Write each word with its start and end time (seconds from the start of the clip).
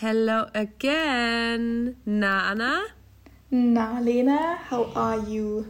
Hello 0.00 0.46
again. 0.54 1.94
Na, 2.04 2.50
Anna? 2.50 2.80
Na, 3.52 4.00
Lena, 4.00 4.56
how 4.68 4.90
are 4.96 5.20
you? 5.30 5.66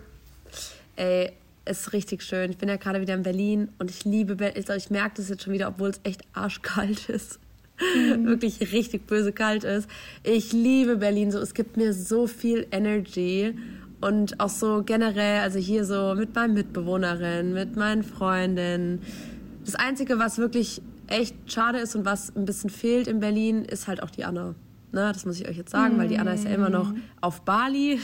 Ey, 0.96 1.32
es 1.66 1.80
ist 1.82 1.92
richtig 1.92 2.22
schön. 2.22 2.50
Ich 2.50 2.56
bin 2.56 2.70
ja 2.70 2.76
gerade 2.76 3.02
wieder 3.02 3.12
in 3.12 3.22
Berlin 3.22 3.68
und 3.78 3.90
ich 3.90 4.06
liebe 4.06 4.36
Berlin. 4.36 4.64
Ich 4.78 4.88
merke 4.88 5.16
das 5.16 5.28
jetzt 5.28 5.42
schon 5.42 5.52
wieder, 5.52 5.68
obwohl 5.68 5.90
es 5.90 6.00
echt 6.04 6.22
arschkalt 6.32 7.06
ist. 7.10 7.38
Mhm. 7.78 8.24
Wirklich 8.24 8.72
richtig 8.72 9.06
böse 9.06 9.30
kalt 9.32 9.64
ist. 9.64 9.90
Ich 10.22 10.54
liebe 10.54 10.96
Berlin 10.96 11.30
so. 11.30 11.38
Es 11.38 11.52
gibt 11.52 11.76
mir 11.76 11.92
so 11.92 12.26
viel 12.26 12.66
Energy 12.70 13.54
und 14.00 14.40
auch 14.40 14.48
so 14.48 14.84
generell, 14.84 15.40
also 15.40 15.58
hier 15.58 15.84
so 15.84 16.14
mit 16.14 16.34
meinen 16.34 16.54
Mitbewohnerinnen, 16.54 17.52
mit 17.52 17.76
meinen 17.76 18.02
Freundinnen. 18.02 19.02
Das 19.66 19.74
Einzige, 19.74 20.18
was 20.18 20.38
wirklich 20.38 20.80
echt 21.08 21.36
schade 21.50 21.78
ist 21.78 21.94
und 21.96 22.04
was 22.04 22.34
ein 22.34 22.44
bisschen 22.44 22.70
fehlt 22.70 23.06
in 23.06 23.20
Berlin, 23.20 23.64
ist 23.64 23.86
halt 23.88 24.02
auch 24.02 24.10
die 24.10 24.24
Anna. 24.24 24.54
Ne, 24.92 25.10
das 25.12 25.24
muss 25.26 25.40
ich 25.40 25.48
euch 25.48 25.56
jetzt 25.56 25.70
sagen, 25.70 25.96
mm. 25.96 25.98
weil 25.98 26.08
die 26.08 26.18
Anna 26.18 26.34
ist 26.34 26.44
ja 26.44 26.50
immer 26.50 26.70
noch 26.70 26.92
auf 27.20 27.42
Bali. 27.42 27.98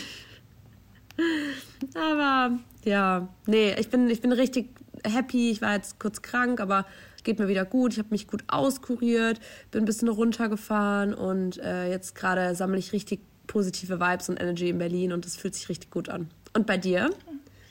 aber 1.95 2.59
ja, 2.85 3.29
nee, 3.47 3.75
ich 3.79 3.91
bin, 3.91 4.09
ich 4.11 4.21
bin 4.21 4.33
richtig 4.33 4.71
happy. 5.05 5.51
Ich 5.51 5.63
war 5.63 5.75
jetzt 5.75 5.99
kurz 5.99 6.23
krank, 6.23 6.61
aber 6.61 6.87
geht 7.23 7.39
mir 7.39 7.49
wieder 7.49 7.65
gut. 7.65 7.93
Ich 7.93 7.99
habe 7.99 8.09
mich 8.11 8.27
gut 8.27 8.45
auskuriert, 8.49 9.41
bin 9.71 9.83
ein 9.83 9.87
bisschen 9.87 10.09
runtergefahren 10.09 11.15
und 11.15 11.59
äh, 11.59 11.91
jetzt 11.91 12.15
gerade 12.15 12.55
sammle 12.55 12.79
ich 12.79 12.93
richtig 12.93 13.21
positive 13.47 14.01
Vibes 14.01 14.29
und 14.29 14.41
Energy 14.41 14.69
in 14.69 14.79
Berlin 14.79 15.13
und 15.13 15.25
das 15.25 15.37
fühlt 15.37 15.55
sich 15.55 15.69
richtig 15.69 15.91
gut 15.91 16.09
an. 16.09 16.31
Und 16.55 16.67
bei 16.67 16.79
dir? 16.79 17.11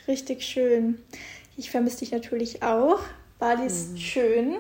Richtig 0.08 0.44
schön. 0.44 1.00
Ich 1.58 1.72
vermisse 1.72 2.00
dich 2.00 2.12
natürlich 2.12 2.64
auch. 2.64 3.00
Bali 3.38 3.66
ist 3.66 3.94
mhm. 3.94 3.98
schön, 3.98 4.56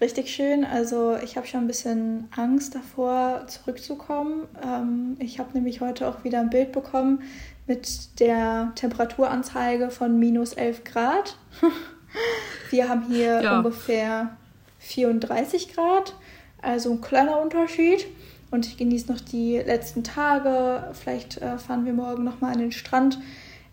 richtig 0.00 0.30
schön. 0.30 0.64
Also 0.64 1.16
ich 1.16 1.36
habe 1.36 1.46
schon 1.46 1.60
ein 1.60 1.66
bisschen 1.66 2.28
Angst 2.36 2.74
davor, 2.74 3.46
zurückzukommen. 3.46 4.46
Ähm, 4.64 5.16
ich 5.18 5.38
habe 5.38 5.50
nämlich 5.54 5.80
heute 5.80 6.08
auch 6.08 6.24
wieder 6.24 6.40
ein 6.40 6.50
Bild 6.50 6.72
bekommen 6.72 7.22
mit 7.66 8.20
der 8.20 8.72
Temperaturanzeige 8.74 9.90
von 9.90 10.18
minus 10.18 10.54
11 10.54 10.84
Grad. 10.84 11.36
Wir 12.70 12.88
haben 12.88 13.06
hier 13.08 13.42
ja. 13.42 13.58
ungefähr 13.58 14.36
34 14.78 15.74
Grad, 15.74 16.14
also 16.62 16.92
ein 16.92 17.00
kleiner 17.00 17.40
Unterschied. 17.40 18.06
Und 18.50 18.66
ich 18.66 18.78
genieße 18.78 19.12
noch 19.12 19.20
die 19.20 19.58
letzten 19.58 20.02
Tage. 20.04 20.90
Vielleicht 20.94 21.36
äh, 21.38 21.58
fahren 21.58 21.84
wir 21.84 21.92
morgen 21.92 22.24
nochmal 22.24 22.54
an 22.54 22.60
den 22.60 22.72
Strand. 22.72 23.18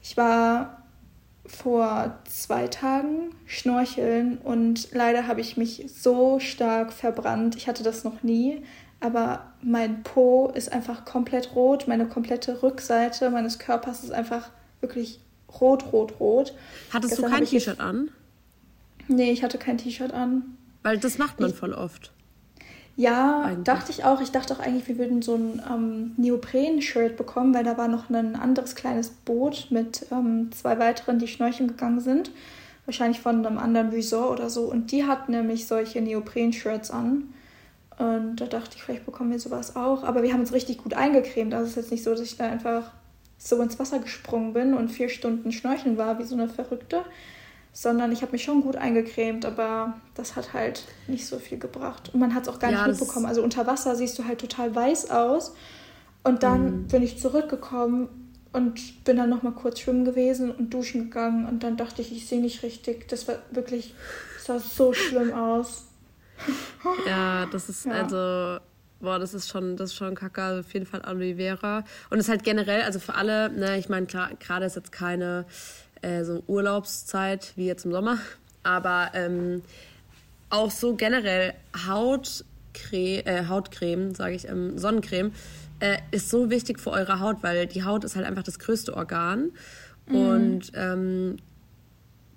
Ich 0.02 0.18
war 0.18 0.85
vor 1.48 2.20
zwei 2.26 2.68
Tagen 2.68 3.32
schnorcheln 3.46 4.38
und 4.40 4.90
leider 4.92 5.28
habe 5.28 5.42
ich 5.42 5.58
mich 5.58 5.86
so 5.94 6.40
stark 6.40 6.92
verbrannt. 6.92 7.56
Ich 7.56 7.68
hatte 7.68 7.84
das 7.84 8.04
noch 8.04 8.24
nie, 8.24 8.64
aber 9.00 9.54
mein 9.62 10.04
Po 10.04 10.52
ist 10.54 10.72
einfach 10.72 11.06
komplett 11.06 11.56
rot. 11.56 11.88
Meine 11.88 12.08
komplette 12.08 12.64
Rückseite 12.64 13.30
meines 13.30 13.60
Körpers 13.60 14.04
ist 14.04 14.12
einfach 14.12 14.50
wirklich 14.82 15.20
rot, 15.62 15.92
rot, 15.92 16.20
rot. 16.20 16.54
Hattest 16.92 17.16
Gestern 17.16 17.32
du 17.32 17.38
kein 17.38 17.46
T-Shirt 17.46 17.80
an? 17.80 18.10
Nee, 19.08 19.32
ich 19.32 19.44
hatte 19.44 19.58
kein 19.58 19.78
T-Shirt 19.78 20.14
an. 20.14 20.58
Weil 20.84 20.98
das 20.98 21.18
macht 21.18 21.40
man 21.40 21.52
ich, 21.52 21.56
voll 21.56 21.74
oft. 21.74 22.12
Ja, 22.98 23.42
eigentlich. 23.42 23.64
dachte 23.66 23.92
ich 23.92 24.06
auch. 24.06 24.22
Ich 24.22 24.32
dachte 24.32 24.54
auch 24.54 24.60
eigentlich, 24.60 24.88
wir 24.88 24.98
würden 24.98 25.22
so 25.22 25.36
ein 25.36 25.62
ähm, 25.70 26.14
Neopren-Shirt 26.18 27.18
bekommen, 27.18 27.54
weil 27.54 27.64
da 27.64 27.78
war 27.78 27.88
noch 27.88 28.10
ein 28.10 28.36
anderes 28.36 28.76
kleines 28.76 29.10
Boot 29.10 29.68
mit 29.70 30.06
ähm, 30.12 30.50
zwei 30.54 30.80
weiteren, 30.80 31.20
die 31.20 31.28
schnorcheln 31.28 31.68
gegangen 31.68 32.00
sind. 32.00 32.32
Wahrscheinlich 32.86 33.20
von 33.20 33.46
einem 33.46 33.58
anderen 33.58 33.90
Resort 33.90 34.40
oder 34.40 34.50
so. 34.50 34.64
Und 34.64 34.92
die 34.92 35.06
hat 35.06 35.28
nämlich 35.28 35.68
solche 35.68 36.02
Neopren-Shirts 36.02 36.92
an. 36.92 37.34
Und 37.98 38.38
da 38.38 38.46
dachte 38.46 38.76
ich, 38.76 38.84
vielleicht 38.84 39.06
bekommen 39.06 39.32
wir 39.32 39.40
sowas 39.40 39.76
auch. 39.76 40.04
Aber 40.04 40.24
wir 40.24 40.32
haben 40.32 40.42
uns 40.42 40.54
richtig 40.54 40.78
gut 40.78 40.94
eingecremt. 40.94 41.54
Also 41.54 41.66
es 41.66 41.72
ist 41.72 41.76
jetzt 41.78 41.92
nicht 41.92 42.04
so, 42.04 42.12
dass 42.12 42.22
ich 42.22 42.38
da 42.38 42.46
einfach 42.46 42.92
so 43.38 43.62
ins 43.62 43.78
Wasser 43.78 44.00
gesprungen 44.00 44.54
bin 44.54 44.74
und 44.74 44.90
vier 44.90 45.10
Stunden 45.10 45.52
schnorcheln 45.52 45.98
war, 45.98 46.18
wie 46.20 46.24
so 46.24 46.36
eine 46.36 46.48
Verrückte 46.48 47.04
sondern 47.76 48.14
ich 48.14 48.22
habe 48.22 48.32
mich 48.32 48.44
schon 48.44 48.62
gut 48.62 48.78
eingecremt, 48.78 49.46
aber 49.46 49.96
das 50.14 50.38
hat 50.38 50.54
halt 50.54 50.86
nicht 51.08 51.28
so 51.28 51.40
viel 51.40 51.60
gebracht. 51.60 52.10
Und 52.14 52.22
man 52.22 52.34
hat 52.34 52.44
es 52.44 52.48
auch 52.48 52.58
gar 52.58 52.72
ja, 52.72 52.88
nicht 52.88 53.02
mitbekommen. 53.02 53.26
Also 53.26 53.44
unter 53.44 53.68
Wasser 53.68 53.98
siehst 53.98 54.18
du 54.18 54.24
halt 54.24 54.40
total 54.40 54.74
weiß 54.74 55.12
aus. 55.12 55.54
Und 56.24 56.42
dann 56.42 56.84
mhm. 56.84 56.88
bin 56.88 57.04
ich 57.04 57.20
zurückgekommen 57.20 58.08
und 58.54 59.04
bin 59.04 59.18
dann 59.18 59.30
noch 59.30 59.44
mal 59.44 59.52
kurz 59.52 59.82
schwimmen 59.82 60.06
gewesen 60.06 60.52
und 60.52 60.74
duschen 60.74 61.10
gegangen. 61.10 61.46
Und 61.46 61.64
dann 61.64 61.76
dachte 61.76 62.02
ich, 62.02 62.14
ich 62.14 62.28
sehe 62.28 62.40
nicht 62.40 62.64
richtig. 62.64 63.10
Das 63.10 63.28
war 63.28 63.36
wirklich, 63.52 63.94
das 64.36 64.46
sah 64.46 64.60
so 64.60 64.94
schlimm 64.94 65.34
aus. 65.34 65.84
Ja, 67.08 67.48
das 67.48 67.68
ist 67.68 67.86
ja. 67.86 67.94
also 67.94 68.60
boah, 69.00 69.20
das 69.20 69.34
ist 69.34 69.50
schon, 69.50 69.76
das 69.76 69.92
ist 69.92 69.96
schon 69.96 70.16
kacke, 70.16 70.42
also 70.42 70.60
auf 70.60 70.74
jeden 70.74 70.86
Fall 70.86 71.02
Aloe 71.02 71.36
Vera. 71.36 71.84
Und 72.10 72.20
es 72.20 72.26
ist 72.26 72.30
halt 72.30 72.44
generell, 72.44 72.84
also 72.84 73.00
für 73.00 73.16
alle, 73.16 73.50
ne, 73.50 73.78
ich 73.78 73.90
meine, 73.90 74.06
klar, 74.06 74.30
gerade 74.40 74.66
ist 74.66 74.76
jetzt 74.76 74.92
keine 74.92 75.46
äh, 76.06 76.24
so 76.24 76.44
Urlaubszeit 76.48 77.54
wie 77.56 77.66
jetzt 77.66 77.86
im 77.86 77.92
Sommer. 77.92 78.20
Aber 78.64 79.12
ähm, 79.14 79.62
auch 80.50 80.72
so 80.72 80.96
generell 80.96 81.54
Hautcreme, 81.88 83.26
äh, 83.26 83.48
Hautcreme 83.48 84.14
sage 84.14 84.36
ich, 84.36 84.48
ähm, 84.48 84.78
Sonnencreme, 84.78 85.32
äh, 85.80 85.98
ist 86.12 86.30
so 86.30 86.50
wichtig 86.50 86.80
für 86.80 86.92
eure 86.92 87.20
Haut, 87.20 87.38
weil 87.42 87.68
die 87.68 87.84
Haut 87.84 88.04
ist 88.04 88.16
halt 88.16 88.26
einfach 88.26 88.44
das 88.44 88.60
größte 88.60 88.96
Organ. 88.96 89.52
Mhm. 90.08 90.16
Und 90.16 90.72
ähm, 90.76 91.38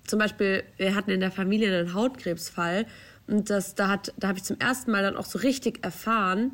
zum 0.06 0.18
Beispiel, 0.18 0.64
wir 0.78 0.94
hatten 0.94 1.10
in 1.10 1.20
der 1.20 1.30
Familie 1.30 1.76
einen 1.78 1.94
Hautkrebsfall 1.94 2.86
und 3.26 3.50
das, 3.50 3.74
da, 3.74 4.00
da 4.16 4.28
habe 4.28 4.38
ich 4.38 4.44
zum 4.44 4.58
ersten 4.58 4.90
Mal 4.90 5.02
dann 5.02 5.16
auch 5.16 5.26
so 5.26 5.38
richtig 5.38 5.84
erfahren, 5.84 6.52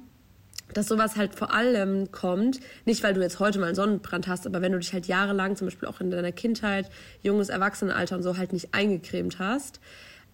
dass 0.72 0.88
sowas 0.88 1.16
halt 1.16 1.34
vor 1.34 1.52
allem 1.52 2.10
kommt, 2.10 2.60
nicht 2.84 3.02
weil 3.02 3.14
du 3.14 3.20
jetzt 3.20 3.38
heute 3.38 3.58
mal 3.58 3.66
einen 3.66 3.75
Sonnenbrand 3.75 4.26
hast, 4.26 4.47
aber 4.47 4.62
wenn 4.62 4.72
du 4.72 4.78
dich 4.78 4.92
halt 4.92 5.06
jahrelang, 5.06 5.56
zum 5.56 5.66
Beispiel 5.66 5.88
auch 5.88 6.00
in 6.00 6.10
deiner 6.10 6.32
Kindheit, 6.32 6.91
junges 7.22 7.48
Erwachsenenalter 7.48 8.16
und 8.16 8.22
so 8.22 8.36
halt 8.36 8.52
nicht 8.52 8.75
eingecremt 8.75 9.38
hast. 9.38 9.80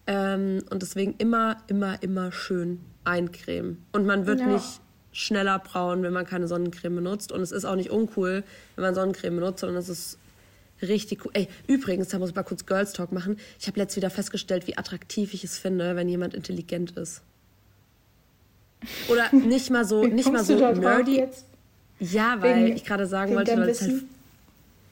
Ähm, 0.07 0.63
und 0.69 0.81
deswegen 0.81 1.15
immer, 1.17 1.57
immer, 1.67 2.01
immer 2.01 2.31
schön 2.31 2.79
eincremen. 3.03 3.85
Und 3.91 4.05
man 4.05 4.25
wird 4.25 4.39
ja. 4.39 4.47
nicht 4.47 4.81
schneller 5.11 5.59
braun, 5.59 6.03
wenn 6.03 6.13
man 6.13 6.25
keine 6.25 6.47
Sonnencreme 6.47 6.95
benutzt. 6.95 7.31
Und 7.31 7.41
es 7.41 7.51
ist 7.51 7.65
auch 7.65 7.75
nicht 7.75 7.91
uncool, 7.91 8.43
wenn 8.75 8.83
man 8.83 8.95
Sonnencreme 8.95 9.35
benutzt, 9.35 9.59
sondern 9.59 9.77
es 9.77 9.89
ist 9.89 10.17
richtig 10.81 11.25
cool. 11.25 11.31
Ey, 11.33 11.47
übrigens, 11.67 12.09
da 12.09 12.19
muss 12.19 12.29
ich 12.29 12.35
mal 12.35 12.43
kurz 12.43 12.65
Girls 12.65 12.93
Talk 12.93 13.11
machen. 13.11 13.37
Ich 13.59 13.67
habe 13.67 13.79
letztes 13.79 13.97
wieder 13.97 14.09
festgestellt, 14.09 14.67
wie 14.67 14.77
attraktiv 14.77 15.33
ich 15.33 15.43
es 15.43 15.57
finde, 15.57 15.95
wenn 15.95 16.09
jemand 16.09 16.33
intelligent 16.33 16.91
ist. 16.91 17.21
Oder 19.09 19.33
nicht 19.33 19.69
mal 19.69 19.85
so, 19.85 20.05
nicht 20.05 20.31
mal 20.31 20.43
so 20.43 20.55
nerdy. 20.55 21.23
Ja, 21.99 22.41
weil 22.41 22.65
wegen, 22.65 22.75
ich 22.75 22.85
gerade 22.85 23.05
sagen 23.05 23.35
wollte, 23.35 23.55
weil 23.57 23.69
es 23.69 23.81
halt. 23.81 24.03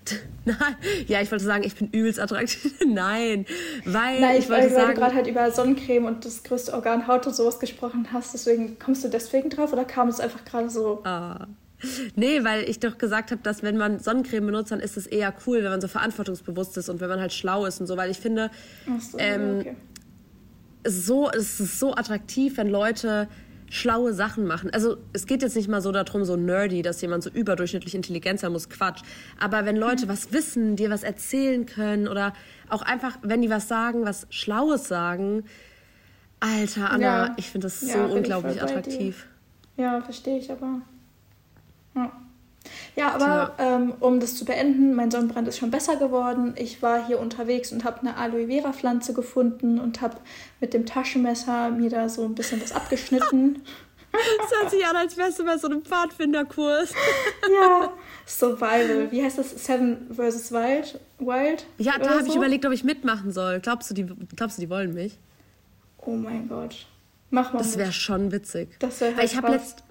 Nein, 0.46 0.76
ja, 1.08 1.22
ich 1.22 1.32
wollte 1.32 1.44
sagen, 1.44 1.64
ich 1.64 1.76
bin 1.76 1.90
übelst 1.92 2.20
attraktiv. 2.20 2.74
Nein, 2.88 3.46
weil 3.86 4.20
Nein, 4.20 4.38
ich, 4.38 4.46
ich 4.46 4.50
wollte 4.50 4.64
weil, 4.64 4.70
sagen, 4.70 4.88
weil 4.88 4.94
du 4.94 5.02
gerade 5.02 5.16
halt 5.16 5.28
über 5.28 5.52
Sonnencreme 5.52 6.06
und 6.06 6.26
das 6.26 6.44
größte 6.44 6.74
Organ 6.74 7.08
Haut 7.08 7.28
und 7.28 7.36
sowas 7.36 7.60
gesprochen 7.60 8.08
hast, 8.14 8.34
deswegen 8.34 8.78
kommst 8.80 9.04
du 9.04 9.10
deswegen 9.10 9.50
drauf 9.50 9.74
oder 9.74 9.86
kam 9.86 10.08
es 10.08 10.20
einfach 10.20 10.46
gerade 10.46 10.70
so? 10.70 11.02
Ah. 11.04 11.48
Nee, 12.16 12.44
weil 12.44 12.70
ich 12.70 12.80
doch 12.80 12.98
gesagt 12.98 13.32
habe, 13.32 13.42
dass 13.42 13.64
wenn 13.64 13.78
man 13.78 14.00
Sonnencreme 14.00 14.46
benutzt, 14.46 14.72
dann 14.72 14.82
ist 14.82 14.98
es 14.98 15.08
eher 15.08 15.34
cool, 15.48 15.64
wenn 15.64 15.72
man 15.72 15.82
so 15.82 15.88
verantwortungsbewusst 15.88 16.78
ist 16.78 16.90
und 16.90 17.00
wenn 17.00 17.10
man 17.10 17.20
halt 17.20 17.34
schlau 17.34 17.66
ist 17.66 17.80
und 17.80 17.88
so, 17.88 17.96
weil 17.96 18.12
ich 18.12 18.20
finde, 18.20 18.52
so, 19.00 19.18
ähm, 19.18 19.60
okay. 19.62 19.76
so, 20.86 21.30
es 21.30 21.60
ist 21.60 21.80
so 21.80 21.96
attraktiv, 21.96 22.58
wenn 22.58 22.68
Leute 22.68 23.30
schlaue 23.70 24.14
Sachen 24.14 24.46
machen. 24.46 24.70
Also 24.72 24.98
es 25.14 25.26
geht 25.26 25.42
jetzt 25.42 25.56
nicht 25.56 25.68
mal 25.68 25.82
so 25.82 25.92
darum, 25.92 26.26
so 26.26 26.36
nerdy, 26.36 26.82
dass 26.82 27.02
jemand 27.02 27.24
so 27.24 27.30
überdurchschnittlich 27.30 27.96
intelligent 27.96 28.40
sein 28.40 28.52
muss, 28.52 28.70
Quatsch. 28.70 29.02
Aber 29.40 29.66
wenn 29.66 29.76
Leute 29.76 30.06
mhm. 30.06 30.10
was 30.10 30.32
wissen, 30.34 30.76
dir 30.76 30.90
was 30.90 31.04
erzählen 31.04 31.66
können 31.66 32.08
oder 32.08 32.34
auch 32.70 32.82
einfach, 32.82 33.18
wenn 33.22 33.42
die 33.42 33.50
was 33.50 33.68
sagen, 33.68 34.06
was 34.06 34.28
Schlaues 34.30 34.88
sagen, 34.88 35.44
Alter, 36.40 36.92
Anna, 36.92 37.28
ja. 37.28 37.34
ich 37.38 37.50
finde 37.50 37.66
das 37.66 37.82
ja, 37.82 38.08
so 38.08 38.16
unglaublich 38.16 38.62
attraktiv. 38.62 39.28
Ja, 39.76 40.02
verstehe 40.02 40.40
ich 40.40 40.50
aber. 40.52 40.82
Ja. 41.96 42.12
Ja, 42.96 43.14
aber 43.14 43.54
ähm, 43.58 43.94
um 44.00 44.20
das 44.20 44.36
zu 44.36 44.46
beenden, 44.46 44.94
mein 44.94 45.12
Sonnenbrand 45.12 45.48
ist 45.48 45.58
schon 45.58 45.72
besser 45.72 45.96
geworden. 45.96 46.54
Ich 46.58 46.82
war 46.82 47.06
hier 47.06 47.20
unterwegs 47.20 47.72
und 47.72 47.84
habe 47.84 48.02
eine 48.02 48.18
Aloe 48.18 48.48
Vera 48.48 48.74
Pflanze 48.74 49.14
gefunden 49.14 49.80
und 49.80 50.02
habe 50.02 50.18
mit 50.60 50.74
dem 50.74 50.86
Taschenmesser 50.86 51.70
mir 51.72 51.90
da 51.90 52.10
so 52.10 52.24
ein 52.24 52.36
bisschen 52.36 52.62
was 52.62 52.72
abgeschnitten. 52.72 53.64
Das 54.12 54.60
hört 54.60 54.72
sich 54.72 54.84
an, 54.84 54.96
als 54.96 55.18
wärst 55.18 55.38
du 55.38 55.46
bei 55.46 55.56
so 55.60 55.68
einem 55.68 55.84
Pfadfinderkurs. 55.84 56.94
ja, 57.62 57.94
Survival. 58.26 59.12
Wie 59.12 59.24
heißt 59.24 59.38
das? 59.38 59.52
Seven 59.52 60.08
vs. 60.12 60.52
Wild? 60.52 61.00
Wild? 61.20 61.68
Ja, 61.78 62.00
da 62.00 62.10
habe 62.10 62.24
so? 62.24 62.32
ich 62.32 62.36
überlegt, 62.36 62.66
ob 62.66 62.72
ich 62.72 62.84
mitmachen 62.84 63.32
soll. 63.32 63.60
Glaubst 63.60 63.90
du, 63.92 63.94
die, 63.94 64.08
glaubst 64.36 64.58
du, 64.58 64.62
die 64.62 64.70
wollen 64.72 64.96
mich? 64.96 65.20
Oh 66.00 66.16
mein 66.16 66.48
Gott. 66.50 66.88
Mach 67.30 67.54
mal. 67.54 67.60
Das 67.60 67.78
wäre 67.78 67.92
schon 67.92 68.32
witzig. 68.32 68.70
Das 68.80 69.00
wäre 69.02 69.16
halt 69.16 69.26
ich 69.26 69.38
habe 69.38 69.50
letzt, 69.50 69.84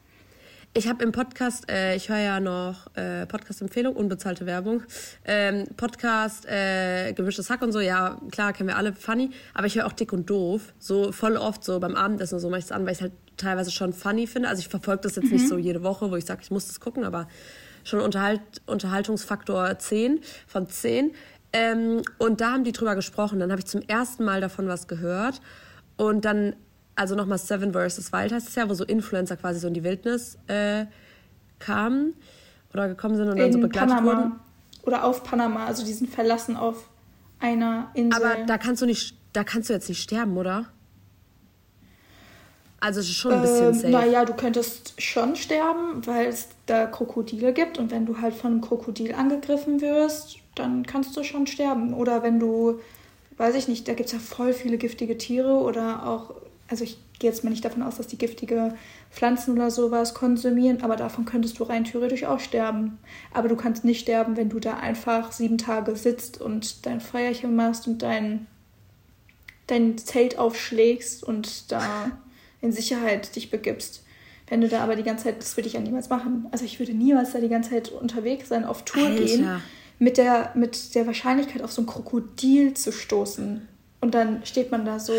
ich 0.74 0.88
habe 0.88 1.02
im 1.02 1.12
Podcast, 1.12 1.70
äh, 1.70 1.96
ich 1.96 2.08
höre 2.08 2.18
ja 2.18 2.40
noch 2.40 2.94
äh, 2.94 3.26
Podcast-Empfehlung, 3.26 3.96
unbezahlte 3.96 4.46
Werbung, 4.46 4.82
ähm, 5.24 5.64
Podcast, 5.76 6.46
äh, 6.46 7.12
gemischtes 7.14 7.50
Hack 7.50 7.62
und 7.62 7.72
so, 7.72 7.80
ja, 7.80 8.20
klar, 8.30 8.52
kennen 8.52 8.68
wir 8.68 8.76
alle, 8.76 8.92
funny, 8.92 9.30
aber 9.54 9.66
ich 9.66 9.76
höre 9.76 9.86
auch 9.86 9.92
dick 9.92 10.12
und 10.12 10.30
doof, 10.30 10.74
so 10.78 11.12
voll 11.12 11.36
oft 11.36 11.64
so 11.64 11.80
beim 11.80 11.96
Abendessen 11.96 12.34
und 12.34 12.40
so 12.40 12.48
mache 12.48 12.60
ich 12.60 12.66
es 12.66 12.72
an, 12.72 12.84
weil 12.84 12.92
ich 12.92 12.98
es 12.98 13.02
halt 13.02 13.12
teilweise 13.36 13.70
schon 13.70 13.92
funny 13.92 14.26
finde. 14.26 14.48
Also 14.48 14.60
ich 14.60 14.68
verfolge 14.68 15.02
das 15.02 15.16
jetzt 15.16 15.26
mhm. 15.26 15.32
nicht 15.32 15.48
so 15.48 15.56
jede 15.56 15.82
Woche, 15.82 16.10
wo 16.10 16.16
ich 16.16 16.24
sage, 16.24 16.40
ich 16.42 16.50
muss 16.50 16.66
das 16.66 16.80
gucken, 16.80 17.04
aber 17.04 17.28
schon 17.84 18.00
Unterhalt, 18.00 18.40
Unterhaltungsfaktor 18.66 19.78
10 19.78 20.20
von 20.46 20.68
10. 20.68 21.12
Ähm, 21.52 22.02
und 22.18 22.40
da 22.40 22.52
haben 22.52 22.64
die 22.64 22.72
drüber 22.72 22.94
gesprochen. 22.94 23.40
Dann 23.40 23.50
habe 23.50 23.60
ich 23.60 23.66
zum 23.66 23.80
ersten 23.82 24.24
Mal 24.24 24.40
davon 24.40 24.68
was 24.68 24.86
gehört. 24.86 25.40
Und 25.96 26.24
dann, 26.24 26.54
also 26.98 27.14
nochmal 27.14 27.38
Seven 27.38 27.72
vs. 27.72 28.12
Wild 28.12 28.32
heißt 28.32 28.48
es 28.48 28.54
ja, 28.56 28.68
wo 28.68 28.74
so 28.74 28.84
Influencer 28.84 29.36
quasi 29.36 29.60
so 29.60 29.68
in 29.68 29.74
die 29.74 29.84
Wildnis 29.84 30.36
äh, 30.48 30.86
kamen 31.58 32.14
oder 32.74 32.88
gekommen 32.88 33.16
sind 33.16 33.28
und 33.28 33.36
in 33.36 33.38
dann 33.38 33.52
so 33.52 33.60
begleitet 33.60 33.90
Panama. 33.90 34.06
wurden. 34.06 34.32
Oder 34.82 35.04
auf 35.04 35.22
Panama, 35.22 35.66
also 35.66 35.84
die 35.84 35.92
sind 35.92 36.10
verlassen 36.10 36.56
auf 36.56 36.88
einer 37.40 37.90
Insel. 37.94 38.22
Aber 38.22 38.44
da 38.46 38.58
kannst 38.58 38.82
du 38.82 38.86
nicht, 38.86 39.16
da 39.32 39.44
kannst 39.44 39.68
du 39.68 39.74
jetzt 39.74 39.88
nicht 39.88 40.02
sterben, 40.02 40.36
oder? 40.36 40.66
Also 42.80 43.00
es 43.00 43.08
ist 43.08 43.16
schon 43.16 43.32
ein 43.32 43.42
bisschen 43.42 43.66
ähm, 43.66 43.74
safe. 43.74 43.90
Naja, 43.90 44.24
du 44.24 44.34
könntest 44.34 45.00
schon 45.00 45.36
sterben, 45.36 46.06
weil 46.06 46.26
es 46.26 46.48
da 46.66 46.86
Krokodile 46.86 47.52
gibt 47.52 47.78
und 47.78 47.90
wenn 47.90 48.06
du 48.06 48.20
halt 48.20 48.34
von 48.34 48.52
einem 48.52 48.60
Krokodil 48.60 49.14
angegriffen 49.14 49.80
wirst, 49.80 50.38
dann 50.54 50.86
kannst 50.86 51.16
du 51.16 51.22
schon 51.22 51.46
sterben. 51.46 51.92
Oder 51.92 52.22
wenn 52.22 52.38
du, 52.38 52.80
weiß 53.36 53.54
ich 53.56 53.68
nicht, 53.68 53.88
da 53.88 53.94
gibt 53.94 54.06
es 54.06 54.12
ja 54.12 54.18
voll 54.18 54.52
viele 54.52 54.78
giftige 54.78 55.18
Tiere 55.18 55.54
oder 55.54 56.06
auch, 56.06 56.34
also 56.68 56.84
ich 56.84 56.98
gehe 57.18 57.30
jetzt 57.30 57.44
mal 57.44 57.50
nicht 57.50 57.64
davon 57.64 57.82
aus, 57.82 57.96
dass 57.96 58.06
die 58.06 58.18
giftige 58.18 58.74
Pflanzen 59.10 59.54
oder 59.54 59.70
sowas 59.70 60.14
konsumieren, 60.14 60.82
aber 60.82 60.96
davon 60.96 61.24
könntest 61.24 61.58
du 61.58 61.64
rein 61.64 61.84
theoretisch 61.84 62.24
auch 62.24 62.40
sterben. 62.40 62.98
Aber 63.32 63.48
du 63.48 63.56
kannst 63.56 63.84
nicht 63.84 64.00
sterben, 64.00 64.36
wenn 64.36 64.50
du 64.50 64.60
da 64.60 64.76
einfach 64.76 65.32
sieben 65.32 65.58
Tage 65.58 65.96
sitzt 65.96 66.40
und 66.40 66.86
dein 66.86 67.00
Feuerchen 67.00 67.56
machst 67.56 67.88
und 67.88 68.02
dein, 68.02 68.46
dein 69.66 69.96
Zelt 69.98 70.38
aufschlägst 70.38 71.24
und 71.24 71.72
da 71.72 72.12
in 72.60 72.72
Sicherheit 72.72 73.34
dich 73.34 73.50
begibst. 73.50 74.04
Wenn 74.48 74.60
du 74.60 74.68
da 74.68 74.82
aber 74.82 74.96
die 74.96 75.02
ganze 75.02 75.24
Zeit, 75.24 75.38
das 75.38 75.56
würde 75.56 75.68
ich 75.68 75.74
ja 75.74 75.80
niemals 75.80 76.08
machen. 76.08 76.46
Also 76.50 76.64
ich 76.64 76.78
würde 76.78 76.92
niemals 76.92 77.32
da 77.32 77.40
die 77.40 77.48
ganze 77.48 77.70
Zeit 77.70 77.90
unterwegs 77.90 78.48
sein, 78.48 78.64
auf 78.64 78.84
Tour 78.84 79.06
Alter. 79.06 79.24
gehen, 79.24 79.62
mit 79.98 80.16
der, 80.16 80.52
mit 80.54 80.94
der 80.94 81.06
Wahrscheinlichkeit 81.06 81.62
auf 81.62 81.72
so 81.72 81.82
ein 81.82 81.86
Krokodil 81.86 82.74
zu 82.74 82.92
stoßen. 82.92 83.66
Und 84.00 84.14
dann 84.14 84.44
steht 84.44 84.70
man 84.70 84.84
da 84.84 85.00
so 85.00 85.12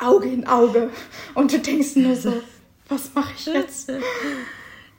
Auge 0.00 0.28
in 0.28 0.46
Auge 0.46 0.90
und 1.34 1.52
du 1.52 1.58
denkst 1.58 1.96
nur 1.96 2.16
so, 2.16 2.32
was 2.88 3.14
mache 3.14 3.32
ich 3.36 3.46
jetzt? 3.46 3.92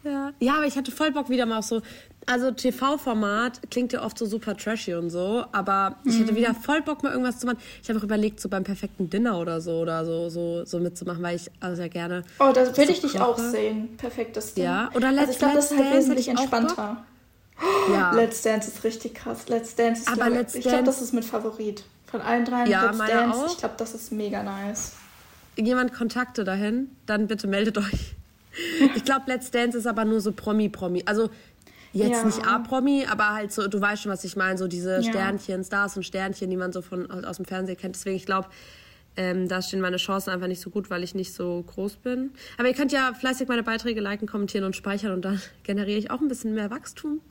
Ja. 0.04 0.34
ja, 0.40 0.56
aber 0.56 0.66
ich 0.66 0.78
hatte 0.78 0.92
voll 0.92 1.12
Bock 1.12 1.30
wieder 1.30 1.46
mal 1.46 1.60
auf 1.60 1.66
so 1.66 1.84
also 2.26 2.52
TV-Format 2.52 3.62
klingt 3.72 3.94
ja 3.94 4.04
oft 4.04 4.18
so 4.18 4.26
super 4.26 4.56
trashy 4.56 4.94
und 4.94 5.10
so, 5.10 5.44
aber 5.52 5.98
ich 6.06 6.20
hätte 6.20 6.34
mhm. 6.34 6.38
wieder 6.38 6.54
voll 6.54 6.82
Bock 6.82 7.04
mal 7.04 7.12
irgendwas 7.12 7.40
zu 7.40 7.46
machen. 7.46 7.58
Ich 7.82 7.90
habe 7.90 8.00
auch 8.00 8.04
überlegt, 8.04 8.40
so 8.40 8.50
beim 8.50 8.64
perfekten 8.64 9.10
Dinner 9.10 9.40
oder 9.40 9.62
so 9.62 9.80
oder 9.80 10.06
so 10.06 10.30
so, 10.30 10.66
so 10.66 10.80
mitzumachen, 10.80 11.22
weil 11.24 11.36
ich 11.36 11.50
also 11.60 11.82
ja 11.82 11.88
gerne. 11.88 12.24
Oh, 12.40 12.52
da 12.54 12.66
würde 12.78 12.92
ich 12.92 13.02
dich 13.02 13.20
auch 13.20 13.38
sehen. 13.38 13.98
Perfektes 13.98 14.54
Dinner. 14.54 14.90
Ja, 14.92 14.92
oder 14.96 15.12
Let's, 15.12 15.20
also 15.20 15.32
ich 15.32 15.40
glaube, 15.40 15.56
das 15.56 15.72
ist 15.72 15.78
halt 15.78 15.94
wesentlich 15.94 16.28
entspannter. 16.28 17.06
Ja. 17.92 18.12
Let's 18.16 18.42
Dance 18.42 18.70
ist 18.70 18.84
richtig 18.84 19.16
krass. 19.16 19.48
Let's 19.48 19.76
Dance 19.76 20.02
ist 20.02 20.08
aber 20.08 20.26
glaub, 20.26 20.34
Let's 20.34 20.56
ich 20.56 20.64
glaube, 20.64 20.84
das 20.84 21.02
ist 21.02 21.14
mit 21.14 21.26
Favorit. 21.26 21.84
Von 22.12 22.22
allen 22.22 22.46
dreien 22.46 22.70
ja, 22.70 22.92
Let's 22.92 22.98
Dance. 22.98 23.40
Auch. 23.40 23.52
Ich 23.52 23.58
glaube, 23.58 23.76
das 23.78 23.96
ist 23.96 24.12
mega 24.12 24.44
nice. 24.44 24.94
Jemand 25.58 25.94
Kontakte 25.94 26.44
dahin, 26.44 26.90
dann 27.06 27.28
bitte 27.28 27.48
meldet 27.48 27.78
euch. 27.78 28.16
Ich 28.96 29.06
glaube, 29.06 29.24
Let's 29.28 29.50
Dance 29.50 29.78
ist 29.78 29.88
aber 29.88 30.04
nur 30.04 30.20
so 30.20 30.34
Promi-Promi. 30.34 31.04
Also 31.06 31.30
jetzt 31.94 32.12
ja. 32.12 32.26
nicht 32.26 32.46
A-Promi, 32.46 33.06
aber 33.10 33.30
halt 33.30 33.54
so, 33.54 33.66
du 33.70 33.80
weißt 33.80 34.02
schon, 34.02 34.12
was 34.12 34.26
ich 34.26 34.36
meine, 34.36 34.58
so 34.58 34.68
diese 34.68 34.96
ja. 34.96 35.04
Sternchen, 35.04 35.64
Stars 35.64 35.96
und 35.96 36.04
Sternchen, 36.04 36.50
die 36.50 36.58
man 36.58 36.74
so 36.74 36.82
von 36.82 37.10
aus 37.24 37.38
dem 37.38 37.46
Fernsehen 37.46 37.78
kennt. 37.78 37.96
Deswegen, 37.96 38.18
ich 38.18 38.26
glaube, 38.26 38.50
ähm, 39.22 39.48
da 39.48 39.62
stehen 39.62 39.82
meine 39.82 39.98
Chancen 39.98 40.32
einfach 40.32 40.48
nicht 40.48 40.62
so 40.62 40.72
gut, 40.72 40.90
weil 40.90 41.04
ich 41.04 41.14
nicht 41.14 41.34
so 41.34 41.64
groß 41.68 41.98
bin. 41.98 42.32
Aber 42.58 42.68
ihr 42.68 42.74
könnt 42.74 42.92
ja 42.92 43.14
fleißig 43.14 43.48
meine 43.48 43.62
Beiträge 43.62 44.02
liken, 44.02 44.28
kommentieren 44.28 44.64
und 44.64 44.76
speichern 44.76 45.12
und 45.12 45.24
dann 45.24 45.40
generiere 45.64 46.00
ich 46.00 46.10
auch 46.10 46.22
ein 46.22 46.28
bisschen 46.28 46.56
mehr 46.56 46.72
Wachstum. 46.72 47.22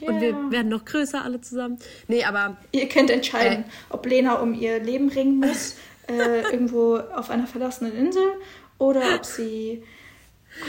Yeah. 0.00 0.10
Und 0.10 0.20
wir 0.20 0.50
werden 0.50 0.68
noch 0.68 0.84
größer 0.86 1.22
alle 1.22 1.40
zusammen. 1.42 1.78
Nee, 2.08 2.24
aber. 2.24 2.56
Ihr 2.72 2.88
könnt 2.88 3.10
entscheiden, 3.10 3.64
äh, 3.64 3.68
ob 3.90 4.06
Lena 4.06 4.34
um 4.36 4.54
ihr 4.54 4.78
Leben 4.82 5.10
ringen 5.10 5.40
muss, 5.40 5.76
äh, 6.08 6.42
irgendwo 6.50 6.96
auf 6.96 7.28
einer 7.28 7.46
verlassenen 7.46 7.94
Insel, 7.94 8.26
oder 8.78 9.02
ob 9.14 9.26
sie 9.26 9.82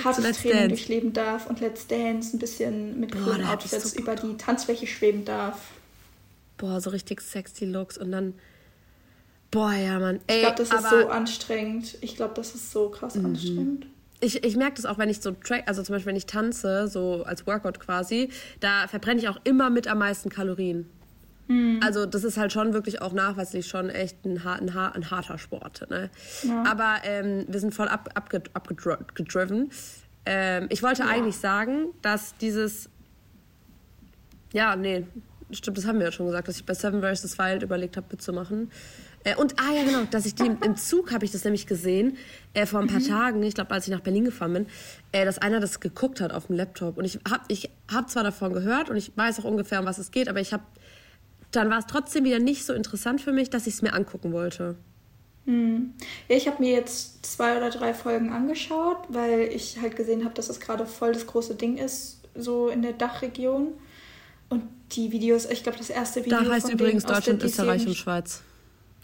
hartes 0.04 0.38
Training 0.38 0.58
Dance. 0.58 0.68
durchleben 0.68 1.14
darf 1.14 1.48
und 1.48 1.62
Let's 1.62 1.88
Dance 1.88 2.36
ein 2.36 2.40
bisschen 2.40 3.00
mit 3.00 3.14
coolen 3.14 3.46
Outfits 3.46 3.92
so 3.94 4.00
über 4.00 4.16
die 4.16 4.36
Tanzfläche 4.36 4.86
schweben 4.86 5.24
darf. 5.24 5.72
Boah, 6.58 6.82
so 6.82 6.90
richtig 6.90 7.22
sexy 7.22 7.66
Looks 7.66 7.98
und 7.98 8.12
dann. 8.12 8.34
Boah, 9.52 9.74
ja, 9.74 10.00
Mann. 10.00 10.20
Ey, 10.28 10.38
ich 10.38 10.42
glaube, 10.42 10.58
das 10.58 10.72
ist 10.72 10.90
so 10.90 11.08
anstrengend. 11.10 11.98
Ich 12.02 12.16
glaube, 12.16 12.34
das 12.34 12.54
ist 12.54 12.72
so 12.72 12.90
krass 12.90 13.16
mhm. 13.16 13.26
anstrengend. 13.26 13.88
Ich, 14.20 14.44
ich 14.44 14.56
merke 14.58 14.76
das 14.76 14.86
auch, 14.86 14.98
wenn 14.98 15.10
ich 15.10 15.22
so 15.22 15.32
track, 15.32 15.64
also 15.68 15.84
zum 15.84 15.94
Beispiel, 15.94 16.10
wenn 16.10 16.16
ich 16.16 16.26
tanze, 16.26 16.88
so 16.88 17.24
als 17.24 17.46
Workout 17.46 17.80
quasi, 17.80 18.30
da 18.60 18.88
verbrenne 18.88 19.22
ich 19.22 19.30
auch 19.30 19.40
immer 19.44 19.70
mit 19.70 19.88
am 19.88 20.00
meisten 20.00 20.30
Kalorien. 20.30 20.90
Mhm. 21.48 21.80
Also 21.84 22.06
das 22.06 22.24
ist 22.24 22.38
halt 22.38 22.52
schon 22.52 22.74
wirklich 22.74 23.02
auch 23.02 23.14
nachweislich 23.14 23.68
schon 23.68 23.90
echt 23.90 24.26
ein, 24.26 24.44
ein, 24.46 24.70
ein 24.70 25.12
harter 25.12 25.38
Sport. 25.38 25.90
Ne? 25.90 26.10
Ja. 26.44 26.64
Aber 26.66 26.96
ähm, 27.04 27.46
wir 27.48 27.60
sind 27.60 27.74
voll 27.74 27.88
abgedriven. 27.88 28.50
Ab, 28.54 28.72
ab, 28.72 29.74
ähm, 30.26 30.68
ich 30.70 30.84
wollte 30.84 31.04
ja. 31.04 31.10
eigentlich 31.10 31.38
sagen, 31.38 31.88
dass 32.02 32.36
dieses... 32.38 32.90
Ja, 34.52 34.76
nee, 34.76 35.06
stimmt, 35.52 35.78
das 35.78 35.86
haben 35.86 36.00
wir 36.00 36.06
ja 36.06 36.12
schon 36.12 36.26
gesagt, 36.26 36.48
dass 36.48 36.58
ich 36.58 36.66
bei 36.66 36.74
Seven 36.74 37.02
vs. 37.02 37.38
Wild 37.38 37.64
überlegt 37.64 37.98
habe, 37.98 38.08
mitzumachen. 38.10 38.72
Äh, 39.28 39.36
und, 39.36 39.60
ah 39.60 39.74
ja, 39.74 39.84
genau, 39.84 40.04
dass 40.10 40.26
ich 40.26 40.36
die 40.36 40.46
im, 40.46 40.78
Zug 40.78 41.12
habe 41.12 41.26
ich 41.26 41.32
das 41.32 41.44
nämlich 41.44 41.68
gesehen, 41.68 42.18
äh, 42.54 42.66
vor 42.66 42.80
ein 42.80 42.88
paar 42.88 43.02
mhm. 43.02 43.08
Tagen, 43.08 43.44
ich 43.44 43.56
glaube, 43.56 43.72
als 43.72 43.86
ich 43.86 43.94
nach 43.94 44.00
Berlin 44.00 44.24
gefahren 44.24 44.54
bin, 44.54 44.66
äh, 45.12 45.26
dass 45.26 45.38
einer 45.38 45.60
das 45.60 45.82
geguckt 45.82 46.22
hat 46.22 46.32
auf 46.32 46.48
dem 46.48 46.56
Laptop. 46.56 46.98
Und 46.98 47.04
ich 47.04 47.20
habe 47.30 47.44
ich 47.50 47.70
hab 47.94 48.10
zwar 48.10 48.24
davon 48.24 48.54
gehört 48.54 48.90
und 48.90 48.96
ich 48.96 49.12
weiß 49.16 49.42
auch 49.42 49.44
ungefähr, 49.44 49.82
um 49.82 49.86
was 49.86 49.98
es 49.98 50.12
geht, 50.12 50.30
aber 50.30 50.40
ich 50.40 50.54
habe 50.54 50.64
dann 51.52 51.70
war 51.70 51.80
es 51.80 51.86
trotzdem 51.86 52.26
wieder 52.26 52.40
nicht 52.40 52.66
so 52.66 52.74
interessant 52.74 53.22
für 53.22 53.32
mich, 53.32 53.50
dass 53.50 53.68
ich 53.68 53.76
es 53.76 53.82
mir 53.82 53.94
angucken 53.94 54.34
wollte. 54.34 54.76
Hm. 55.46 55.94
Ja, 56.28 56.36
ich 56.36 56.48
habe 56.48 56.62
mir 56.62 56.74
jetzt 56.74 57.26
zwei 57.26 57.58
oder 57.58 57.70
drei 57.70 57.94
Folgen 57.94 58.32
angeschaut, 58.32 58.98
weil 59.08 59.50
ich 59.54 59.80
halt 59.82 59.96
gesehen 59.96 60.26
habe, 60.26 60.36
dass 60.36 60.48
das 60.48 60.60
gerade 60.60 60.86
voll 60.86 61.14
das 61.14 61.26
große 61.26 61.56
Ding 61.56 61.78
ist, 61.78 62.20
so 62.36 62.68
in 62.68 62.82
der 62.82 62.94
Dachregion. 62.94 63.74
Und 64.50 64.64
die 64.92 65.12
Videos, 65.12 65.46
ich 65.46 65.64
glaube, 65.64 65.78
das 65.78 65.90
erste 65.90 66.24
Video. 66.24 66.38
Da 66.38 66.50
heißt 66.50 66.70
übrigens 66.70 67.06
Deutschland, 67.06 67.44
Österreich 67.44 67.88
und 67.88 67.96
Schweiz. 67.96 68.42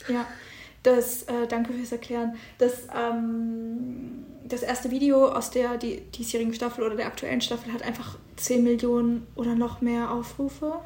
Ja, 0.08 0.26
das, 0.84 1.24
äh, 1.24 1.48
danke 1.48 1.74
fürs 1.74 1.92
Erklären. 1.92 2.36
Das, 2.58 2.88
ähm, 2.94 4.26
das 4.44 4.62
erste 4.62 4.92
Video 4.92 5.30
aus 5.30 5.50
der 5.50 5.78
die, 5.78 6.02
diesjährigen 6.12 6.54
Staffel 6.54 6.84
oder 6.84 6.96
der 6.96 7.08
aktuellen 7.08 7.42
Staffel 7.42 7.72
hat 7.72 7.82
einfach 7.84 8.18
10 8.36 8.64
Millionen 8.64 9.26
oder 9.36 9.56
noch 9.56 9.82
mehr 9.82 10.12
Aufrufe. 10.12 10.82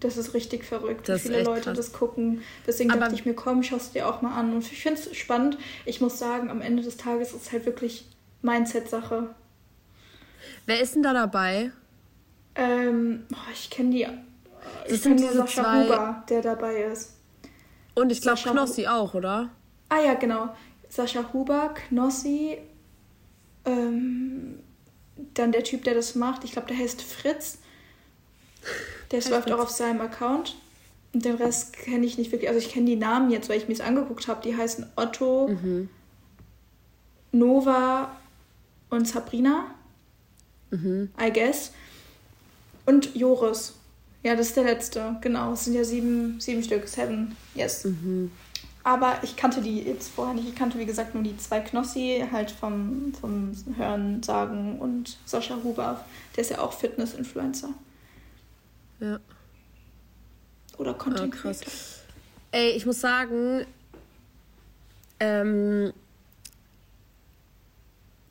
Das 0.00 0.16
ist 0.16 0.34
richtig 0.34 0.64
verrückt, 0.64 1.08
das 1.08 1.24
wie 1.24 1.28
viele 1.28 1.44
Leute 1.44 1.62
krass. 1.62 1.76
das 1.76 1.92
gucken. 1.92 2.42
Deswegen 2.66 2.90
Aber 2.90 3.00
dachte 3.00 3.14
ich 3.14 3.24
mir, 3.24 3.34
komm, 3.34 3.62
schaust 3.62 3.94
dir 3.94 4.08
auch 4.08 4.20
mal 4.20 4.34
an. 4.34 4.52
Und 4.52 4.70
ich 4.70 4.82
finde 4.82 5.00
es 5.00 5.16
spannend. 5.16 5.56
Ich 5.86 6.00
muss 6.00 6.18
sagen, 6.18 6.50
am 6.50 6.60
Ende 6.60 6.82
des 6.82 6.96
Tages 6.96 7.32
ist 7.32 7.46
es 7.46 7.52
halt 7.52 7.64
wirklich 7.64 8.06
Mindset-Sache. 8.42 9.34
Wer 10.66 10.80
ist 10.80 10.94
denn 10.94 11.02
da 11.02 11.14
dabei? 11.14 11.70
Ähm, 12.56 13.24
oh, 13.32 13.50
ich 13.52 13.70
kenne 13.70 13.90
die. 13.90 14.06
Das 14.84 14.92
ich 14.92 15.02
kenne 15.02 15.20
nur 15.20 15.32
Sascha 15.32 15.62
zwei... 15.62 15.84
Huber, 15.84 16.24
der 16.28 16.42
dabei 16.42 16.82
ist. 16.82 17.15
Und 17.96 18.12
ich 18.12 18.20
glaube 18.20 18.40
Knossi 18.40 18.86
auch, 18.86 19.14
oder? 19.14 19.50
Ah 19.88 20.00
ja, 20.00 20.14
genau. 20.14 20.50
Sascha 20.88 21.32
Huber, 21.32 21.74
Knossi, 21.74 22.58
ähm, 23.64 24.60
dann 25.34 25.50
der 25.50 25.64
Typ, 25.64 25.82
der 25.84 25.94
das 25.94 26.14
macht. 26.14 26.44
Ich 26.44 26.52
glaube, 26.52 26.68
der 26.68 26.76
heißt 26.76 27.02
Fritz. 27.02 27.58
Der 29.10 29.22
läuft 29.30 29.50
auch 29.50 29.60
auf 29.60 29.70
seinem 29.70 30.00
Account. 30.02 30.56
Und 31.12 31.24
den 31.24 31.36
Rest 31.36 31.72
kenne 31.72 32.04
ich 32.04 32.18
nicht 32.18 32.32
wirklich. 32.32 32.50
Also 32.50 32.60
ich 32.60 32.70
kenne 32.70 32.86
die 32.86 32.96
Namen 32.96 33.30
jetzt, 33.30 33.48
weil 33.48 33.56
ich 33.56 33.66
mir 33.66 33.74
es 33.74 33.80
angeguckt 33.80 34.28
habe. 34.28 34.42
Die 34.42 34.54
heißen 34.54 34.86
Otto, 34.96 35.48
mhm. 35.48 35.88
Nova 37.32 38.14
und 38.90 39.08
Sabrina. 39.08 39.74
Mhm. 40.70 41.10
I 41.18 41.32
guess. 41.32 41.72
Und 42.84 43.14
Joris. 43.14 43.74
Ja, 44.26 44.34
das 44.34 44.48
ist 44.48 44.56
der 44.56 44.64
letzte. 44.64 45.14
Genau. 45.20 45.52
Es 45.52 45.66
sind 45.66 45.74
ja 45.74 45.84
sieben, 45.84 46.40
sieben 46.40 46.60
Stück. 46.60 46.88
Seven. 46.88 47.36
Yes. 47.54 47.84
Mhm. 47.84 48.32
Aber 48.82 49.20
ich 49.22 49.36
kannte 49.36 49.62
die 49.62 49.82
jetzt 49.82 50.08
vorher 50.08 50.34
nicht. 50.34 50.48
Ich 50.48 50.56
kannte, 50.56 50.80
wie 50.80 50.84
gesagt, 50.84 51.14
nur 51.14 51.22
die 51.22 51.36
zwei 51.36 51.60
Knossi, 51.60 52.24
halt 52.32 52.50
vom, 52.50 53.14
vom 53.14 53.52
Hören, 53.76 54.24
Sagen 54.24 54.80
und 54.80 55.16
Sascha 55.26 55.56
Huber. 55.62 56.04
Der 56.34 56.42
ist 56.42 56.50
ja 56.50 56.58
auch 56.58 56.72
Fitness-Influencer. 56.72 57.68
Ja. 58.98 59.20
Oder 60.76 60.94
Content 60.94 61.32
ah, 61.32 61.36
krass. 61.36 61.60
Ey, 62.50 62.70
ich 62.70 62.84
muss 62.84 63.00
sagen, 63.00 63.64
ähm, 65.20 65.92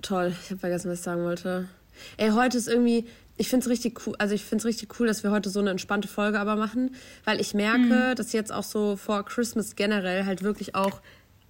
toll, 0.02 0.36
ich 0.44 0.50
habe 0.50 0.60
vergessen, 0.60 0.92
was 0.92 1.00
ich 1.00 1.06
sagen 1.06 1.24
wollte. 1.24 1.70
Ey, 2.18 2.32
heute 2.32 2.58
ist 2.58 2.68
irgendwie, 2.68 3.08
ich 3.38 3.50
finde 3.50 3.66
es 3.66 3.70
richtig 3.70 4.08
cool, 4.08 4.16
also 4.18 4.34
ich 4.34 4.44
finde 4.44 4.62
es 4.62 4.66
richtig 4.66 5.00
cool, 5.00 5.08
dass 5.08 5.24
wir 5.24 5.32
heute 5.32 5.50
so 5.50 5.60
eine 5.60 5.72
entspannte 5.72 6.08
Folge 6.08 6.40
aber 6.40 6.56
machen, 6.56 6.96
weil 7.26 7.42
ich 7.42 7.54
merke, 7.54 8.12
mhm. 8.12 8.16
dass 8.16 8.32
jetzt 8.32 8.52
auch 8.52 8.64
so 8.64 8.96
vor 8.96 9.26
Christmas 9.26 9.76
generell 9.76 10.26
halt 10.26 10.42
wirklich 10.42 10.76
auch, 10.76 11.02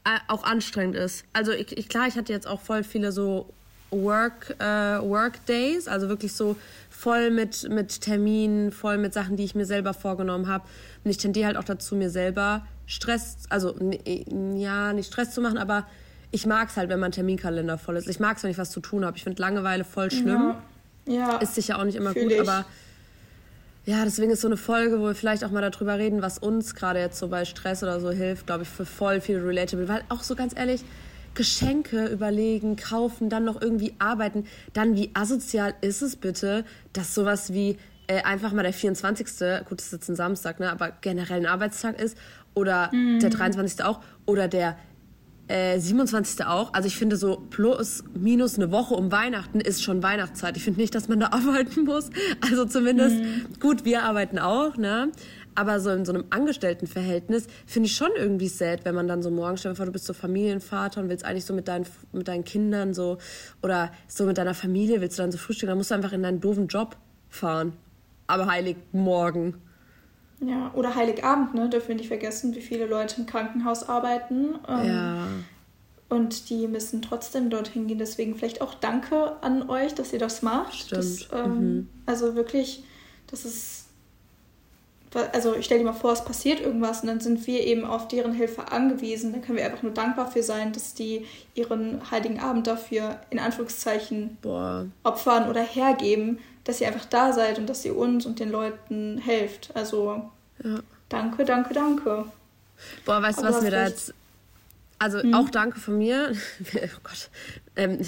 äh, 0.04 0.18
auch 0.27 0.44
anstrengend 0.44 0.96
ist. 0.96 1.25
Also 1.34 1.51
ich, 1.51 1.77
ich, 1.77 1.88
klar, 1.88 2.08
ich 2.08 2.15
hatte 2.15 2.34
jetzt 2.34 2.48
auch 2.48 2.62
voll 2.62 2.84
viele 2.84 3.12
so 3.12 3.54
Work, 3.92 4.56
äh, 4.60 4.63
Work 4.63 5.46
Days, 5.46 5.88
also 5.88 6.10
wirklich 6.10 6.34
so 6.34 6.56
voll 6.89 7.30
mit, 7.30 7.70
mit 7.70 8.01
Terminen, 8.01 8.72
voll 8.72 8.98
mit 8.98 9.13
Sachen, 9.13 9.38
die 9.38 9.44
ich 9.44 9.54
mir 9.54 9.65
selber 9.65 9.94
vorgenommen 9.94 10.48
habe. 10.48 10.65
Und 11.04 11.12
ich 11.12 11.18
tendiere 11.18 11.48
halt 11.48 11.58
auch 11.58 11.63
dazu, 11.63 11.96
mir 11.96 12.10
selber 12.10 12.65
Stress, 12.88 13.38
also 13.50 13.75
ja, 14.56 14.92
nicht 14.92 15.08
Stress 15.08 15.32
zu 15.32 15.42
machen, 15.42 15.60
aber 15.60 15.86
ich 16.32 16.46
mag 16.46 16.70
es 16.70 16.77
halt, 16.77 16.89
wenn 16.89 17.00
mein 17.00 17.12
Terminkalender 17.12 17.77
voll 17.77 17.96
ist. 17.96 18.10
Ich 18.10 18.20
mag 18.20 18.38
es, 18.38 18.44
wenn 18.44 18.51
ich 18.51 18.58
was 18.58 18.72
zu 18.72 18.80
tun 18.80 19.06
habe. 19.06 19.18
Ich 19.18 19.24
finde 19.24 19.42
Langeweile 19.42 19.84
voll 19.84 20.10
schlimm. 20.12 20.27
Ja. 20.27 20.63
Ja. 21.05 21.38
Ist 21.38 21.55
sicher 21.55 21.79
auch 21.79 21.83
nicht 21.83 21.95
immer 21.95 22.13
gut, 22.13 22.31
ich. 22.31 22.39
aber 22.39 22.65
ja, 23.85 24.03
deswegen 24.03 24.31
ist 24.31 24.41
so 24.41 24.47
eine 24.47 24.57
Folge, 24.57 25.00
wo 25.00 25.05
wir 25.05 25.15
vielleicht 25.15 25.43
auch 25.43 25.51
mal 25.51 25.62
darüber 25.62 26.00
reden, 26.00 26.24
was 26.24 26.39
uns 26.39 26.74
gerade 26.74 27.00
jetzt 27.00 27.19
so 27.19 27.27
bei 27.27 27.45
Stress 27.45 27.83
oder 27.83 28.00
so 28.00 28.09
hilft, 28.09 28.47
glaube 28.47 28.63
ich, 28.63 28.69
für 28.69 28.85
voll 28.85 29.21
viel 29.21 29.38
relatable. 29.38 29.88
Weil 29.88 30.03
auch 30.09 30.24
so 30.24 30.35
ganz 30.35 30.57
ehrlich, 30.57 30.83
Geschenke 31.35 32.07
überlegen, 32.07 32.77
kaufen, 32.77 33.29
dann 33.29 33.45
noch 33.45 33.62
irgendwie 33.62 33.93
arbeiten. 34.00 34.45
Dann 34.74 34.95
wie 34.95 35.12
asozial 35.13 35.75
ist 35.81 36.01
es 36.01 36.15
bitte, 36.15 36.65
dass 36.93 37.13
sowas 37.13 37.53
wie 37.53 37.77
äh, 38.07 38.24
einfach 38.24 38.53
mal 38.53 38.63
der 38.63 38.74
24. 38.74 39.27
Gut, 39.67 39.79
das 39.79 39.88
ist 39.88 39.91
jetzt 39.91 40.09
ein 40.09 40.15
Samstag, 40.15 40.59
ne, 40.59 40.71
aber 40.71 40.91
generell 41.01 41.41
ein 41.41 41.45
Arbeitstag 41.45 42.00
ist 42.01 42.17
oder 42.55 42.89
mhm. 42.91 43.19
der 43.19 43.29
23. 43.29 43.83
auch 43.83 44.00
oder 44.25 44.47
der 44.47 44.77
äh, 45.47 45.79
27. 45.79 46.45
auch. 46.45 46.73
Also 46.73 46.87
ich 46.87 46.97
finde 46.97 47.17
so 47.17 47.43
plus 47.49 48.03
minus 48.13 48.57
eine 48.57 48.71
Woche 48.71 48.95
um 48.95 49.11
Weihnachten 49.11 49.59
ist 49.59 49.83
schon 49.83 50.01
Weihnachtszeit. 50.01 50.57
Ich 50.57 50.63
finde 50.63 50.81
nicht, 50.81 50.95
dass 50.95 51.07
man 51.07 51.19
da 51.19 51.27
arbeiten 51.31 51.83
muss. 51.83 52.09
Also 52.41 52.65
zumindest 52.65 53.17
mhm. 53.17 53.45
gut, 53.59 53.85
wir 53.85 54.03
arbeiten 54.03 54.39
auch, 54.39 54.77
ne? 54.77 55.11
Aber 55.57 55.79
so 55.79 55.89
in 55.91 56.03
so 56.03 56.11
einem 56.11 56.25
Angestelltenverhältnis 56.31 57.47
finde 57.65 57.87
ich 57.87 57.95
schon 57.95 58.09
irgendwie 58.17 58.49
sad, 58.49 58.83
wenn 58.83 58.93
man 58.93 59.07
dann 59.07 59.23
so 59.23 59.31
morgen, 59.31 59.55
stell 59.55 59.71
dir 59.71 59.77
vor, 59.77 59.85
du 59.85 59.93
bist 59.93 60.05
so 60.05 60.13
Familienvater 60.13 60.99
und 60.99 61.07
willst 61.07 61.23
eigentlich 61.23 61.45
so 61.45 61.53
mit 61.53 61.69
deinen, 61.69 61.85
mit 62.11 62.27
deinen 62.27 62.43
Kindern 62.43 62.93
so 62.93 63.19
oder 63.63 63.91
so 64.07 64.25
mit 64.25 64.37
deiner 64.37 64.53
Familie 64.53 64.99
willst 64.99 65.17
du 65.17 65.23
dann 65.23 65.31
so 65.31 65.37
frühstücken, 65.37 65.69
dann 65.69 65.77
musst 65.77 65.91
du 65.91 65.95
einfach 65.95 66.11
in 66.11 66.23
deinen 66.23 66.41
doofen 66.41 66.67
Job 66.67 66.97
fahren. 67.29 67.73
Aber 68.27 68.47
Heiligmorgen. 68.47 69.55
Ja, 70.39 70.72
oder 70.75 70.96
Heiligabend, 70.96 71.54
ne? 71.54 71.70
Dürfen 71.70 71.89
wir 71.89 71.96
nicht 71.96 72.10
vergessen, 72.10 72.56
wie 72.56 72.62
viele 72.62 72.86
Leute 72.86 73.22
im 73.22 73.25
Krankenhaus 73.25 73.88
arbeiten. 73.88 74.56
Ähm, 74.68 74.88
ja. 74.88 75.27
Und 76.10 76.50
die 76.50 76.68
müssen 76.68 77.01
trotzdem 77.01 77.50
dorthin 77.50 77.88
gehen. 77.88 77.98
Deswegen 77.98 78.36
vielleicht 78.36 78.62
auch 78.62 78.74
Danke 78.74 79.42
an 79.42 79.70
euch, 79.70 79.96
dass 79.96 80.13
ihr 80.13 80.20
das 80.20 80.42
macht. 80.42 80.75
Stimmt. 80.75 80.98
Das, 80.98 81.30
ähm, 81.34 81.60
mhm. 81.60 81.89
Also 82.06 82.36
wirklich, 82.36 82.84
das 83.27 83.46
ist 83.46 83.86
also 85.32 85.56
ich 85.56 85.65
stelle 85.65 85.80
dir 85.80 85.86
mal 85.86 85.94
vor, 85.94 86.12
es 86.12 86.25
passiert 86.25 86.60
irgendwas 86.60 87.01
und 87.01 87.08
dann 87.08 87.20
sind 87.20 87.46
wir 87.48 87.62
eben 87.62 87.86
auf 87.86 88.08
deren 88.08 88.34
Hilfe 88.34 88.72
angewiesen. 88.72 89.32
Dann 89.32 89.42
können 89.42 89.58
wir 89.58 89.65
einfach 89.65 89.84
nur 89.84 89.94
dankbar 89.94 90.30
für 90.30 90.44
sein, 90.44 90.74
dass 90.74 90.94
die 90.94 91.25
ihren 91.54 92.12
heiligen 92.12 92.39
Abend 92.39 92.68
dafür 92.68 93.20
in 93.30 93.39
Anführungszeichen 93.39 94.38
Boah. 94.42 94.88
opfern 95.04 95.50
oder 95.50 95.62
hergeben, 95.62 96.39
dass 96.65 96.81
ihr 96.81 96.88
einfach 96.88 97.05
da 97.05 97.31
seid 97.31 97.57
und 97.57 97.67
dass 97.67 97.86
ihr 97.86 97.95
uns 97.95 98.25
und 98.25 98.39
den 98.39 98.51
Leuten 98.51 99.17
helft. 99.17 99.69
Also 99.74 100.29
ja. 100.63 100.79
danke, 101.10 101.45
danke, 101.45 101.74
danke. 101.74 102.25
Boah, 103.05 103.22
weißt 103.22 103.39
du, 103.39 103.43
was 103.43 103.62
mir 103.62 103.72
da 103.72 103.88
jetzt. 103.88 104.13
Also 105.00 105.22
hm. 105.22 105.34
auch 105.34 105.50
danke 105.50 105.79
von 105.79 105.98
mir. 105.98 106.34
oh 106.75 107.00
Gott. 107.03 107.29
Ähm, 107.75 108.00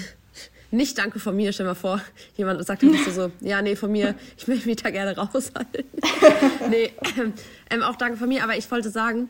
nicht 0.69 0.97
Danke 0.97 1.19
von 1.19 1.35
mir, 1.35 1.53
stell 1.53 1.65
mal 1.65 1.75
vor, 1.75 2.01
jemand 2.35 2.65
sagt 2.65 2.83
dann 2.83 2.93
so, 3.05 3.11
so, 3.11 3.31
ja, 3.39 3.61
nee, 3.61 3.77
von 3.77 3.89
mir, 3.89 4.15
ich 4.37 4.47
möchte 4.49 4.67
mich 4.67 4.75
da 4.75 4.89
gerne 4.89 5.15
raushalten. 5.15 5.85
nee, 6.69 6.91
ähm, 7.17 7.33
ähm, 7.69 7.83
auch 7.83 7.95
Danke 7.95 8.17
von 8.17 8.27
mir, 8.27 8.43
aber 8.43 8.57
ich 8.57 8.69
wollte 8.69 8.89
sagen, 8.89 9.29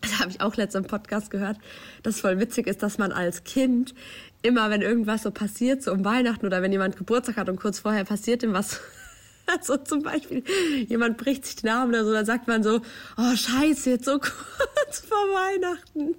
das 0.00 0.18
habe 0.18 0.30
ich 0.30 0.40
auch 0.40 0.56
letztens 0.56 0.86
im 0.86 0.90
Podcast 0.90 1.30
gehört, 1.30 1.58
dass 2.02 2.20
voll 2.20 2.40
witzig 2.40 2.66
ist, 2.66 2.82
dass 2.82 2.98
man 2.98 3.12
als 3.12 3.44
Kind 3.44 3.94
immer, 4.42 4.70
wenn 4.70 4.82
irgendwas 4.82 5.22
so 5.22 5.30
passiert, 5.30 5.82
so 5.82 5.92
um 5.92 6.04
Weihnachten 6.04 6.46
oder 6.46 6.62
wenn 6.62 6.72
jemand 6.72 6.96
Geburtstag 6.96 7.36
hat 7.36 7.48
und 7.48 7.56
kurz 7.56 7.78
vorher 7.78 8.04
passiert 8.04 8.42
ihm 8.42 8.52
was, 8.52 8.80
so 9.62 9.76
zum 9.76 10.02
Beispiel, 10.02 10.42
jemand 10.88 11.16
bricht 11.16 11.46
sich 11.46 11.56
den 11.56 11.70
Arm 11.70 11.88
oder 11.88 12.04
so, 12.04 12.12
dann 12.12 12.26
sagt 12.26 12.48
man 12.48 12.62
so, 12.62 12.80
oh 13.16 13.36
scheiße, 13.36 13.90
jetzt 13.90 14.04
so 14.04 14.12
kurz 14.18 15.00
vor 15.00 15.18
Weihnachten. 15.18 16.16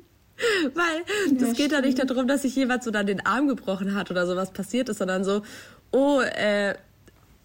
Weil 0.73 1.37
das 1.37 1.49
ja, 1.49 1.53
geht 1.53 1.71
ja 1.71 1.81
nicht 1.81 1.99
darum, 1.99 2.27
dass 2.27 2.41
sich 2.41 2.55
jemand 2.55 2.83
so 2.83 2.91
dann 2.91 3.05
den 3.05 3.25
Arm 3.25 3.47
gebrochen 3.47 3.93
hat 3.93 4.09
oder 4.09 4.25
sowas 4.25 4.51
passiert 4.51 4.89
ist, 4.89 4.97
sondern 4.97 5.23
so, 5.23 5.43
oh, 5.91 6.21
äh, 6.21 6.75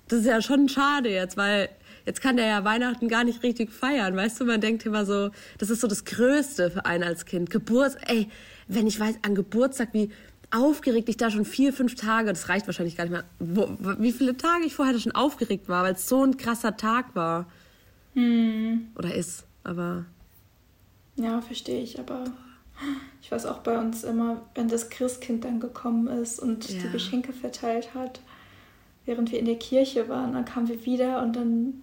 das 0.08 0.20
ist 0.20 0.26
ja 0.26 0.40
schon 0.40 0.68
schade 0.68 1.10
jetzt, 1.10 1.36
weil 1.36 1.68
jetzt 2.06 2.22
kann 2.22 2.38
der 2.38 2.46
ja 2.46 2.64
Weihnachten 2.64 3.08
gar 3.08 3.24
nicht 3.24 3.42
richtig 3.42 3.70
feiern. 3.70 4.16
Weißt 4.16 4.40
du, 4.40 4.46
man 4.46 4.60
denkt 4.60 4.86
immer 4.86 5.04
so, 5.04 5.30
das 5.58 5.68
ist 5.68 5.82
so 5.82 5.86
das 5.86 6.06
Größte 6.06 6.70
für 6.70 6.86
einen 6.86 7.04
als 7.04 7.26
Kind. 7.26 7.50
Geburtstag, 7.50 8.10
ey, 8.10 8.28
wenn 8.66 8.86
ich 8.86 8.98
weiß, 8.98 9.16
an 9.22 9.34
Geburtstag, 9.34 9.90
wie 9.92 10.10
aufgeregt 10.50 11.08
ich 11.08 11.16
da 11.16 11.30
schon 11.30 11.44
vier, 11.44 11.72
fünf 11.72 11.94
Tage, 11.94 12.28
das 12.28 12.48
reicht 12.48 12.66
wahrscheinlich 12.66 12.96
gar 12.96 13.04
nicht 13.04 13.12
mehr, 13.12 13.24
wo, 13.38 13.68
wie 13.98 14.12
viele 14.12 14.36
Tage 14.36 14.64
ich 14.64 14.74
vorher 14.74 14.94
da 14.94 15.00
schon 15.00 15.12
aufgeregt 15.12 15.68
war, 15.68 15.84
weil 15.84 15.94
es 15.94 16.08
so 16.08 16.24
ein 16.24 16.36
krasser 16.36 16.76
Tag 16.76 17.14
war. 17.14 17.46
Hm. 18.14 18.88
Oder 18.96 19.14
ist, 19.14 19.44
aber. 19.64 20.04
Ja, 21.16 21.40
verstehe 21.40 21.82
ich, 21.82 21.98
aber 21.98 22.24
ich 23.20 23.30
weiß 23.30 23.46
auch 23.46 23.58
bei 23.58 23.78
uns 23.78 24.04
immer, 24.04 24.42
wenn 24.54 24.68
das 24.68 24.88
Christkind 24.88 25.44
dann 25.44 25.60
gekommen 25.60 26.06
ist 26.06 26.38
und 26.38 26.68
ja. 26.70 26.80
die 26.82 26.90
Geschenke 26.90 27.32
verteilt 27.32 27.94
hat, 27.94 28.20
während 29.04 29.32
wir 29.32 29.38
in 29.38 29.46
der 29.46 29.58
Kirche 29.58 30.08
waren, 30.08 30.32
dann 30.32 30.44
kamen 30.44 30.68
wir 30.68 30.84
wieder 30.84 31.22
und 31.22 31.34
dann, 31.34 31.82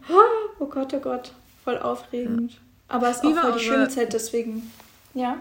oh 0.59 0.65
Gott, 0.65 0.93
oh 0.93 0.99
Gott, 0.99 1.33
voll 1.63 1.77
aufregend. 1.77 2.53
Ja. 2.53 2.57
Aber 2.87 3.09
es 3.09 3.17
ist 3.17 3.25
auch 3.25 3.41
voll 3.41 3.53
die 3.53 3.63
schöne 3.63 3.89
Zeit, 3.89 4.13
deswegen, 4.13 4.71
ja. 5.13 5.39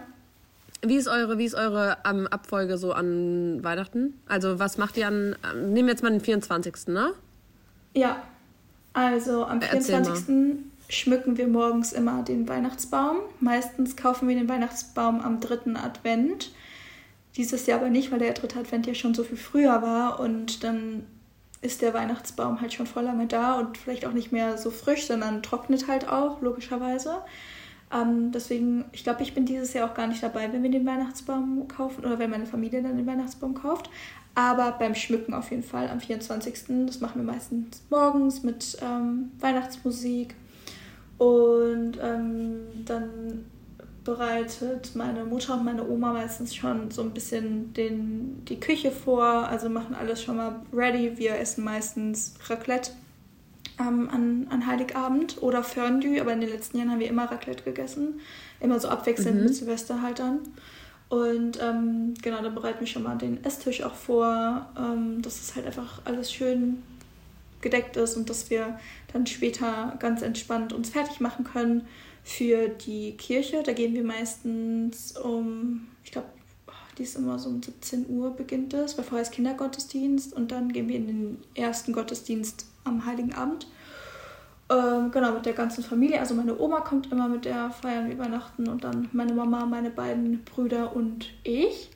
Wie 0.87 0.97
ist 0.97 1.09
eure, 1.09 1.39
wie 1.39 1.45
ist 1.45 1.55
eure 1.55 1.99
um, 2.09 2.27
Abfolge 2.27 2.79
so 2.79 2.93
an 2.93 3.63
Weihnachten? 3.63 4.21
Also 4.27 4.59
was 4.59 4.79
macht 4.79 4.97
ihr 4.97 5.09
an, 5.09 5.37
nehmen 5.55 5.87
wir 5.87 5.93
jetzt 5.93 6.03
mal 6.03 6.11
den 6.11 6.21
24., 6.21 6.89
ne? 6.89 7.13
Ja, 7.95 8.23
also 8.93 9.45
am 9.45 9.61
24 9.61 10.27
schmücken 10.89 11.37
wir 11.37 11.49
morgens 11.49 11.93
immer 11.93 12.23
den 12.23 12.49
Weihnachtsbaum. 12.49 13.19
Meistens 13.41 13.97
kaufen 13.97 14.29
wir 14.29 14.37
den 14.37 14.49
Weihnachtsbaum 14.49 15.21
am 15.21 15.41
dritten 15.41 15.77
Advent. 15.77 16.53
Dieses 17.37 17.67
Jahr 17.67 17.81
aber 17.81 17.91
nicht, 17.91 18.13
weil 18.13 18.21
der 18.21 18.35
dritte 18.35 18.59
Advent 18.61 18.87
ja 18.87 18.95
schon 18.95 19.15
so 19.15 19.25
viel 19.25 19.37
früher 19.37 19.83
war 19.83 20.21
und 20.21 20.63
dann 20.63 21.05
ist 21.63 21.83
der 21.83 21.95
Weihnachtsbaum 21.95 22.61
halt 22.61 22.75
schon 22.75 22.87
voll 22.87 23.05
lange 23.05 23.27
da 23.27 23.59
und 23.59 23.79
vielleicht 23.79 24.05
auch 24.07 24.13
nicht 24.13 24.31
mehr 24.31 24.59
so 24.59 24.71
frisch, 24.71 25.07
sondern 25.07 25.43
trocknet 25.43 25.89
halt 25.89 26.09
auch, 26.09 26.43
logischerweise. 26.43 27.23
Ähm, 27.95 28.33
deswegen, 28.33 28.85
ich 28.93 29.05
glaube, 29.05 29.23
ich 29.23 29.35
bin 29.35 29.47
dieses 29.47 29.73
Jahr 29.73 29.89
auch 29.89 29.95
gar 29.95 30.07
nicht 30.09 30.23
dabei, 30.23 30.53
wenn 30.53 30.63
wir 30.63 30.71
den 30.71 30.87
Weihnachtsbaum 30.87 31.69
kaufen 31.69 32.05
oder 32.05 32.19
wenn 32.19 32.31
meine 32.31 32.47
Familie 32.47 32.83
dann 32.83 32.97
den 32.97 33.07
Weihnachtsbaum 33.07 33.55
kauft. 33.55 33.89
Aber 34.35 34.73
beim 34.73 34.97
Schmücken 34.97 35.33
auf 35.33 35.51
jeden 35.51 35.63
Fall 35.63 35.89
am 35.89 36.01
24. 36.01 36.87
Das 36.87 37.01
machen 37.01 37.25
wir 37.25 37.33
meistens 37.33 37.83
morgens 37.89 38.43
mit 38.43 38.77
ähm, 38.83 39.31
Weihnachtsmusik 39.39 40.35
und 41.19 41.93
ähm, 42.03 42.61
dann 42.85 43.45
bereitet 44.03 44.91
meine 44.95 45.25
Mutter 45.25 45.55
und 45.55 45.65
meine 45.65 45.89
Oma 45.89 46.13
meistens 46.13 46.55
schon 46.55 46.91
so 46.91 47.03
ein 47.03 47.13
bisschen 47.13 47.73
den, 47.75 48.45
die 48.45 48.61
Küche 48.61 48.91
vor, 48.91 49.25
also 49.25 49.69
machen 49.69 49.95
alles 49.95 50.23
schon 50.23 50.37
mal 50.37 50.57
ready. 50.73 51.17
Wir 51.17 51.39
essen 51.39 51.65
meistens 51.65 52.35
Raclette 52.49 52.91
ähm, 53.81 54.09
an, 54.11 54.47
an 54.51 54.67
Heiligabend 54.67 55.43
oder 55.43 55.63
Fondue, 55.63 56.21
aber 56.21 56.33
in 56.33 56.41
den 56.41 56.51
letzten 56.51 56.79
Jahren 56.79 56.91
haben 56.91 57.01
wir 57.01 57.09
immer 57.09 57.31
Raclette 57.31 57.65
gegessen. 57.65 58.21
Immer 58.61 58.81
so 58.81 58.89
abwechselnd 58.89 59.39
mhm. 59.39 59.45
mit 59.45 59.55
Silvester 59.55 60.03
halt 60.03 60.19
dann. 60.19 60.41
Und 61.09 61.61
ähm, 61.63 62.15
genau, 62.23 62.43
dann 62.43 62.55
bereiten 62.55 62.81
wir 62.81 62.87
schon 62.87 63.03
mal 63.03 63.17
den 63.17 63.45
Esstisch 63.45 63.83
auch 63.83 63.95
vor. 63.95 64.69
Ähm, 64.77 65.23
das 65.23 65.41
ist 65.41 65.55
halt 65.55 65.67
einfach 65.67 66.01
alles 66.05 66.33
schön 66.33 66.83
gedeckt 67.61 67.97
ist 67.97 68.17
und 68.17 68.29
dass 68.29 68.51
wir 68.51 68.79
dann 69.13 69.27
später 69.27 69.97
ganz 69.99 70.23
entspannt 70.23 70.73
uns 70.73 70.91
fertig 70.91 71.21
machen 71.21 71.45
können 71.45 71.87
für 72.23 72.69
die 72.69 73.17
Kirche. 73.17 73.63
Da 73.65 73.73
gehen 73.73 73.95
wir 73.95 74.05
meistens 74.05 75.17
um, 75.17 75.87
ich 76.05 76.13
glaube, 76.13 76.29
die 76.99 77.03
ist 77.03 77.17
immer 77.17 77.39
so 77.39 77.49
um 77.49 77.63
17 77.63 78.07
Uhr 78.09 78.31
beginnt 78.37 78.73
es, 78.75 78.97
weil 78.97 79.05
vorher 79.05 79.23
ist 79.23 79.33
Kindergottesdienst 79.33 80.33
und 80.33 80.53
dann 80.53 80.73
gehen 80.73 80.89
wir 80.89 80.97
in 80.97 81.07
den 81.07 81.39
ersten 81.55 81.93
Gottesdienst 81.93 82.67
am 82.85 83.05
Heiligen 83.07 83.35
Abend. 83.35 83.67
Ähm, 84.71 85.11
genau, 85.11 85.33
mit 85.33 85.47
der 85.47 85.53
ganzen 85.53 85.85
Familie. 85.85 86.21
Also 86.21 86.35
meine 86.35 86.59
Oma 86.59 86.81
kommt 86.81 87.13
immer 87.13 87.29
mit 87.29 87.45
der 87.45 87.71
feiern 87.71 88.09
wir 88.09 88.19
Weihnachten 88.19 88.69
und 88.69 88.85
dann 88.85 89.09
meine 89.13 89.35
Mama, 89.35 89.67
meine 89.67 89.91
beiden 89.91 90.43
Brüder 90.45 90.97
und 90.97 91.27
ich. 91.43 91.91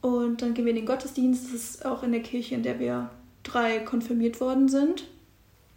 Und 0.00 0.42
dann 0.42 0.54
gehen 0.54 0.64
wir 0.64 0.70
in 0.70 0.76
den 0.76 0.86
Gottesdienst. 0.86 1.46
Das 1.46 1.52
ist 1.52 1.86
auch 1.86 2.02
in 2.02 2.12
der 2.12 2.22
Kirche, 2.22 2.56
in 2.56 2.64
der 2.64 2.80
wir 2.80 3.10
drei 3.44 3.78
konfirmiert 3.78 4.40
worden 4.40 4.68
sind. 4.68 5.04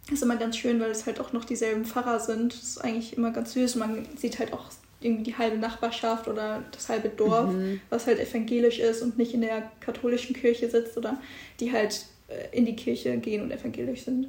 Das 0.06 0.14
ist 0.14 0.22
immer 0.22 0.36
ganz 0.36 0.56
schön, 0.56 0.80
weil 0.80 0.90
es 0.90 1.06
halt 1.06 1.20
auch 1.20 1.32
noch 1.32 1.44
dieselben 1.44 1.84
Pfarrer 1.84 2.20
sind. 2.20 2.52
Das 2.52 2.62
ist 2.62 2.78
eigentlich 2.78 3.16
immer 3.16 3.30
ganz 3.30 3.52
süß. 3.52 3.76
Man 3.76 4.06
sieht 4.16 4.38
halt 4.38 4.52
auch 4.52 4.66
irgendwie 5.00 5.24
die 5.24 5.38
halbe 5.38 5.58
Nachbarschaft 5.58 6.26
oder 6.26 6.64
das 6.72 6.88
halbe 6.88 7.08
Dorf, 7.08 7.52
mhm. 7.52 7.80
was 7.90 8.06
halt 8.06 8.18
evangelisch 8.18 8.78
ist 8.78 9.02
und 9.02 9.18
nicht 9.18 9.34
in 9.34 9.42
der 9.42 9.70
katholischen 9.80 10.34
Kirche 10.34 10.70
sitzt 10.70 10.96
oder 10.96 11.18
die 11.60 11.72
halt 11.72 12.06
in 12.52 12.66
die 12.66 12.76
Kirche 12.76 13.16
gehen 13.18 13.42
und 13.42 13.50
evangelisch 13.50 14.04
sind. 14.04 14.28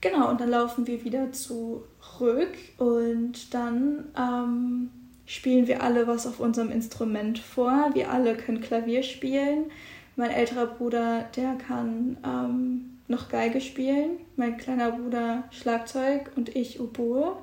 Genau, 0.00 0.30
und 0.30 0.40
dann 0.40 0.50
laufen 0.50 0.86
wir 0.86 1.04
wieder 1.04 1.32
zurück 1.32 2.54
und 2.78 3.54
dann 3.54 4.04
ähm, 4.16 4.90
spielen 5.26 5.66
wir 5.66 5.82
alle 5.82 6.06
was 6.06 6.26
auf 6.26 6.38
unserem 6.40 6.70
Instrument 6.70 7.38
vor. 7.38 7.90
Wir 7.94 8.10
alle 8.10 8.36
können 8.36 8.60
Klavier 8.60 9.02
spielen. 9.02 9.64
Mein 10.16 10.30
älterer 10.30 10.66
Bruder, 10.66 11.26
der 11.36 11.54
kann 11.54 12.16
ähm, 12.24 12.98
noch 13.08 13.28
Geige 13.28 13.60
spielen. 13.60 14.18
Mein 14.36 14.56
kleiner 14.56 14.92
Bruder 14.92 15.44
Schlagzeug 15.50 16.30
und 16.36 16.54
ich 16.54 16.80
Oboe. 16.80 17.36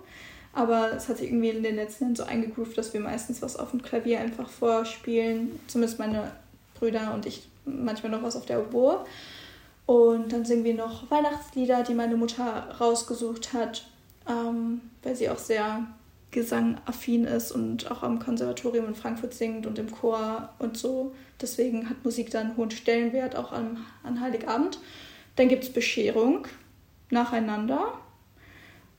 Aber 0.54 0.94
es 0.94 1.10
hat 1.10 1.18
sich 1.18 1.30
irgendwie 1.30 1.50
in 1.50 1.64
den 1.64 1.76
letzten 1.76 2.06
Jahren 2.06 2.16
so 2.16 2.24
eingegroovt, 2.24 2.78
dass 2.78 2.94
wir 2.94 3.00
meistens 3.00 3.42
was 3.42 3.58
auf 3.58 3.72
dem 3.72 3.82
Klavier 3.82 4.20
einfach 4.20 4.48
vorspielen. 4.48 5.60
Zumindest 5.68 5.98
meine 5.98 6.32
Brüder 6.76 7.14
und 7.14 7.26
ich 7.26 7.48
manchmal 7.66 8.12
noch 8.12 8.22
was 8.22 8.36
auf 8.36 8.46
der 8.46 8.62
Oboe. 8.62 9.04
Und 9.86 10.32
dann 10.32 10.46
singen 10.46 10.64
wir 10.64 10.76
noch 10.76 11.10
Weihnachtslieder, 11.12 11.84
die 11.84 11.94
meine 11.94 12.16
Mutter 12.16 12.76
rausgesucht 12.80 13.54
hat, 13.54 13.86
ähm, 14.28 14.82
weil 15.02 15.16
sie 15.16 15.30
auch 15.30 15.38
sehr 15.38 15.88
gesangaffin 16.32 17.26
ist 17.26 17.52
und 17.52 17.90
auch 17.92 18.02
am 18.02 18.20
Konservatorium 18.20 18.88
in 18.88 18.96
Frankfurt 18.96 19.34
singt 19.34 19.66
und 19.66 19.78
im 19.78 19.92
Chor 19.92 20.50
und 20.60 20.78
so. 20.78 21.14
Deswegen 21.42 21.90
hat 21.90 22.04
Musik 22.04 22.32
da 22.32 22.40
einen 22.40 22.58
hohen 22.58 22.72
Stellenwert, 22.72 23.36
auch 23.36 23.52
an, 23.52 23.78
an 24.04 24.20
Heiligabend. 24.20 24.80
Dann 25.36 25.48
gibt 25.48 25.64
es 25.64 25.72
Bescherung 25.72 26.48
nacheinander 27.10 27.94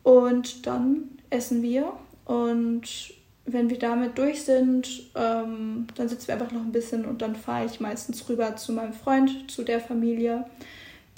und 0.03 0.67
dann 0.67 1.11
essen 1.31 1.63
wir. 1.63 1.93
Und 2.25 3.15
wenn 3.47 3.69
wir 3.69 3.79
damit 3.79 4.17
durch 4.17 4.43
sind, 4.43 4.89
ähm, 5.15 5.87
dann 5.95 6.09
sitzen 6.09 6.29
wir 6.29 6.35
einfach 6.35 6.53
noch 6.53 6.63
ein 6.63 6.73
bisschen 6.73 7.05
und 7.05 7.21
dann 7.21 7.37
fahre 7.37 7.67
ich 7.67 7.79
meistens 7.81 8.29
rüber 8.29 8.57
zu 8.57 8.73
meinem 8.73 8.95
Freund, 8.95 9.51
zu 9.51 9.63
der 9.65 9.81
Familie. 9.81 10.47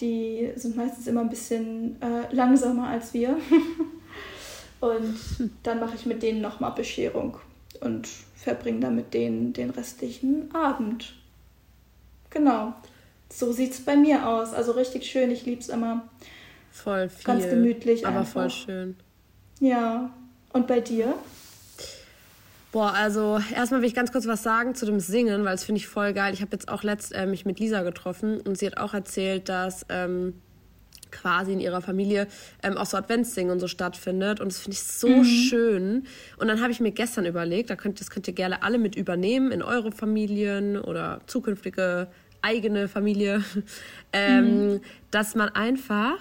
Die 0.00 0.50
sind 0.56 0.76
meistens 0.76 1.06
immer 1.06 1.20
ein 1.20 1.30
bisschen 1.30 2.00
äh, 2.02 2.34
langsamer 2.34 2.88
als 2.88 3.14
wir. 3.14 3.38
und 4.80 5.16
dann 5.62 5.80
mache 5.80 5.94
ich 5.94 6.04
mit 6.04 6.22
denen 6.22 6.40
nochmal 6.40 6.72
Bescherung 6.72 7.38
und 7.80 8.08
verbringe 8.34 8.80
dann 8.80 8.96
mit 8.96 9.14
denen 9.14 9.52
den 9.52 9.70
restlichen 9.70 10.54
Abend. 10.54 11.14
Genau. 12.30 12.74
So 13.32 13.52
sieht 13.52 13.72
es 13.72 13.80
bei 13.80 13.96
mir 13.96 14.28
aus. 14.28 14.52
Also 14.52 14.72
richtig 14.72 15.06
schön. 15.06 15.30
Ich 15.30 15.46
liebe 15.46 15.60
es 15.60 15.68
immer. 15.68 16.08
Voll 16.70 17.08
viel. 17.08 17.24
Ganz 17.24 17.48
gemütlich. 17.48 18.06
Aber 18.06 18.20
einfach. 18.20 18.32
voll 18.32 18.50
schön. 18.50 18.96
Ja. 19.60 20.10
Und 20.52 20.66
bei 20.66 20.80
dir? 20.80 21.14
Boah, 22.76 22.92
also 22.92 23.40
erstmal 23.54 23.80
will 23.80 23.88
ich 23.88 23.94
ganz 23.94 24.12
kurz 24.12 24.26
was 24.26 24.42
sagen 24.42 24.74
zu 24.74 24.84
dem 24.84 25.00
Singen, 25.00 25.46
weil 25.46 25.52
das 25.52 25.64
finde 25.64 25.78
ich 25.78 25.88
voll 25.88 26.12
geil. 26.12 26.34
Ich 26.34 26.42
habe 26.42 26.52
jetzt 26.52 26.68
auch 26.68 26.82
letzt 26.82 27.14
äh, 27.14 27.24
mich 27.24 27.46
mit 27.46 27.58
Lisa 27.58 27.82
getroffen 27.82 28.38
und 28.42 28.58
sie 28.58 28.66
hat 28.66 28.76
auch 28.76 28.92
erzählt, 28.92 29.48
dass 29.48 29.86
ähm, 29.88 30.34
quasi 31.10 31.54
in 31.54 31.60
ihrer 31.60 31.80
Familie 31.80 32.26
ähm, 32.62 32.76
auch 32.76 32.84
so 32.84 32.98
Adventssingen 32.98 33.50
und 33.50 33.60
so 33.60 33.66
stattfindet. 33.66 34.40
Und 34.40 34.52
das 34.52 34.58
finde 34.58 34.74
ich 34.74 34.82
so 34.82 35.08
mhm. 35.08 35.24
schön. 35.24 36.06
Und 36.36 36.48
dann 36.48 36.60
habe 36.60 36.70
ich 36.70 36.80
mir 36.80 36.90
gestern 36.92 37.24
überlegt, 37.24 37.70
da 37.70 37.76
könnt, 37.76 37.98
das 37.98 38.10
könnt 38.10 38.28
ihr 38.28 38.34
gerne 38.34 38.62
alle 38.62 38.76
mit 38.76 38.94
übernehmen 38.94 39.52
in 39.52 39.62
eure 39.62 39.90
Familien 39.90 40.78
oder 40.78 41.22
zukünftige 41.26 42.08
eigene 42.42 42.88
Familie, 42.88 43.42
ähm, 44.12 44.74
mhm. 44.74 44.80
dass 45.10 45.34
man 45.34 45.48
einfach 45.48 46.18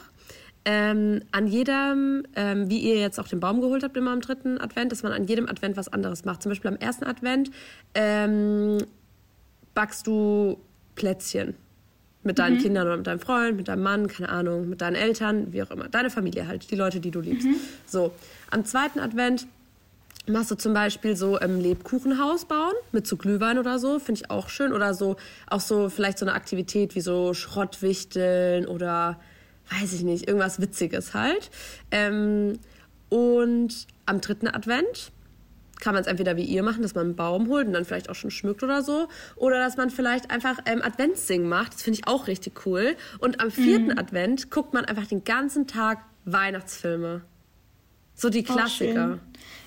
ähm, 0.65 1.22
an 1.31 1.48
jedem, 1.48 2.24
ähm, 2.36 2.69
wie 2.69 2.79
ihr 2.79 2.95
jetzt 2.95 3.19
auch 3.19 3.27
den 3.27 3.39
Baum 3.39 3.62
geholt 3.62 3.84
habt 3.84 3.95
immer 3.95 4.12
am 4.12 4.22
dritten 4.22 4.60
Advent, 4.60 4.91
dass 4.91 5.03
man 5.03 5.12
an 5.12 5.25
jedem 5.25 5.48
Advent 5.48 5.77
was 5.77 5.88
anderes 5.88 6.25
macht. 6.25 6.41
Zum 6.41 6.50
Beispiel 6.50 6.72
am 6.72 6.77
ersten 6.77 7.05
Advent 7.05 7.51
ähm, 7.93 8.79
backst 9.75 10.07
du 10.07 10.57
Plätzchen 10.95 11.53
mit 12.24 12.39
deinen 12.39 12.57
mhm. 12.57 12.62
Kindern 12.62 12.88
oder 12.88 12.98
mit 12.98 13.05
deinem 13.05 13.19
Freund, 13.19 13.55
mit 13.55 13.67
deinem 13.67 13.84
Mann, 13.84 14.07
keine 14.07 14.29
Ahnung, 14.29 14.67
mit 14.67 14.81
deinen 14.81 14.95
Eltern, 14.95 15.53
wie 15.53 15.62
auch 15.62 15.69
immer. 15.69 15.88
Deine 15.88 16.10
Familie 16.10 16.48
halt, 16.48 16.72
die 16.72 16.75
Leute, 16.75 17.00
die 17.00 17.12
du 17.12 17.22
liebst. 17.22 17.45
Mhm. 17.45 17.55
So, 17.86 18.12
am 18.50 18.65
zweiten 18.65 19.00
Advent 19.00 19.45
machst 20.27 20.50
du 20.50 20.55
zum 20.55 20.74
Beispiel 20.74 21.15
so 21.15 21.38
im 21.38 21.60
Lebkuchenhaus 21.60 22.45
bauen 22.45 22.74
mit 22.91 23.05
so 23.05 23.15
Glühwein 23.15 23.60
oder 23.60 23.77
so, 23.77 24.00
finde 24.00 24.22
ich 24.22 24.31
auch 24.31 24.50
schön. 24.50 24.74
Oder 24.74 24.95
so, 24.95 25.17
auch 25.48 25.60
so 25.60 25.89
vielleicht 25.89 26.17
so 26.17 26.25
eine 26.25 26.34
Aktivität 26.34 26.95
wie 26.95 27.01
so 27.01 27.36
Schrottwichteln 27.36 28.65
oder 28.65 29.19
weiß 29.69 29.93
ich 29.93 30.03
nicht, 30.03 30.27
irgendwas 30.27 30.60
Witziges 30.62 31.13
halt. 31.13 31.50
Ähm, 31.91 32.60
und 33.10 33.88
am 34.06 34.21
dritten 34.21 34.47
Advent 34.47 35.12
kann 35.80 35.93
man 35.93 36.01
es 36.01 36.08
entweder 36.08 36.38
wie 36.38 36.43
ihr 36.43 36.63
machen, 36.63 36.82
dass 36.82 36.95
man 36.95 37.06
einen 37.06 37.15
Baum 37.15 37.49
holt 37.49 37.67
und 37.67 37.73
dann 37.73 37.86
vielleicht 37.86 38.10
auch 38.10 38.15
schon 38.15 38.32
schmückt 38.32 38.63
oder 38.63 38.82
so. 38.82 39.08
Oder 39.36 39.60
dass 39.60 39.78
man 39.78 39.89
vielleicht 39.89 40.32
einfach 40.32 40.60
ähm, 40.65 40.82
Adventssingen 40.82 41.47
macht. 41.47 41.73
Das 41.73 41.84
finde 41.84 41.99
ich 41.99 42.08
auch 42.08 42.28
richtig 42.28 42.65
cool. 42.65 42.95
Und 43.19 43.41
am 43.41 43.51
vierten 43.51 43.88
mhm. 43.88 43.99
Advent 43.99 44.51
guckt 44.51 44.73
man 44.73 44.86
einfach 44.86 45.06
den 45.06 45.23
ganzen 45.23 45.67
Tag 45.67 45.99
Weihnachtsfilme. 46.25 47.21
So 48.15 48.30
die 48.30 48.43
Klassiker. 48.43 49.19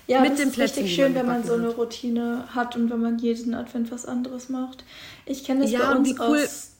Ja, 0.07 0.21
mit 0.21 0.31
das 0.31 0.39
dem 0.39 0.49
ist 0.49 0.55
Plätzchen, 0.55 0.83
richtig 0.83 0.95
schön, 0.95 1.13
wenn 1.13 1.27
man 1.27 1.43
so 1.43 1.53
eine 1.53 1.69
Routine 1.69 2.45
hat 2.55 2.75
und 2.75 2.89
wenn 2.89 2.99
man 2.99 3.19
jeden 3.19 3.53
Advent 3.53 3.91
was 3.91 4.07
anderes 4.07 4.49
macht. 4.49 4.83
Ich 5.27 5.43
kenne 5.43 5.61
das 5.61 5.71
ja, 5.71 5.91
bei 5.91 5.99
uns 5.99 6.19
cool 6.19 6.39
aus 6.43 6.78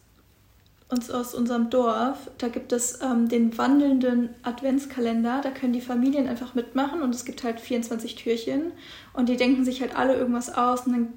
uns 0.89 1.11
aus 1.11 1.35
unserem 1.35 1.69
Dorf, 1.69 2.31
da 2.39 2.47
gibt 2.47 2.71
es 2.71 2.99
ähm, 3.01 3.29
den 3.29 3.55
wandelnden 3.57 4.29
Adventskalender. 4.41 5.41
Da 5.43 5.51
können 5.51 5.73
die 5.73 5.81
Familien 5.81 6.27
einfach 6.27 6.55
mitmachen 6.55 7.01
und 7.03 7.13
es 7.13 7.25
gibt 7.25 7.43
halt 7.43 7.59
24 7.59 8.15
Türchen 8.15 8.71
und 9.13 9.29
die 9.29 9.37
denken 9.37 9.63
sich 9.63 9.81
halt 9.81 9.95
alle 9.95 10.15
irgendwas 10.15 10.53
aus 10.53 10.87
und 10.87 10.93
dann 10.93 11.13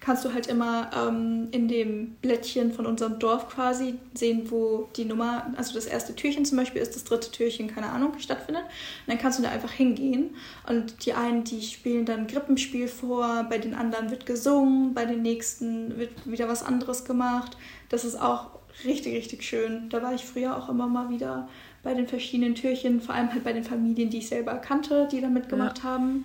kannst 0.00 0.24
du 0.24 0.32
halt 0.32 0.46
immer 0.46 0.90
ähm, 0.94 1.48
in 1.50 1.66
dem 1.66 2.12
Blättchen 2.22 2.72
von 2.72 2.86
unserem 2.86 3.18
Dorf 3.18 3.48
quasi 3.48 3.94
sehen, 4.14 4.50
wo 4.50 4.88
die 4.96 5.04
Nummer, 5.04 5.52
also 5.56 5.74
das 5.74 5.86
erste 5.86 6.14
Türchen 6.14 6.44
zum 6.44 6.58
Beispiel 6.58 6.80
ist 6.80 6.94
das 6.94 7.02
dritte 7.02 7.30
Türchen, 7.30 7.66
keine 7.66 7.88
Ahnung, 7.88 8.18
stattfindet. 8.18 8.64
Und 8.64 9.08
dann 9.08 9.18
kannst 9.18 9.38
du 9.38 9.42
da 9.42 9.50
einfach 9.50 9.72
hingehen 9.72 10.36
und 10.68 11.06
die 11.06 11.14
einen, 11.14 11.42
die 11.42 11.62
spielen 11.62 12.06
dann 12.06 12.26
Grippenspiel 12.28 12.86
vor, 12.86 13.46
bei 13.48 13.58
den 13.58 13.74
anderen 13.74 14.10
wird 14.10 14.26
gesungen, 14.26 14.94
bei 14.94 15.06
den 15.06 15.22
nächsten 15.22 15.98
wird 15.98 16.10
wieder 16.24 16.48
was 16.48 16.62
anderes 16.62 17.04
gemacht. 17.04 17.56
Das 17.88 18.04
ist 18.04 18.20
auch 18.20 18.55
richtig, 18.84 19.14
richtig 19.14 19.42
schön. 19.42 19.88
Da 19.88 20.02
war 20.02 20.14
ich 20.14 20.24
früher 20.24 20.56
auch 20.56 20.68
immer 20.68 20.86
mal 20.86 21.10
wieder 21.10 21.48
bei 21.82 21.94
den 21.94 22.08
verschiedenen 22.08 22.54
Türchen, 22.54 23.00
vor 23.00 23.14
allem 23.14 23.32
halt 23.32 23.44
bei 23.44 23.52
den 23.52 23.64
Familien, 23.64 24.10
die 24.10 24.18
ich 24.18 24.28
selber 24.28 24.54
kannte, 24.56 25.08
die 25.10 25.20
da 25.20 25.28
mitgemacht 25.28 25.78
ja. 25.78 25.84
haben. 25.84 26.24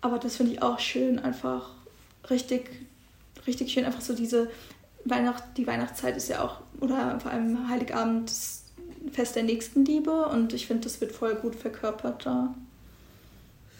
Aber 0.00 0.18
das 0.18 0.36
finde 0.36 0.52
ich 0.52 0.62
auch 0.62 0.78
schön, 0.78 1.18
einfach 1.18 1.70
richtig, 2.30 2.70
richtig 3.46 3.72
schön, 3.72 3.84
einfach 3.84 4.00
so 4.00 4.14
diese 4.14 4.50
Weihnacht, 5.04 5.42
die 5.56 5.66
Weihnachtszeit 5.66 6.16
ist 6.16 6.28
ja 6.28 6.44
auch, 6.44 6.60
oder 6.80 7.18
vor 7.20 7.30
allem 7.32 7.68
Heiligabend, 7.68 8.30
das 8.30 8.64
Fest 9.12 9.36
der 9.36 9.42
Nächstenliebe 9.42 10.26
und 10.26 10.52
ich 10.52 10.66
finde, 10.66 10.84
das 10.84 11.00
wird 11.00 11.12
voll 11.12 11.34
gut 11.34 11.56
verkörpert 11.56 12.24
da. 12.24 12.54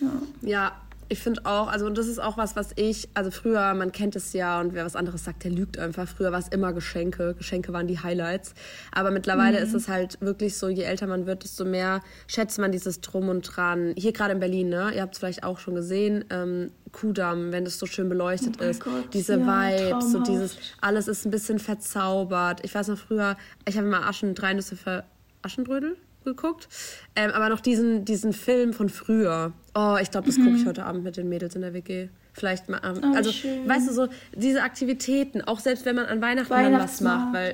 Ja. 0.01 0.11
ja, 0.43 0.82
ich 1.13 1.21
finde 1.21 1.43
auch, 1.45 1.69
also 1.69 1.91
das 1.91 2.07
ist 2.07 2.19
auch 2.19 2.39
was, 2.39 2.57
was 2.57 2.71
ich, 2.77 3.11
also 3.13 3.31
früher, 3.31 3.75
man 3.75 3.93
kennt 3.93 4.17
es 4.17 4.33
ja 4.33 4.61
und 4.61 4.73
wer 4.73 4.87
was 4.87 4.97
anderes 4.97 5.25
sagt, 5.25 5.45
der 5.45 5.51
lügt 5.51 5.79
einfach. 5.79 6.09
Früher 6.09 6.33
war 6.33 6.39
es 6.39 6.49
immer 6.49 6.73
Geschenke. 6.73 7.35
Geschenke 7.35 7.75
waren 7.75 7.87
die 7.87 7.99
Highlights. 7.99 8.55
Aber 8.93 9.11
mittlerweile 9.11 9.59
mhm. 9.59 9.67
ist 9.67 9.75
es 9.75 9.89
halt 9.89 10.19
wirklich 10.23 10.57
so, 10.57 10.71
je 10.71 10.85
älter 10.85 11.07
man 11.07 11.27
wird, 11.27 11.45
desto 11.45 11.67
mehr 11.67 12.01
schätzt 12.27 12.59
man 12.59 12.73
dieses 12.73 13.03
Drum 13.03 13.29
und 13.29 13.43
Dran. 13.43 13.93
Hier 13.95 14.13
gerade 14.13 14.33
in 14.33 14.41
Berlin, 14.41 14.71
ne? 14.71 14.91
Ihr 14.95 15.03
habt 15.03 15.13
es 15.13 15.19
vielleicht 15.19 15.45
auch 15.45 15.59
schon 15.59 15.75
gesehen, 15.75 16.25
ähm, 16.31 16.71
Kudamm, 16.93 17.53
wenn 17.53 17.67
es 17.67 17.79
so 17.79 17.85
schön 17.85 18.09
beleuchtet 18.09 18.57
oh 18.59 18.65
ist. 18.65 18.83
Gott, 18.83 19.13
diese 19.13 19.39
ja, 19.39 19.91
Vibes, 19.91 20.13
so 20.13 20.21
dieses, 20.23 20.57
alles 20.81 21.09
ist 21.09 21.27
ein 21.27 21.31
bisschen 21.31 21.59
verzaubert. 21.59 22.65
Ich 22.65 22.75
weiß 22.75 22.89
noch 22.89 22.99
früher, 22.99 23.37
ich 23.69 23.77
habe 23.77 23.87
immer 23.87 24.07
Aschen, 24.07 24.35
drei 24.35 24.55
Nüsse 24.55 24.77
für 24.77 25.05
Aschenbrödel 25.43 25.97
geguckt. 26.25 26.69
Ähm, 27.17 27.31
aber 27.31 27.49
noch 27.49 27.61
diesen, 27.61 28.05
diesen 28.05 28.33
Film 28.33 28.73
von 28.73 28.89
früher. 28.89 29.53
Oh, 29.75 29.97
ich 30.01 30.11
glaube, 30.11 30.27
das 30.27 30.37
mhm. 30.39 30.45
gucke 30.45 30.57
ich 30.57 30.67
heute 30.67 30.85
Abend 30.85 31.05
mit 31.05 31.17
den 31.17 31.29
Mädels 31.29 31.55
in 31.55 31.63
der 31.63 31.75
WG. 31.75 32.09
Vielleicht 32.33 32.69
mal. 32.69 32.81
Ähm, 32.85 33.01
oh, 33.03 33.17
also, 33.17 33.31
schön. 33.31 33.69
weißt 33.69 33.89
du, 33.89 33.93
so 33.93 34.09
diese 34.35 34.63
Aktivitäten, 34.63 35.43
auch 35.43 35.61
selbst 35.61 35.85
wenn 35.85 35.97
man 35.97 36.07
an 36.07 36.21
Weihnachten 36.23 36.53
dann 36.53 36.73
was 36.75 37.01
macht, 37.01 37.35
weil. 37.35 37.53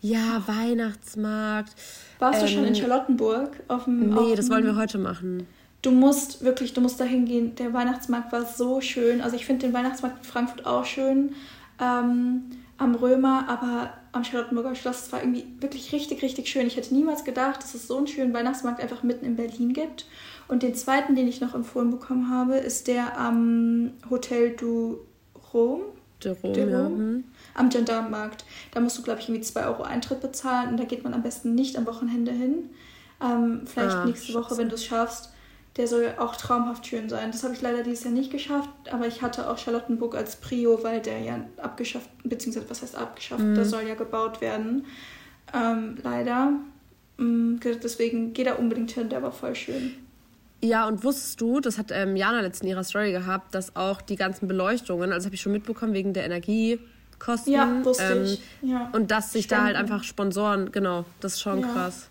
Ja, 0.00 0.42
Weihnachtsmarkt. 0.46 1.72
Warst 2.18 2.40
ähm, 2.40 2.46
du 2.46 2.52
schon 2.52 2.64
in 2.64 2.74
ähm, 2.74 2.80
Charlottenburg? 2.80 3.50
Auf 3.68 3.84
dem, 3.84 4.10
nee, 4.10 4.16
auf 4.16 4.34
das 4.34 4.50
wollen 4.50 4.64
wir 4.64 4.76
heute 4.76 4.98
machen. 4.98 5.46
Du 5.80 5.90
musst 5.90 6.44
wirklich, 6.44 6.72
du 6.72 6.80
musst 6.80 7.00
da 7.00 7.04
hingehen. 7.04 7.54
Der 7.56 7.72
Weihnachtsmarkt 7.72 8.32
war 8.32 8.44
so 8.44 8.80
schön. 8.80 9.20
Also 9.20 9.36
ich 9.36 9.46
finde 9.46 9.66
den 9.66 9.74
Weihnachtsmarkt 9.74 10.18
in 10.18 10.24
Frankfurt 10.24 10.66
auch 10.66 10.84
schön. 10.84 11.34
Ähm, 11.80 12.42
am 12.76 12.94
Römer, 12.94 13.48
aber 13.48 13.92
am 14.12 14.24
Charlottenburger 14.24 14.74
Schloss, 14.74 15.06
es 15.06 15.12
war 15.12 15.20
irgendwie 15.20 15.46
wirklich 15.60 15.92
richtig, 15.92 16.22
richtig 16.22 16.48
schön. 16.48 16.66
Ich 16.66 16.76
hätte 16.76 16.94
niemals 16.94 17.24
gedacht, 17.24 17.62
dass 17.62 17.74
es 17.74 17.86
so 17.86 17.96
einen 17.96 18.06
schönen 18.06 18.34
Weihnachtsmarkt 18.34 18.80
einfach 18.80 19.02
mitten 19.02 19.24
in 19.24 19.36
Berlin 19.36 19.72
gibt. 19.72 20.06
Und 20.48 20.62
den 20.62 20.74
zweiten, 20.74 21.14
den 21.14 21.28
ich 21.28 21.40
noch 21.40 21.54
empfohlen 21.54 21.90
bekommen 21.90 22.30
habe, 22.30 22.56
ist 22.56 22.86
der 22.88 23.18
am 23.18 23.92
Hotel 24.10 24.56
du 24.56 24.98
Rome. 25.52 25.84
De 26.22 26.32
Rome, 26.42 26.54
De 26.54 26.64
Rome 26.64 26.72
ja. 26.72 26.88
Mhm. 26.88 27.24
Am 27.54 27.68
Gendarmenmarkt. 27.68 28.44
Da 28.72 28.80
musst 28.80 28.98
du, 28.98 29.02
glaube 29.02 29.20
ich, 29.20 29.28
irgendwie 29.28 29.44
2 29.44 29.66
Euro 29.66 29.82
Eintritt 29.82 30.20
bezahlen 30.20 30.70
und 30.70 30.76
da 30.78 30.84
geht 30.84 31.04
man 31.04 31.14
am 31.14 31.22
besten 31.22 31.54
nicht 31.54 31.76
am 31.76 31.86
Wochenende 31.86 32.32
hin. 32.32 32.70
Ähm, 33.22 33.62
vielleicht 33.66 33.96
ah, 33.96 34.04
nächste 34.04 34.34
Woche, 34.34 34.56
wenn 34.58 34.68
du 34.68 34.74
es 34.74 34.84
schaffst. 34.84 35.33
Der 35.76 35.88
soll 35.88 36.14
auch 36.18 36.36
traumhaft 36.36 36.86
schön 36.86 37.08
sein. 37.08 37.32
Das 37.32 37.42
habe 37.42 37.54
ich 37.54 37.60
leider 37.60 37.82
dieses 37.82 38.04
Jahr 38.04 38.12
nicht 38.12 38.30
geschafft, 38.30 38.70
aber 38.92 39.08
ich 39.08 39.22
hatte 39.22 39.50
auch 39.50 39.58
Charlottenburg 39.58 40.14
als 40.14 40.36
Prio, 40.36 40.84
weil 40.84 41.00
der 41.00 41.18
ja 41.20 41.40
abgeschafft, 41.56 42.08
beziehungsweise 42.22 42.70
was 42.70 42.82
heißt 42.82 42.96
abgeschafft, 42.96 43.42
mhm. 43.42 43.56
der 43.56 43.64
soll 43.64 43.82
ja 43.88 43.94
gebaut 43.94 44.40
werden. 44.40 44.86
ähm, 45.52 45.98
leider. 46.02 46.52
Mm, 47.16 47.56
deswegen 47.62 48.32
geh 48.32 48.44
da 48.44 48.54
unbedingt 48.54 48.90
hin, 48.90 49.08
der 49.08 49.22
war 49.22 49.32
voll 49.32 49.54
schön. 49.54 49.94
Ja, 50.60 50.88
und 50.88 51.04
wusstest 51.04 51.40
du, 51.40 51.60
das 51.60 51.78
hat 51.78 51.90
ähm, 51.90 52.16
Jana 52.16 52.40
letztens 52.40 52.62
in 52.62 52.68
ihrer 52.68 52.84
Story 52.84 53.12
gehabt, 53.12 53.54
dass 53.54 53.76
auch 53.76 54.00
die 54.00 54.16
ganzen 54.16 54.48
Beleuchtungen, 54.48 55.12
also 55.12 55.26
habe 55.26 55.34
ich 55.34 55.42
schon 55.42 55.52
mitbekommen, 55.52 55.92
wegen 55.92 56.14
der 56.14 56.24
Energiekosten. 56.24 57.52
Ja, 57.52 57.84
wusste 57.84 58.04
ähm, 58.04 58.24
ich. 58.24 58.42
Ja. 58.62 58.88
Und 58.92 59.10
dass 59.10 59.32
sich 59.32 59.44
Spenden. 59.44 59.60
da 59.60 59.66
halt 59.66 59.76
einfach 59.76 60.04
Sponsoren, 60.04 60.72
genau, 60.72 61.04
das 61.20 61.34
ist 61.34 61.42
schon 61.42 61.60
ja. 61.60 61.66
krass. 61.66 62.08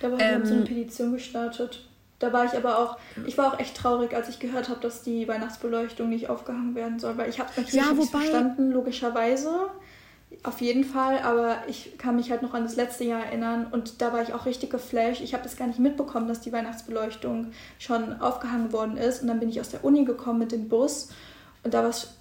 Da 0.00 0.12
war 0.12 0.20
ähm, 0.20 0.44
so 0.44 0.54
eine 0.54 0.64
Petition 0.64 1.12
gestartet. 1.12 1.87
Da 2.18 2.32
war 2.32 2.44
ich 2.44 2.52
aber 2.56 2.78
auch, 2.78 2.98
ich 3.26 3.38
war 3.38 3.52
auch 3.52 3.60
echt 3.60 3.76
traurig, 3.76 4.14
als 4.14 4.28
ich 4.28 4.40
gehört 4.40 4.68
habe, 4.68 4.80
dass 4.80 5.02
die 5.02 5.28
Weihnachtsbeleuchtung 5.28 6.08
nicht 6.08 6.28
aufgehangen 6.28 6.74
werden 6.74 6.98
soll, 6.98 7.16
weil 7.16 7.30
ich 7.30 7.38
habe 7.38 7.50
natürlich 7.56 7.74
ja, 7.74 7.96
wobei, 7.96 8.06
verstanden, 8.06 8.72
logischerweise. 8.72 9.68
Auf 10.42 10.60
jeden 10.60 10.84
Fall, 10.84 11.20
aber 11.20 11.58
ich 11.68 11.96
kann 11.96 12.16
mich 12.16 12.30
halt 12.30 12.42
noch 12.42 12.54
an 12.54 12.64
das 12.64 12.76
letzte 12.76 13.04
Jahr 13.04 13.24
erinnern 13.24 13.68
und 13.70 14.02
da 14.02 14.12
war 14.12 14.22
ich 14.22 14.34
auch 14.34 14.46
richtig 14.46 14.70
geflasht. 14.70 15.22
Ich 15.22 15.32
habe 15.32 15.42
das 15.42 15.56
gar 15.56 15.66
nicht 15.66 15.78
mitbekommen, 15.78 16.28
dass 16.28 16.40
die 16.40 16.52
Weihnachtsbeleuchtung 16.52 17.52
schon 17.78 18.20
aufgehangen 18.20 18.72
worden 18.72 18.96
ist 18.96 19.22
und 19.22 19.28
dann 19.28 19.40
bin 19.40 19.48
ich 19.48 19.60
aus 19.60 19.70
der 19.70 19.84
Uni 19.84 20.04
gekommen 20.04 20.40
mit 20.40 20.52
dem 20.52 20.68
Bus 20.68 21.10
und 21.62 21.72
da 21.72 21.82
war 21.82 21.90
es, 21.90 22.14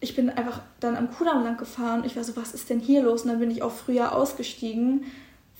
ich 0.00 0.16
bin 0.16 0.30
einfach 0.30 0.60
dann 0.80 0.96
am 0.96 1.10
Kudamm 1.10 1.44
lang 1.44 1.56
gefahren. 1.56 2.02
Ich 2.04 2.16
war 2.16 2.24
so, 2.24 2.36
was 2.36 2.54
ist 2.54 2.70
denn 2.70 2.80
hier 2.80 3.02
los? 3.02 3.22
Und 3.22 3.28
dann 3.28 3.40
bin 3.40 3.50
ich 3.50 3.62
auch 3.62 3.72
früher 3.72 4.14
ausgestiegen, 4.14 5.04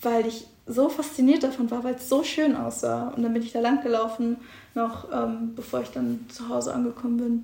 weil 0.01 0.27
ich 0.27 0.47
so 0.67 0.89
fasziniert 0.89 1.43
davon 1.43 1.69
war, 1.69 1.83
weil 1.83 1.95
es 1.95 2.09
so 2.09 2.23
schön 2.23 2.55
aussah. 2.55 3.09
Und 3.09 3.23
dann 3.23 3.33
bin 3.33 3.43
ich 3.43 3.51
da 3.51 3.59
lang 3.59 3.83
gelaufen, 3.83 4.37
noch 4.73 5.11
ähm, 5.11 5.53
bevor 5.55 5.81
ich 5.81 5.89
dann 5.89 6.25
zu 6.29 6.49
Hause 6.49 6.73
angekommen 6.73 7.17
bin. 7.17 7.43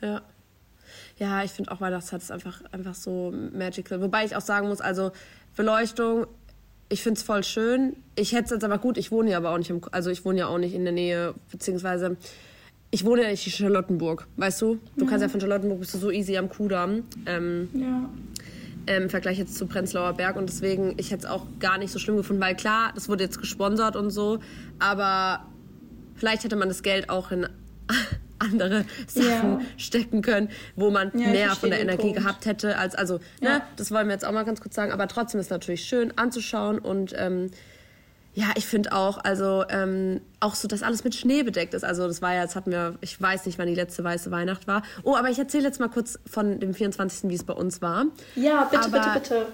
Ja. 0.00 0.22
Ja, 1.18 1.42
ich 1.42 1.50
finde 1.50 1.72
auch 1.72 1.80
Weihnachtszeit 1.80 2.22
ist 2.22 2.30
einfach, 2.30 2.62
einfach 2.70 2.94
so 2.94 3.34
magical. 3.52 4.00
Wobei 4.00 4.24
ich 4.24 4.36
auch 4.36 4.40
sagen 4.40 4.68
muss, 4.68 4.80
also 4.80 5.10
Beleuchtung, 5.56 6.26
ich 6.88 7.02
finde 7.02 7.18
es 7.18 7.24
voll 7.24 7.42
schön. 7.42 7.96
Ich 8.14 8.32
hätte 8.32 8.44
es 8.44 8.50
jetzt 8.50 8.64
aber 8.64 8.78
gut, 8.78 8.96
ich 8.96 9.10
wohne 9.10 9.32
ja 9.32 9.38
aber 9.38 9.50
auch 9.50 9.58
nicht 9.58 9.70
im, 9.70 9.80
also 9.90 10.10
ich 10.10 10.24
wohne 10.24 10.38
ja 10.38 10.46
auch 10.46 10.58
nicht 10.58 10.74
in 10.74 10.84
der 10.84 10.92
Nähe, 10.92 11.34
beziehungsweise 11.50 12.16
ich 12.92 13.04
wohne 13.04 13.24
ja 13.24 13.30
nicht 13.30 13.44
in 13.44 13.52
Charlottenburg, 13.52 14.28
weißt 14.36 14.62
du? 14.62 14.78
Du 14.96 15.04
ja. 15.04 15.10
kannst 15.10 15.22
ja 15.22 15.28
von 15.28 15.40
Charlottenburg 15.40 15.80
bist 15.80 15.94
du 15.94 15.98
so 15.98 16.12
easy 16.12 16.38
am 16.38 16.48
Kudamm. 16.48 17.02
Ähm, 17.26 17.68
ja 17.74 18.08
ähm, 18.88 19.04
im 19.04 19.10
Vergleich 19.10 19.38
jetzt 19.38 19.56
zu 19.56 19.66
Prenzlauer 19.66 20.14
Berg 20.14 20.36
und 20.36 20.48
deswegen, 20.48 20.94
ich 20.96 21.10
hätte 21.10 21.26
es 21.26 21.30
auch 21.30 21.46
gar 21.60 21.78
nicht 21.78 21.92
so 21.92 21.98
schlimm 21.98 22.16
gefunden, 22.16 22.42
weil 22.42 22.56
klar, 22.56 22.92
das 22.94 23.08
wurde 23.08 23.24
jetzt 23.24 23.38
gesponsert 23.38 23.94
und 23.96 24.10
so, 24.10 24.40
aber 24.78 25.46
vielleicht 26.14 26.44
hätte 26.44 26.56
man 26.56 26.68
das 26.68 26.82
Geld 26.82 27.10
auch 27.10 27.30
in 27.30 27.46
andere 28.38 28.84
Sachen 29.06 29.60
ja. 29.60 29.66
stecken 29.76 30.22
können, 30.22 30.48
wo 30.76 30.90
man 30.90 31.10
ja, 31.14 31.28
mehr 31.28 31.50
von 31.50 31.70
der 31.70 31.80
Energie 31.80 32.12
Punkt. 32.12 32.18
gehabt 32.18 32.46
hätte 32.46 32.78
als, 32.78 32.94
also, 32.94 33.14
ne, 33.14 33.22
ja. 33.42 33.58
ne, 33.58 33.62
das 33.76 33.90
wollen 33.90 34.06
wir 34.06 34.14
jetzt 34.14 34.24
auch 34.24 34.32
mal 34.32 34.44
ganz 34.44 34.60
kurz 34.60 34.74
sagen, 34.74 34.92
aber 34.92 35.08
trotzdem 35.08 35.40
ist 35.40 35.46
es 35.46 35.50
natürlich 35.50 35.84
schön 35.84 36.16
anzuschauen 36.16 36.78
und 36.78 37.14
ähm, 37.16 37.50
ja, 38.38 38.50
ich 38.54 38.66
finde 38.66 38.92
auch, 38.92 39.18
also 39.24 39.64
ähm, 39.68 40.20
auch 40.38 40.54
so, 40.54 40.68
dass 40.68 40.84
alles 40.84 41.02
mit 41.02 41.16
Schnee 41.16 41.42
bedeckt 41.42 41.74
ist. 41.74 41.84
Also 41.84 42.06
das 42.06 42.22
war 42.22 42.34
ja, 42.34 42.42
jetzt 42.42 42.54
hatten 42.54 42.70
wir, 42.70 42.94
ich 43.00 43.20
weiß 43.20 43.46
nicht, 43.46 43.58
wann 43.58 43.66
die 43.66 43.74
letzte 43.74 44.04
weiße 44.04 44.30
Weihnacht 44.30 44.68
war. 44.68 44.84
Oh, 45.02 45.16
aber 45.16 45.28
ich 45.28 45.40
erzähle 45.40 45.64
jetzt 45.64 45.80
mal 45.80 45.88
kurz 45.88 46.20
von 46.24 46.60
dem 46.60 46.72
24., 46.72 47.28
wie 47.28 47.34
es 47.34 47.42
bei 47.42 47.52
uns 47.52 47.82
war. 47.82 48.06
Ja, 48.36 48.68
bitte, 48.70 48.84
aber, 48.84 48.98
bitte, 49.00 49.10
bitte. 49.14 49.46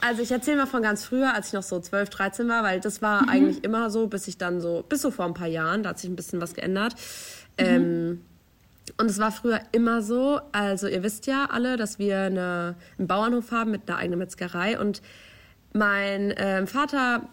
Also 0.00 0.22
ich 0.22 0.32
erzähle 0.32 0.56
mal 0.56 0.66
von 0.66 0.82
ganz 0.82 1.04
früher, 1.04 1.34
als 1.34 1.48
ich 1.48 1.52
noch 1.52 1.62
so 1.62 1.78
12, 1.78 2.08
13 2.08 2.48
war, 2.48 2.62
weil 2.62 2.80
das 2.80 3.02
war 3.02 3.24
mhm. 3.24 3.28
eigentlich 3.28 3.62
immer 3.62 3.90
so, 3.90 4.06
bis 4.06 4.26
ich 4.26 4.38
dann 4.38 4.62
so, 4.62 4.82
bis 4.88 5.02
so 5.02 5.10
vor 5.10 5.26
ein 5.26 5.34
paar 5.34 5.46
Jahren, 5.46 5.82
da 5.82 5.90
hat 5.90 5.98
sich 5.98 6.08
ein 6.08 6.16
bisschen 6.16 6.40
was 6.40 6.54
geändert. 6.54 6.94
Mhm. 7.60 7.66
Ähm, 7.66 8.24
und 8.96 9.10
es 9.10 9.18
war 9.18 9.32
früher 9.32 9.60
immer 9.72 10.00
so, 10.00 10.40
also 10.52 10.86
ihr 10.86 11.02
wisst 11.02 11.26
ja 11.26 11.48
alle, 11.50 11.76
dass 11.76 11.98
wir 11.98 12.20
eine, 12.20 12.74
einen 12.98 13.06
Bauernhof 13.06 13.50
haben 13.50 13.70
mit 13.70 13.82
einer 13.86 13.98
eigenen 13.98 14.18
Metzgerei 14.18 14.78
und 14.78 15.02
mein 15.74 16.30
äh, 16.30 16.66
Vater 16.66 17.28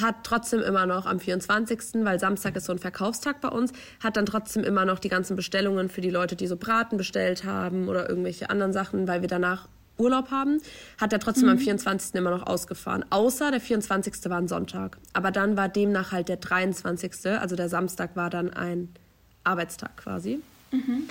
hat 0.00 0.16
trotzdem 0.24 0.60
immer 0.60 0.86
noch 0.86 1.06
am 1.06 1.20
24., 1.20 2.04
weil 2.04 2.18
Samstag 2.18 2.56
ist 2.56 2.66
so 2.66 2.72
ein 2.72 2.78
Verkaufstag 2.78 3.40
bei 3.40 3.48
uns, 3.48 3.72
hat 4.02 4.16
dann 4.16 4.26
trotzdem 4.26 4.64
immer 4.64 4.84
noch 4.84 4.98
die 4.98 5.08
ganzen 5.08 5.36
Bestellungen 5.36 5.88
für 5.88 6.00
die 6.00 6.10
Leute, 6.10 6.36
die 6.36 6.46
so 6.46 6.56
Braten 6.56 6.96
bestellt 6.96 7.44
haben 7.44 7.88
oder 7.88 8.08
irgendwelche 8.08 8.50
anderen 8.50 8.72
Sachen, 8.72 9.06
weil 9.08 9.20
wir 9.20 9.28
danach 9.28 9.68
Urlaub 9.96 10.30
haben, 10.30 10.60
hat 11.00 11.12
er 11.12 11.20
trotzdem 11.20 11.44
mhm. 11.44 11.52
am 11.52 11.58
24. 11.58 12.14
immer 12.14 12.30
noch 12.30 12.46
ausgefahren. 12.46 13.04
Außer 13.10 13.50
der 13.50 13.60
24. 13.60 14.14
war 14.24 14.38
ein 14.38 14.48
Sonntag. 14.48 14.98
Aber 15.12 15.30
dann 15.30 15.56
war 15.56 15.68
demnach 15.68 16.12
halt 16.12 16.28
der 16.28 16.36
23., 16.36 17.26
also 17.40 17.54
der 17.54 17.68
Samstag 17.68 18.16
war 18.16 18.30
dann 18.30 18.52
ein 18.52 18.88
Arbeitstag 19.44 19.96
quasi. 19.96 20.40
Mhm. 20.72 21.04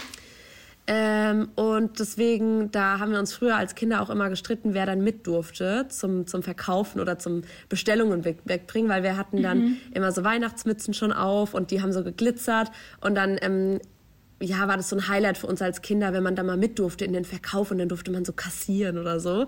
Ähm, 0.85 1.49
und 1.55 1.99
deswegen, 1.99 2.69
da 2.71 2.99
haben 2.99 3.11
wir 3.11 3.19
uns 3.19 3.33
früher 3.33 3.55
als 3.55 3.73
Kinder 3.73 4.01
auch 4.01 4.09
immer 4.09 4.29
gestritten, 4.29 4.73
wer 4.73 4.85
dann 4.85 5.01
mit 5.01 5.25
durfte 5.27 5.85
zum, 5.87 6.27
zum 6.27 6.43
Verkaufen 6.43 6.99
oder 6.99 7.17
zum 7.17 7.43
Bestellungen 7.69 8.25
weg, 8.25 8.39
wegbringen, 8.43 8.89
weil 8.89 9.01
wir 9.01 9.15
hatten 9.15 9.41
dann 9.41 9.59
mhm. 9.59 9.77
immer 9.93 10.11
so 10.11 10.25
Weihnachtsmützen 10.25 10.93
schon 10.93 11.13
auf 11.13 11.53
und 11.53 11.71
die 11.71 11.81
haben 11.81 11.93
so 11.93 12.03
geglitzert 12.03 12.69
und 12.99 13.15
dann 13.15 13.37
ähm, 13.41 13.79
ja, 14.41 14.67
war 14.67 14.77
das 14.77 14.89
so 14.89 14.95
ein 14.95 15.07
Highlight 15.07 15.37
für 15.37 15.47
uns 15.47 15.61
als 15.61 15.81
Kinder, 15.81 16.11
wenn 16.11 16.23
man 16.23 16.35
da 16.35 16.43
mal 16.43 16.57
mit 16.57 16.77
durfte 16.79 17.05
in 17.05 17.13
den 17.13 17.23
Verkauf 17.23 17.71
und 17.71 17.77
dann 17.77 17.87
durfte 17.87 18.11
man 18.11 18.25
so 18.25 18.33
kassieren 18.33 18.97
oder 18.97 19.19
so. 19.19 19.45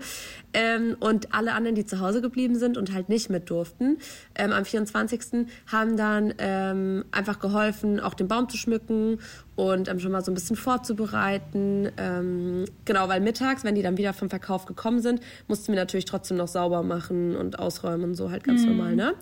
Ähm, 0.54 0.96
und 1.00 1.34
alle 1.34 1.52
anderen, 1.52 1.74
die 1.74 1.84
zu 1.84 2.00
Hause 2.00 2.22
geblieben 2.22 2.56
sind 2.56 2.78
und 2.78 2.92
halt 2.92 3.08
nicht 3.08 3.28
mit 3.28 3.50
durften, 3.50 3.98
ähm, 4.34 4.52
am 4.52 4.64
24. 4.64 5.46
haben 5.66 5.96
dann 5.96 6.34
ähm, 6.38 7.04
einfach 7.10 7.40
geholfen, 7.40 8.00
auch 8.00 8.14
den 8.14 8.28
Baum 8.28 8.48
zu 8.48 8.56
schmücken 8.56 9.18
und 9.54 9.88
ähm, 9.88 10.00
schon 10.00 10.12
mal 10.12 10.24
so 10.24 10.30
ein 10.30 10.34
bisschen 10.34 10.56
vorzubereiten. 10.56 11.90
Ähm, 11.98 12.64
genau, 12.84 13.08
weil 13.08 13.20
mittags, 13.20 13.64
wenn 13.64 13.74
die 13.74 13.82
dann 13.82 13.98
wieder 13.98 14.14
vom 14.14 14.30
Verkauf 14.30 14.64
gekommen 14.64 15.00
sind, 15.00 15.20
mussten 15.46 15.72
wir 15.72 15.78
natürlich 15.78 16.06
trotzdem 16.06 16.38
noch 16.38 16.48
sauber 16.48 16.82
machen 16.82 17.36
und 17.36 17.58
ausräumen 17.58 18.10
und 18.10 18.14
so 18.14 18.30
halt 18.30 18.44
ganz 18.44 18.62
mhm. 18.62 18.68
normal, 18.68 18.96
ne? 18.96 19.14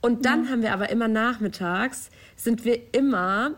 Und 0.00 0.26
dann 0.26 0.42
mhm. 0.42 0.50
haben 0.50 0.62
wir 0.62 0.72
aber 0.72 0.90
immer 0.90 1.08
nachmittags, 1.08 2.10
sind 2.36 2.64
wir 2.64 2.94
immer 2.94 3.56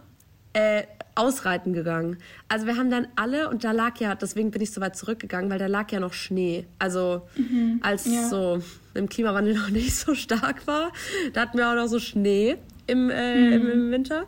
äh, 0.54 0.84
ausreiten 1.14 1.72
gegangen. 1.72 2.18
Also 2.48 2.66
wir 2.66 2.76
haben 2.76 2.90
dann 2.90 3.08
alle, 3.16 3.48
und 3.48 3.64
da 3.64 3.72
lag 3.72 3.98
ja, 3.98 4.14
deswegen 4.14 4.50
bin 4.50 4.62
ich 4.62 4.72
so 4.72 4.80
weit 4.80 4.96
zurückgegangen, 4.96 5.50
weil 5.50 5.58
da 5.58 5.66
lag 5.66 5.90
ja 5.92 6.00
noch 6.00 6.12
Schnee. 6.12 6.66
Also 6.78 7.22
mhm, 7.36 7.80
als 7.82 8.06
ja. 8.06 8.28
so 8.28 8.62
im 8.94 9.08
Klimawandel 9.08 9.54
noch 9.58 9.70
nicht 9.70 9.94
so 9.94 10.14
stark 10.14 10.66
war, 10.66 10.92
da 11.32 11.42
hatten 11.42 11.58
wir 11.58 11.70
auch 11.70 11.74
noch 11.74 11.88
so 11.88 11.98
Schnee 11.98 12.56
im, 12.86 13.10
äh, 13.10 13.58
mhm. 13.58 13.70
im, 13.70 13.90
Winter. 13.90 14.26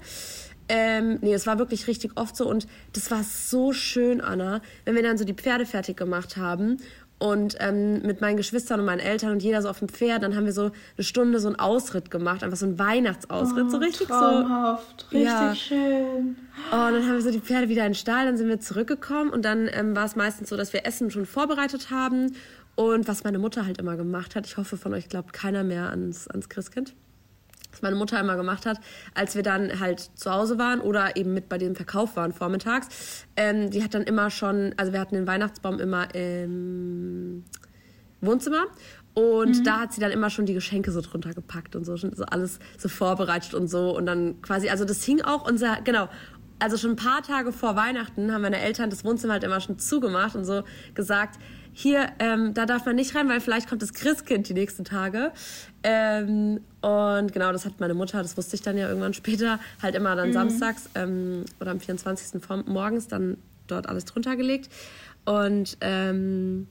Ähm, 0.68 1.18
nee, 1.20 1.34
es 1.34 1.46
war 1.46 1.58
wirklich 1.58 1.86
richtig 1.86 2.12
oft 2.16 2.36
so 2.36 2.48
und 2.48 2.66
das 2.92 3.10
war 3.10 3.24
so 3.24 3.72
schön, 3.72 4.20
Anna, 4.20 4.62
wenn 4.84 4.94
wir 4.94 5.02
dann 5.02 5.18
so 5.18 5.24
die 5.24 5.34
Pferde 5.34 5.66
fertig 5.66 5.96
gemacht 5.96 6.36
haben 6.36 6.78
und 7.22 7.54
ähm, 7.60 8.02
mit 8.02 8.20
meinen 8.20 8.36
Geschwistern 8.36 8.80
und 8.80 8.86
meinen 8.86 8.98
Eltern 8.98 9.30
und 9.30 9.44
jeder 9.44 9.62
so 9.62 9.68
auf 9.68 9.78
dem 9.78 9.88
Pferd, 9.88 10.24
dann 10.24 10.34
haben 10.34 10.44
wir 10.44 10.52
so 10.52 10.72
eine 10.96 11.04
Stunde 11.04 11.38
so 11.38 11.46
einen 11.46 11.56
Ausritt 11.56 12.10
gemacht, 12.10 12.42
einfach 12.42 12.56
so 12.56 12.66
einen 12.66 12.80
Weihnachtsausritt, 12.80 13.66
oh, 13.68 13.70
so 13.70 13.76
richtig 13.76 14.08
traumhaft, 14.08 15.06
so. 15.08 15.16
richtig 15.16 15.32
ja. 15.32 15.54
schön. 15.54 16.36
Oh, 16.72 16.86
und 16.86 16.94
dann 16.94 17.06
haben 17.06 17.14
wir 17.14 17.22
so 17.22 17.30
die 17.30 17.38
Pferde 17.38 17.68
wieder 17.68 17.82
in 17.82 17.90
den 17.90 17.94
Stall, 17.94 18.26
dann 18.26 18.36
sind 18.36 18.48
wir 18.48 18.58
zurückgekommen 18.58 19.30
und 19.30 19.44
dann 19.44 19.70
ähm, 19.72 19.94
war 19.94 20.04
es 20.04 20.16
meistens 20.16 20.48
so, 20.48 20.56
dass 20.56 20.72
wir 20.72 20.84
Essen 20.84 21.12
schon 21.12 21.24
vorbereitet 21.24 21.90
haben 21.92 22.34
und 22.74 23.06
was 23.06 23.22
meine 23.22 23.38
Mutter 23.38 23.66
halt 23.66 23.78
immer 23.78 23.96
gemacht 23.96 24.34
hat, 24.34 24.44
ich 24.44 24.56
hoffe 24.56 24.76
von 24.76 24.92
euch 24.92 25.08
glaubt 25.08 25.32
keiner 25.32 25.62
mehr 25.62 25.90
ans, 25.90 26.26
ans 26.26 26.48
Christkind 26.48 26.92
was 27.82 27.90
meine 27.90 27.96
Mutter 27.96 28.18
immer 28.20 28.36
gemacht 28.36 28.64
hat, 28.64 28.78
als 29.14 29.34
wir 29.34 29.42
dann 29.42 29.80
halt 29.80 30.00
zu 30.14 30.30
Hause 30.30 30.58
waren 30.58 30.80
oder 30.80 31.16
eben 31.16 31.34
mit 31.34 31.48
bei 31.48 31.58
dem 31.58 31.74
Verkauf 31.74 32.16
waren 32.16 32.32
vormittags. 32.32 33.26
Ähm, 33.36 33.70
die 33.70 33.82
hat 33.82 33.94
dann 33.94 34.02
immer 34.02 34.30
schon, 34.30 34.74
also 34.76 34.92
wir 34.92 35.00
hatten 35.00 35.16
den 35.16 35.26
Weihnachtsbaum 35.26 35.80
immer 35.80 36.14
im 36.14 37.44
Wohnzimmer 38.20 38.66
und 39.14 39.58
mhm. 39.58 39.64
da 39.64 39.80
hat 39.80 39.92
sie 39.92 40.00
dann 40.00 40.12
immer 40.12 40.30
schon 40.30 40.46
die 40.46 40.54
Geschenke 40.54 40.92
so 40.92 41.00
drunter 41.00 41.34
gepackt 41.34 41.76
und 41.76 41.84
so, 41.84 41.96
so 41.96 42.24
alles 42.24 42.60
so 42.78 42.88
vorbereitet 42.88 43.54
und 43.54 43.68
so. 43.68 43.96
Und 43.96 44.06
dann 44.06 44.40
quasi, 44.42 44.70
also 44.70 44.84
das 44.84 45.02
hing 45.04 45.20
auch 45.22 45.46
unser, 45.46 45.80
genau, 45.82 46.08
also 46.58 46.76
schon 46.76 46.90
ein 46.92 46.96
paar 46.96 47.22
Tage 47.22 47.52
vor 47.52 47.74
Weihnachten 47.74 48.32
haben 48.32 48.42
meine 48.42 48.60
Eltern 48.60 48.88
das 48.88 49.04
Wohnzimmer 49.04 49.34
halt 49.34 49.44
immer 49.44 49.60
schon 49.60 49.78
zugemacht 49.78 50.36
und 50.36 50.44
so 50.44 50.62
gesagt, 50.94 51.38
hier, 51.72 52.10
ähm, 52.18 52.52
da 52.54 52.66
darf 52.66 52.84
man 52.84 52.96
nicht 52.96 53.14
rein, 53.14 53.28
weil 53.28 53.40
vielleicht 53.40 53.68
kommt 53.68 53.82
das 53.82 53.94
Christkind 53.94 54.48
die 54.48 54.54
nächsten 54.54 54.84
Tage. 54.84 55.32
Ähm, 55.82 56.60
und 56.82 57.32
genau, 57.32 57.50
das 57.52 57.64
hat 57.64 57.80
meine 57.80 57.94
Mutter, 57.94 58.22
das 58.22 58.36
wusste 58.36 58.56
ich 58.56 58.62
dann 58.62 58.76
ja 58.76 58.88
irgendwann 58.88 59.14
später, 59.14 59.58
halt 59.80 59.94
immer 59.94 60.14
dann 60.14 60.28
mhm. 60.28 60.34
samstags 60.34 60.90
ähm, 60.94 61.44
oder 61.60 61.70
am 61.70 61.80
24. 61.80 62.40
morgens 62.66 63.08
dann 63.08 63.38
dort 63.66 63.88
alles 63.88 64.04
drunter 64.04 64.36
gelegt. 64.36 64.70
Und 65.24 65.78
ähm, 65.80 66.66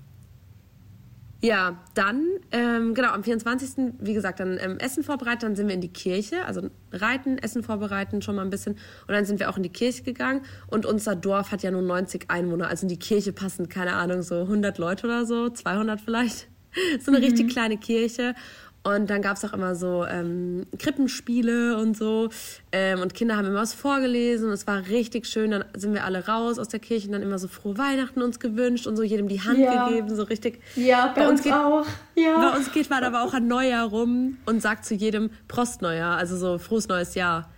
ja, 1.44 1.80
dann, 1.96 2.24
ähm, 2.52 2.94
genau, 2.94 3.10
am 3.10 3.24
24. 3.24 3.96
wie 4.00 4.14
gesagt, 4.14 4.40
dann 4.40 4.60
ähm, 4.62 4.78
Essen 4.78 5.04
vorbereitet, 5.04 5.44
dann 5.44 5.56
sind 5.56 5.68
wir 5.68 5.74
in 5.74 5.82
die 5.82 5.92
Kirche, 5.92 6.46
also 6.46 6.70
reiten, 6.92 7.40
Essen 7.40 7.64
vorbereiten 7.64 8.22
schon 8.22 8.36
mal 8.36 8.44
ein 8.44 8.52
bisschen 8.52 8.74
und 8.74 9.14
dann 9.14 9.26
sind 9.26 9.40
wir 9.40 9.50
auch 9.50 9.58
in 9.58 9.64
die 9.64 9.70
Kirche 9.70 10.04
gegangen 10.04 10.42
und 10.68 10.86
unser 10.86 11.16
Dorf 11.16 11.52
hat 11.52 11.64
ja 11.64 11.72
nur 11.72 11.82
90 11.82 12.30
Einwohner, 12.30 12.68
also 12.68 12.84
in 12.84 12.90
die 12.90 13.00
Kirche 13.00 13.34
passen, 13.34 13.70
keine 13.70 13.94
Ahnung, 13.94 14.22
so 14.22 14.42
100 14.42 14.78
Leute 14.78 15.08
oder 15.08 15.26
so, 15.26 15.50
200 15.50 16.00
vielleicht, 16.00 16.48
so 17.00 17.10
eine 17.12 17.18
mhm. 17.20 17.26
richtig 17.26 17.50
kleine 17.50 17.78
Kirche 17.78 18.36
Und 18.84 19.12
dann 19.12 19.22
gab 19.22 19.38
es 19.38 19.46
auch 19.46 19.54
immer 19.54 19.76
so 19.76 20.06
ähm, 20.06 20.66
Krippenspiele 20.80 21.78
und 21.78 21.96
so. 21.96 22.30
Ähm, 22.72 23.00
und 23.00 23.14
Kinder 23.14 23.38
haben 23.38 23.46
immer 23.46 23.62
was 23.62 23.76
vorgelesen. 23.76 24.48
Und 24.48 24.54
es 24.54 24.66
war 24.66 24.88
richtig 24.88 25.28
schön. 25.28 25.52
Dann 25.52 25.66
sind 25.76 25.94
wir 25.94 26.04
alle 26.04 26.26
raus 26.26 26.58
aus 26.58 26.68
der 26.68 26.80
Kirche 26.80 27.06
und 27.08 27.14
dann 27.14 27.22
immer 27.22 27.38
so 27.38 27.48
frohe 27.48 27.78
Weihnachten 27.78 28.24
uns 28.24 28.40
gewünscht 28.40 28.88
und 28.88 28.98
so 28.98 29.04
jedem 29.04 29.28
die 29.28 29.42
Hand 29.42 29.60
ja. 29.60 29.88
gegeben. 29.88 30.16
So 30.16 30.24
richtig. 30.24 30.62
Ja, 30.76 31.14
bei, 31.14 31.22
bei 31.22 31.30
uns, 31.30 31.42
uns 31.42 31.44
geht, 31.44 31.54
auch. 31.54 31.86
Ja. 32.16 32.52
Bei 32.52 32.58
uns 32.58 32.72
geht 32.72 32.90
man 32.90 33.04
aber 33.04 33.22
auch 33.22 33.36
an 33.36 33.48
Neujahr 33.48 33.88
rum 33.88 34.38
und 34.48 34.64
sagt 34.64 34.86
zu 34.86 34.96
jedem 34.96 35.30
Prost 35.48 35.84
Neujahr. 35.84 36.18
Also 36.18 36.36
so 36.36 36.58
frohes 36.58 36.88
neues 36.88 37.14
Jahr. 37.14 37.52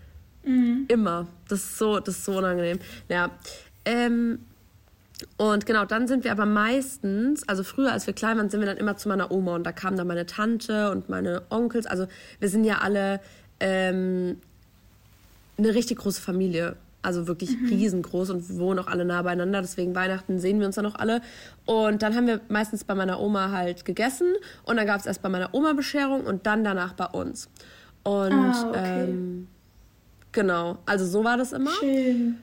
Mhm. 0.43 0.85
Immer. 0.89 1.27
Das 1.47 1.59
ist 1.59 1.77
so, 1.77 2.01
das 2.01 2.17
ist 2.17 2.25
so 2.25 2.37
unangenehm. 2.37 2.79
Ja. 3.07 3.31
Ähm, 3.85 4.39
und 5.37 5.65
genau, 5.65 5.85
dann 5.85 6.07
sind 6.07 6.23
wir 6.23 6.31
aber 6.31 6.45
meistens, 6.45 7.47
also 7.47 7.63
früher, 7.63 7.91
als 7.91 8.07
wir 8.07 8.13
klein 8.13 8.37
waren, 8.37 8.49
sind 8.49 8.59
wir 8.59 8.67
dann 8.67 8.77
immer 8.77 8.97
zu 8.97 9.09
meiner 9.09 9.31
Oma 9.31 9.55
und 9.55 9.63
da 9.63 9.71
kamen 9.71 9.97
dann 9.97 10.07
meine 10.07 10.25
Tante 10.25 10.91
und 10.91 11.09
meine 11.09 11.43
Onkels. 11.49 11.85
Also 11.85 12.07
wir 12.39 12.49
sind 12.49 12.63
ja 12.63 12.79
alle 12.79 13.19
ähm, 13.59 14.37
eine 15.57 15.73
richtig 15.73 15.99
große 15.99 16.21
Familie. 16.21 16.75
Also 17.01 17.27
wirklich 17.27 17.59
mhm. 17.59 17.67
riesengroß 17.67 18.29
und 18.29 18.57
wohnen 18.57 18.79
auch 18.79 18.87
alle 18.87 19.03
nah 19.03 19.21
beieinander. 19.21 19.61
Deswegen 19.61 19.93
Weihnachten 19.93 20.39
sehen 20.39 20.59
wir 20.59 20.67
uns 20.67 20.75
dann 20.75 20.85
auch 20.85 20.95
alle. 20.95 21.21
Und 21.65 22.01
dann 22.01 22.15
haben 22.15 22.27
wir 22.27 22.39
meistens 22.47 22.85
bei 22.85 22.95
meiner 22.95 23.19
Oma 23.19 23.51
halt 23.51 23.83
gegessen. 23.83 24.33
Und 24.63 24.77
dann 24.77 24.87
gab 24.87 25.01
es 25.01 25.05
erst 25.05 25.21
bei 25.21 25.27
meiner 25.27 25.53
Oma 25.53 25.73
Bescherung 25.73 26.21
und 26.21 26.45
dann 26.45 26.63
danach 26.63 26.93
bei 26.93 27.07
uns. 27.07 27.49
Und 28.03 28.31
ah, 28.31 28.69
okay. 28.69 29.03
ähm, 29.03 29.47
genau, 30.31 30.77
also 30.85 31.05
so 31.05 31.25
war 31.25 31.35
das 31.35 31.51
immer. 31.51 31.71
Schön. 31.71 32.37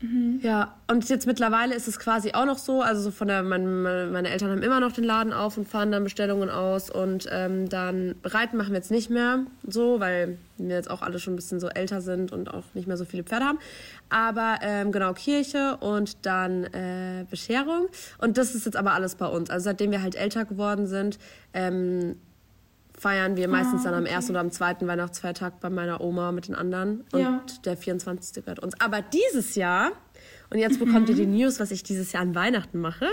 Mhm. 0.00 0.40
Ja, 0.42 0.74
und 0.88 1.08
jetzt 1.08 1.26
mittlerweile 1.26 1.74
ist 1.74 1.88
es 1.88 1.98
quasi 1.98 2.32
auch 2.34 2.44
noch 2.44 2.58
so, 2.58 2.82
also 2.82 3.00
so 3.00 3.10
von 3.10 3.28
der, 3.28 3.42
meine, 3.42 4.10
meine 4.12 4.28
Eltern 4.28 4.50
haben 4.50 4.62
immer 4.62 4.78
noch 4.78 4.92
den 4.92 5.04
Laden 5.04 5.32
auf 5.32 5.56
und 5.56 5.66
fahren 5.66 5.90
dann 5.90 6.04
Bestellungen 6.04 6.50
aus 6.50 6.90
und 6.90 7.26
ähm, 7.32 7.70
dann 7.70 8.14
Reiten 8.22 8.58
machen 8.58 8.70
wir 8.70 8.76
jetzt 8.76 8.90
nicht 8.90 9.08
mehr 9.08 9.46
so, 9.66 9.98
weil 9.98 10.36
wir 10.58 10.76
jetzt 10.76 10.90
auch 10.90 11.00
alle 11.00 11.18
schon 11.18 11.32
ein 11.32 11.36
bisschen 11.36 11.60
so 11.60 11.68
älter 11.68 12.02
sind 12.02 12.30
und 12.30 12.52
auch 12.52 12.64
nicht 12.74 12.86
mehr 12.86 12.98
so 12.98 13.06
viele 13.06 13.24
Pferde 13.24 13.46
haben. 13.46 13.58
Aber 14.10 14.58
ähm, 14.60 14.92
genau, 14.92 15.14
Kirche 15.14 15.78
und 15.78 16.26
dann 16.26 16.64
äh, 16.64 17.24
Bescherung. 17.30 17.88
Und 18.18 18.36
das 18.36 18.54
ist 18.54 18.66
jetzt 18.66 18.76
aber 18.76 18.92
alles 18.92 19.14
bei 19.14 19.26
uns. 19.26 19.48
Also 19.48 19.64
seitdem 19.64 19.92
wir 19.92 20.02
halt 20.02 20.14
älter 20.14 20.44
geworden 20.44 20.86
sind, 20.86 21.18
ähm, 21.54 22.16
feiern 22.96 23.36
wir 23.36 23.48
meistens 23.48 23.82
ah, 23.82 23.90
dann 23.90 23.94
am 23.94 24.06
ersten 24.06 24.32
oder 24.32 24.40
am 24.40 24.50
zweiten 24.50 24.86
Weihnachtsfeiertag 24.86 25.60
bei 25.60 25.70
meiner 25.70 26.00
Oma 26.00 26.32
mit 26.32 26.48
den 26.48 26.54
anderen. 26.54 27.04
Und 27.12 27.20
ja. 27.20 27.42
der 27.64 27.76
24. 27.76 28.44
gehört 28.44 28.60
uns. 28.60 28.80
Aber 28.80 29.02
dieses 29.02 29.54
Jahr, 29.54 29.92
und 30.50 30.58
jetzt 30.58 30.78
bekommt 30.78 31.08
mhm. 31.08 31.14
ihr 31.14 31.26
die 31.26 31.26
News, 31.26 31.60
was 31.60 31.70
ich 31.70 31.82
dieses 31.82 32.12
Jahr 32.12 32.22
an 32.22 32.34
Weihnachten 32.34 32.78
mache. 32.78 33.06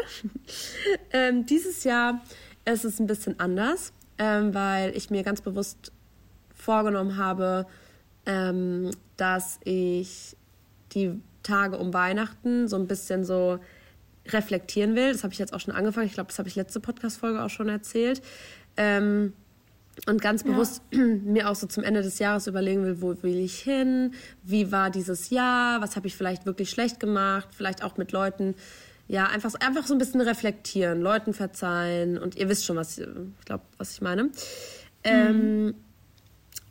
ähm, 1.12 1.46
dieses 1.46 1.84
Jahr 1.84 2.22
ist 2.66 2.86
es 2.86 3.00
ein 3.00 3.08
bisschen 3.08 3.40
anders, 3.40 3.92
ähm, 4.18 4.54
weil 4.54 4.96
ich 4.96 5.10
mir 5.10 5.24
ganz 5.24 5.42
bewusst 5.42 5.92
vorgenommen 6.54 7.18
habe, 7.18 7.68
ähm, 8.26 8.92
dass 9.18 9.60
ich 9.66 10.38
die 10.94 11.20
Tage 11.44 11.78
um 11.78 11.94
Weihnachten 11.94 12.70
so 12.70 12.78
ein 12.78 12.88
bisschen 12.88 13.26
so 13.26 13.60
reflektieren 14.28 14.96
will. 14.96 15.12
Das 15.12 15.24
habe 15.24 15.34
ich 15.34 15.40
jetzt 15.40 15.54
auch 15.54 15.60
schon 15.60 15.74
angefangen. 15.74 16.08
Ich 16.08 16.14
glaube, 16.14 16.28
das 16.28 16.40
habe 16.40 16.48
ich 16.48 16.56
letzte 16.56 16.80
Podcast-Folge 16.80 17.44
auch 17.44 17.50
schon 17.50 17.68
erzählt. 17.68 18.22
Ähm, 18.78 19.34
und 20.08 20.22
ganz 20.22 20.44
bewusst 20.44 20.82
ja. 20.92 21.00
mir 21.24 21.50
auch 21.50 21.56
so 21.56 21.68
zum 21.68 21.84
Ende 21.84 22.02
des 22.02 22.20
Jahres 22.20 22.48
überlegen 22.48 22.84
will, 22.84 23.02
wo 23.02 23.22
will 23.22 23.40
ich 23.40 23.60
hin, 23.60 24.14
wie 24.44 24.72
war 24.72 24.90
dieses 24.90 25.30
Jahr, 25.30 25.82
was 25.82 25.96
habe 25.96 26.08
ich 26.08 26.16
vielleicht 26.16 26.46
wirklich 26.46 26.70
schlecht 26.70 27.00
gemacht, 27.00 27.50
vielleicht 27.56 27.84
auch 27.84 27.98
mit 27.98 28.12
Leuten, 28.12 28.56
ja, 29.08 29.28
einfach, 29.28 29.54
einfach 29.56 29.86
so 29.86 29.94
ein 29.94 30.00
bisschen 30.00 30.22
reflektieren, 30.22 31.02
Leuten 31.02 31.34
verzeihen 31.34 32.18
und 32.18 32.36
ihr 32.36 32.50
wisst 32.50 32.66
schon, 32.66 32.76
was 32.76 32.98
ich 32.98 33.08
glaube, 33.46 33.64
was 33.78 33.92
ich 33.94 34.02
meine. 34.02 34.24
Mhm. 34.24 34.32
Ähm, 35.04 35.76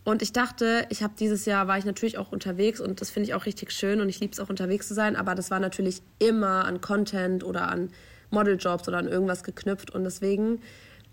und 0.04 0.20
ich 0.20 0.32
dachte, 0.32 0.84
ich 0.88 1.04
habe 1.04 1.14
dieses 1.16 1.44
Jahr 1.44 1.68
war 1.68 1.78
ich 1.78 1.84
natürlich 1.84 2.18
auch 2.18 2.32
unterwegs 2.32 2.80
und 2.80 3.00
das 3.00 3.10
finde 3.10 3.28
ich 3.28 3.34
auch 3.34 3.46
richtig 3.46 3.70
schön 3.70 4.00
und 4.00 4.08
ich 4.08 4.18
liebe 4.18 4.32
es 4.32 4.40
auch 4.40 4.50
unterwegs 4.50 4.88
zu 4.88 4.94
sein, 4.94 5.14
aber 5.14 5.36
das 5.36 5.50
war 5.52 5.60
natürlich 5.60 6.02
immer 6.18 6.64
an 6.64 6.80
Content 6.80 7.44
oder 7.44 7.68
an 7.68 7.90
Modeljobs 8.30 8.88
oder 8.88 8.98
an 8.98 9.06
irgendwas 9.06 9.44
geknüpft 9.44 9.92
und 9.92 10.02
deswegen 10.02 10.60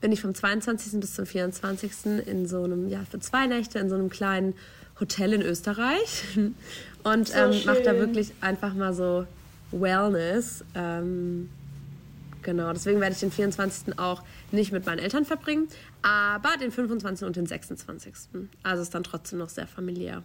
bin 0.02 0.12
ich 0.12 0.22
vom 0.22 0.34
22. 0.34 1.00
bis 1.00 1.16
zum 1.16 1.26
24. 1.26 1.92
in 2.26 2.48
so 2.48 2.64
einem, 2.64 2.90
ja, 2.90 3.02
für 3.10 3.20
zwei 3.20 3.48
Nächte 3.48 3.80
in 3.80 3.90
so 3.90 3.96
einem 3.96 4.10
kleinen 4.10 4.54
Hotel 5.00 5.34
in 5.34 5.42
Österreich 5.42 6.24
und 7.04 7.28
so 7.28 7.34
ähm, 7.34 7.62
mache 7.66 7.82
da 7.84 7.96
wirklich 7.96 8.34
einfach 8.42 8.74
mal 8.74 8.94
so 8.94 9.26
Wellness. 9.72 10.64
Ähm, 10.76 11.50
genau, 12.42 12.72
deswegen 12.74 13.00
werde 13.00 13.14
ich 13.14 13.20
den 13.20 13.32
24. 13.32 14.00
auch 14.00 14.24
nicht 14.52 14.72
mit 14.72 14.86
meinen 14.86 15.00
Eltern 15.00 15.26
verbringen, 15.26 15.68
aber 16.02 16.58
den 16.60 16.72
25. 16.72 17.26
und 17.26 17.36
den 17.36 17.46
26. 17.46 18.14
Also 18.64 18.82
ist 18.82 18.94
dann 18.94 19.04
trotzdem 19.04 19.40
noch 19.40 19.50
sehr 19.50 19.68
familiär. 19.68 20.24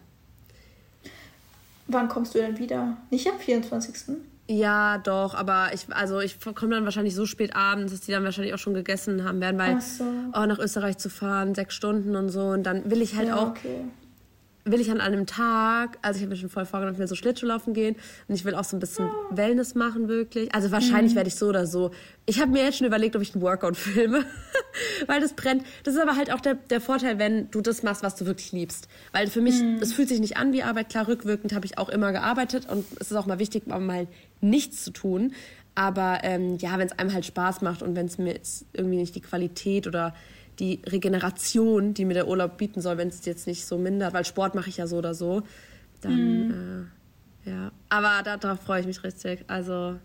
Wann 1.87 2.09
kommst 2.09 2.35
du 2.35 2.39
denn 2.39 2.59
wieder? 2.59 2.97
Nicht 3.11 3.29
am 3.29 3.39
24. 3.39 4.17
Ja, 4.47 4.99
doch, 4.99 5.35
aber 5.35 5.71
ich, 5.73 5.87
also 5.91 6.21
ich 6.21 6.39
komme 6.55 6.75
dann 6.75 6.85
wahrscheinlich 6.85 7.15
so 7.15 7.25
spät 7.25 7.57
abends, 7.57 7.93
dass 7.93 8.03
die 8.03 8.13
dann 8.13 8.25
wahrscheinlich 8.25 8.53
auch 8.53 8.59
schon 8.59 8.75
gegessen 8.75 9.25
haben 9.25 9.41
werden, 9.41 9.59
weil 9.59 9.81
so. 9.81 10.05
oh, 10.35 10.45
nach 10.45 10.59
Österreich 10.59 10.99
zu 10.99 11.09
fahren, 11.09 11.55
sechs 11.55 11.75
Stunden 11.75 12.15
und 12.15 12.29
so. 12.29 12.49
Und 12.49 12.65
dann 12.65 12.91
will 12.91 13.01
ich 13.01 13.17
halt 13.17 13.29
ja, 13.29 13.37
auch 13.37 13.51
okay 13.51 13.87
will 14.65 14.81
ich 14.81 14.91
an 14.91 15.01
einem 15.01 15.27
Tag, 15.27 15.99
also 16.03 16.17
ich 16.17 16.23
habe 16.23 16.31
mir 16.31 16.37
schon 16.37 16.49
voll 16.49 16.65
vorgenommen, 16.65 16.95
ich 16.95 16.99
will 16.99 17.07
so 17.07 17.15
Schlittschuhlaufen 17.15 17.75
gehen 17.75 17.97
und 18.29 18.35
ich 18.35 18.45
will 18.45 18.55
auch 18.55 18.65
so 18.65 18.77
ein 18.77 18.81
bisschen 18.81 19.07
oh. 19.07 19.37
Wellness 19.37 19.75
machen 19.75 20.09
wirklich. 20.09 20.55
Also 20.55 20.71
wahrscheinlich 20.71 21.13
mhm. 21.13 21.17
werde 21.17 21.29
ich 21.29 21.35
so 21.35 21.49
oder 21.49 21.67
so. 21.67 21.91
Ich 22.27 22.41
habe 22.41 22.51
mir 22.51 22.65
jetzt 22.65 22.79
schon 22.79 22.87
überlegt, 22.87 23.15
ob 23.15 23.23
ich 23.23 23.35
einen 23.35 23.43
Workout 23.43 23.77
filme, 23.77 24.25
weil 25.07 25.21
das 25.21 25.35
brennt. 25.35 25.65
Das 25.85 25.95
ist 25.95 26.01
aber 26.01 26.17
halt 26.17 26.33
auch 26.33 26.41
der, 26.41 26.55
der 26.55 26.81
Vorteil, 26.81 27.19
wenn 27.19 27.51
du 27.51 27.61
das 27.61 27.83
machst, 27.83 28.03
was 28.03 28.15
du 28.17 28.25
wirklich 28.25 28.53
liebst. 28.53 28.89
Weil 29.13 29.27
für 29.27 29.43
mich, 29.43 29.55
es 29.81 29.91
mhm. 29.91 29.95
fühlt 29.95 30.09
sich 30.09 30.21
nicht 30.21 30.39
an 30.39 30.53
wie 30.53 30.63
Arbeit. 30.63 30.89
Klar, 30.89 31.09
rückwirkend 31.09 31.53
habe 31.55 31.67
ich 31.67 31.77
auch 31.77 31.91
immer 31.91 32.13
gearbeitet 32.13 32.67
und 32.71 32.87
es 33.01 33.11
ist 33.11 33.17
auch 33.17 33.27
mal 33.27 33.39
wichtig, 33.39 33.67
mal 33.67 34.09
nichts 34.45 34.85
zu 34.85 34.91
tun. 34.93 35.33
Aber 35.75 36.21
ähm, 36.23 36.57
ja, 36.59 36.79
wenn 36.79 36.87
es 36.87 36.99
einem 36.99 37.13
halt 37.13 37.27
Spaß 37.27 37.63
macht 37.63 37.83
und 37.83 37.97
wenn 37.97 38.07
es 38.07 38.19
mir 38.19 38.35
jetzt 38.35 38.67
irgendwie 38.73 38.97
nicht 38.97 39.15
die 39.15 39.21
Qualität 39.21 39.87
oder 39.87 40.15
die 40.61 40.81
Regeneration, 40.87 41.95
die 41.95 42.05
mir 42.05 42.15
der 42.15 42.29
Urlaub 42.29 42.59
bieten 42.59 42.81
soll, 42.81 42.97
wenn 42.97 43.09
es 43.09 43.25
jetzt 43.25 43.49
nicht 43.49 43.67
so 43.67 43.77
mindert, 43.77 44.15
weil 44.15 44.25
Sport 44.25 44.55
mache 44.55 44.69
ich 44.69 44.77
ja 44.77 44.87
so 44.87 44.99
oder 44.99 45.15
so, 45.15 45.43
dann 46.01 46.49
mhm. 46.49 46.89
äh, 47.45 47.51
ja. 47.51 47.73
Aber 47.89 48.23
da, 48.25 48.37
darauf 48.37 48.61
freue 48.61 48.81
ich 48.81 48.87
mich 48.87 49.03
richtig. 49.03 49.45
Also 49.49 49.97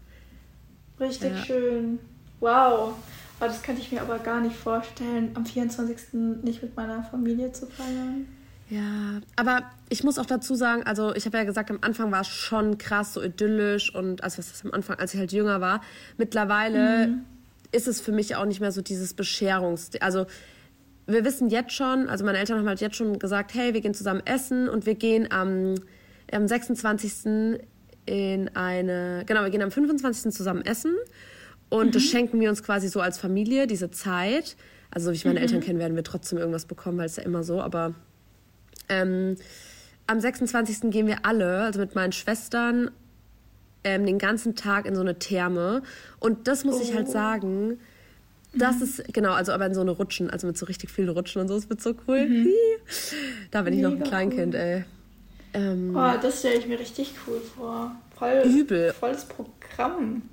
richtig 1.00 1.32
ja. 1.32 1.44
schön. 1.44 2.00
Wow. 2.40 2.96
Aber 3.40 3.48
das 3.48 3.62
könnte 3.62 3.82
ich 3.82 3.92
mir 3.92 4.02
aber 4.02 4.20
gar 4.20 4.42
nicht 4.42 4.56
vorstellen, 4.56 5.32
am 5.36 5.46
24. 5.46 6.14
nicht 6.44 6.62
mit 6.62 6.76
meiner 6.76 7.04
Familie 7.04 7.52
zu 7.52 7.68
feiern. 7.68 8.28
Ja, 8.70 9.22
aber 9.36 9.64
ich 9.90 10.04
muss 10.04 10.20
auch 10.20 10.28
dazu 10.28 10.54
sagen, 10.54 10.84
also 10.84 11.16
ich 11.16 11.26
habe 11.26 11.38
ja 11.38 11.44
gesagt, 11.44 11.72
am 11.72 11.80
Anfang 11.82 12.12
war 12.12 12.22
es 12.22 12.28
schon 12.28 12.78
krass, 12.78 13.14
so 13.14 13.24
idyllisch 13.24 13.94
und 13.94 14.24
also 14.24 14.38
was 14.38 14.52
ist 14.52 14.64
am 14.64 14.72
Anfang, 14.72 15.00
als 15.00 15.14
ich 15.14 15.20
halt 15.20 15.32
jünger 15.32 15.60
war. 15.60 15.82
Mittlerweile 16.18 17.08
mhm 17.08 17.26
ist 17.72 17.88
es 17.88 18.02
für 18.02 18.12
mich 18.12 18.36
auch 18.36 18.46
nicht 18.46 18.60
mehr 18.60 18.72
so 18.72 18.82
dieses 18.82 19.14
Bescherungs... 19.14 19.92
Also 20.00 20.26
wir 21.06 21.26
wissen 21.26 21.50
jetzt 21.50 21.74
schon, 21.74 22.08
also 22.08 22.24
meine 22.24 22.38
Eltern 22.38 22.60
haben 22.60 22.68
halt 22.68 22.82
jetzt 22.82 22.96
schon 22.96 23.18
gesagt, 23.18 23.56
hey, 23.56 23.74
wir 23.74 23.82
gehen 23.82 23.96
zusammen 23.96 24.22
essen 24.26 24.70
und 24.70 24.86
wir 24.86 24.94
gehen 24.94 25.32
am, 25.32 25.76
am 26.32 26.48
26. 26.48 27.52
in 28.06 28.50
eine... 28.56 29.24
Genau, 29.26 29.44
wir 29.44 29.50
gehen 29.50 29.62
am 29.62 29.72
25. 29.72 30.32
zusammen 30.32 30.64
essen 30.64 30.96
und 31.70 31.88
mhm. 31.88 31.92
das 31.92 32.04
schenken 32.04 32.40
wir 32.40 32.50
uns 32.50 32.64
quasi 32.64 32.88
so 32.88 33.02
als 33.02 33.18
Familie, 33.18 33.66
diese 33.66 33.90
Zeit. 33.90 34.56
Also 34.92 35.12
wie 35.12 35.16
ich 35.16 35.26
meine 35.26 35.40
mhm. 35.40 35.44
Eltern 35.44 35.62
kenne, 35.62 35.80
werden 35.80 35.96
wir 35.96 36.04
trotzdem 36.04 36.38
irgendwas 36.38 36.66
bekommen, 36.66 36.98
weil 36.98 37.08
es 37.08 37.16
ja 37.16 37.24
immer 37.24 37.44
so, 37.44 37.62
aber... 37.62 37.94
Ähm, 38.90 39.38
am 40.08 40.20
26. 40.20 40.92
gehen 40.92 41.08
wir 41.08 41.26
alle, 41.26 41.62
also 41.62 41.80
mit 41.80 41.96
meinen 41.96 42.12
Schwestern 42.12 42.92
ähm, 43.84 44.06
den 44.06 44.18
ganzen 44.18 44.56
Tag 44.56 44.86
in 44.86 44.96
so 44.96 45.02
eine 45.02 45.20
Therme. 45.20 45.84
Und 46.20 46.48
das 46.48 46.66
muss 46.66 46.78
oh. 46.78 46.82
ich 46.82 46.94
halt 46.94 47.08
oh. 47.08 47.12
sagen, 47.12 47.80
das 48.54 48.78
mhm. 48.78 48.84
ist, 48.84 49.14
genau, 49.14 49.34
also 49.34 49.52
aber 49.52 49.68
in 49.68 49.74
so 49.74 49.82
eine 49.82 49.92
Rutschen, 49.92 50.30
also 50.30 50.48
mit 50.48 50.58
so 50.58 50.66
richtig 50.66 50.90
vielen 50.90 51.10
Rutschen 51.10 51.42
und 51.42 51.48
so, 51.48 51.56
das 51.56 51.70
wird 51.70 51.82
so 51.82 51.94
cool. 52.08 52.28
Mhm. 52.28 52.48
Da 53.52 53.62
bin 53.62 53.74
ich 53.74 53.82
Mega 53.82 53.90
noch 53.90 53.98
ein 53.98 54.04
Kleinkind, 54.04 54.56
cool. 54.56 54.60
ey. 54.60 54.86
Ähm, 55.54 55.96
oh, 55.96 56.14
das 56.22 56.40
stelle 56.40 56.58
ich 56.58 56.68
mir 56.68 56.80
richtig 56.80 57.14
cool 57.28 57.42
vor. 57.56 57.96
Voll, 58.18 58.44
übel. 58.46 58.94
Volles 58.94 59.26
Programm. 59.26 60.24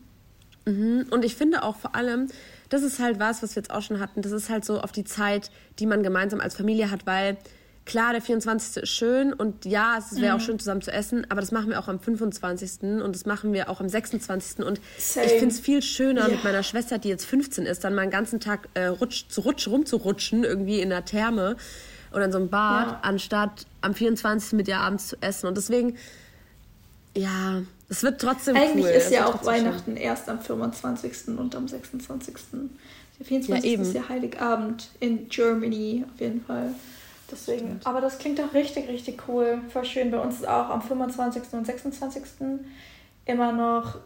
Mhm. 0.66 1.07
Und 1.11 1.25
ich 1.25 1.37
finde 1.37 1.62
auch 1.62 1.77
vor 1.77 1.95
allem, 1.95 2.29
das 2.69 2.83
ist 2.83 2.99
halt 2.99 3.19
was, 3.19 3.42
was 3.42 3.55
wir 3.55 3.62
jetzt 3.62 3.71
auch 3.71 3.83
schon 3.83 4.01
hatten, 4.01 4.23
das 4.23 4.33
ist 4.33 4.51
halt 4.51 4.64
so 4.64 4.81
auf 4.81 4.92
die 4.92 5.05
Zeit, 5.05 5.51
die 5.79 5.87
man 5.87 6.03
gemeinsam 6.03 6.40
als 6.40 6.57
Familie 6.57 6.90
hat, 6.90 7.07
weil 7.07 7.37
klar, 7.87 8.12
der 8.12 8.20
24. 8.20 8.83
ist 8.83 8.90
schön 8.90 9.33
und 9.33 9.64
ja, 9.64 9.96
es 9.99 10.20
wäre 10.20 10.35
mhm. 10.35 10.40
auch 10.40 10.44
schön 10.44 10.59
zusammen 10.59 10.83
zu 10.83 10.92
essen, 10.92 11.27
aber 11.31 11.40
das 11.40 11.53
machen 11.53 11.70
wir 11.70 11.79
auch 11.79 11.88
am 11.88 12.01
25. 12.01 13.03
und 13.03 13.14
das 13.14 13.25
machen 13.25 13.53
wir 13.53 13.70
auch 13.70 13.81
am 13.81 13.88
26. 13.88 14.66
Und 14.66 14.81
Same. 14.99 15.27
ich 15.27 15.33
finde 15.33 15.55
es 15.55 15.61
viel 15.61 15.81
schöner 15.81 16.22
ja. 16.22 16.29
mit 16.29 16.44
meiner 16.44 16.62
Schwester, 16.62 16.99
die 16.99 17.09
jetzt 17.09 17.25
15 17.25 17.64
ist, 17.64 17.85
dann 17.85 17.94
mal 17.94 18.03
einen 18.03 18.11
ganzen 18.11 18.40
Tag 18.40 18.68
äh, 18.75 18.87
rutsch, 18.87 19.29
zu 19.29 19.40
rutsch, 19.40 19.68
rumzurutschen, 19.68 20.44
irgendwie 20.44 20.81
in 20.81 20.90
der 20.90 21.05
Therme 21.05 21.57
oder 22.12 22.25
in 22.25 22.33
so 22.33 22.38
einem 22.38 22.49
Bad, 22.49 22.87
ja. 22.87 22.99
anstatt 23.03 23.66
am 23.81 23.94
24. 23.94 24.53
mit 24.53 24.68
ihr 24.68 24.79
abends 24.79 25.09
zu 25.09 25.16
essen. 25.20 25.46
Und 25.46 25.57
deswegen, 25.57 25.96
ja, 27.16 27.62
es 27.88 28.03
wird 28.03 28.20
trotzdem 28.20 28.57
Eigentlich 28.57 28.85
cool. 28.87 28.90
ist 28.90 29.12
ja 29.12 29.27
auch 29.27 29.44
Weihnachten 29.44 29.92
schön. 29.92 29.96
erst 29.96 30.29
am 30.29 30.40
25. 30.40 31.38
und 31.38 31.55
am 31.55 31.68
26. 31.68 32.35
Der 33.18 33.27
24. 33.27 33.72
Ja, 33.72 33.81
ist 33.81 33.94
ja 33.94 34.09
Heiligabend 34.09 34.90
in 34.99 35.29
Germany 35.29 36.05
auf 36.12 36.20
jeden 36.20 36.44
Fall. 36.44 36.75
Deswegen, 37.30 37.66
Stimmt. 37.66 37.86
aber 37.86 38.00
das 38.00 38.18
klingt 38.18 38.38
doch 38.38 38.54
richtig, 38.54 38.88
richtig 38.88 39.22
cool. 39.28 39.60
Voll 39.68 39.84
schön. 39.84 40.10
Bei 40.10 40.18
uns 40.18 40.36
ist 40.36 40.48
auch 40.48 40.70
am 40.70 40.82
25. 40.82 41.42
und 41.52 41.66
26. 41.66 42.22
immer 43.24 43.52
noch, 43.52 43.98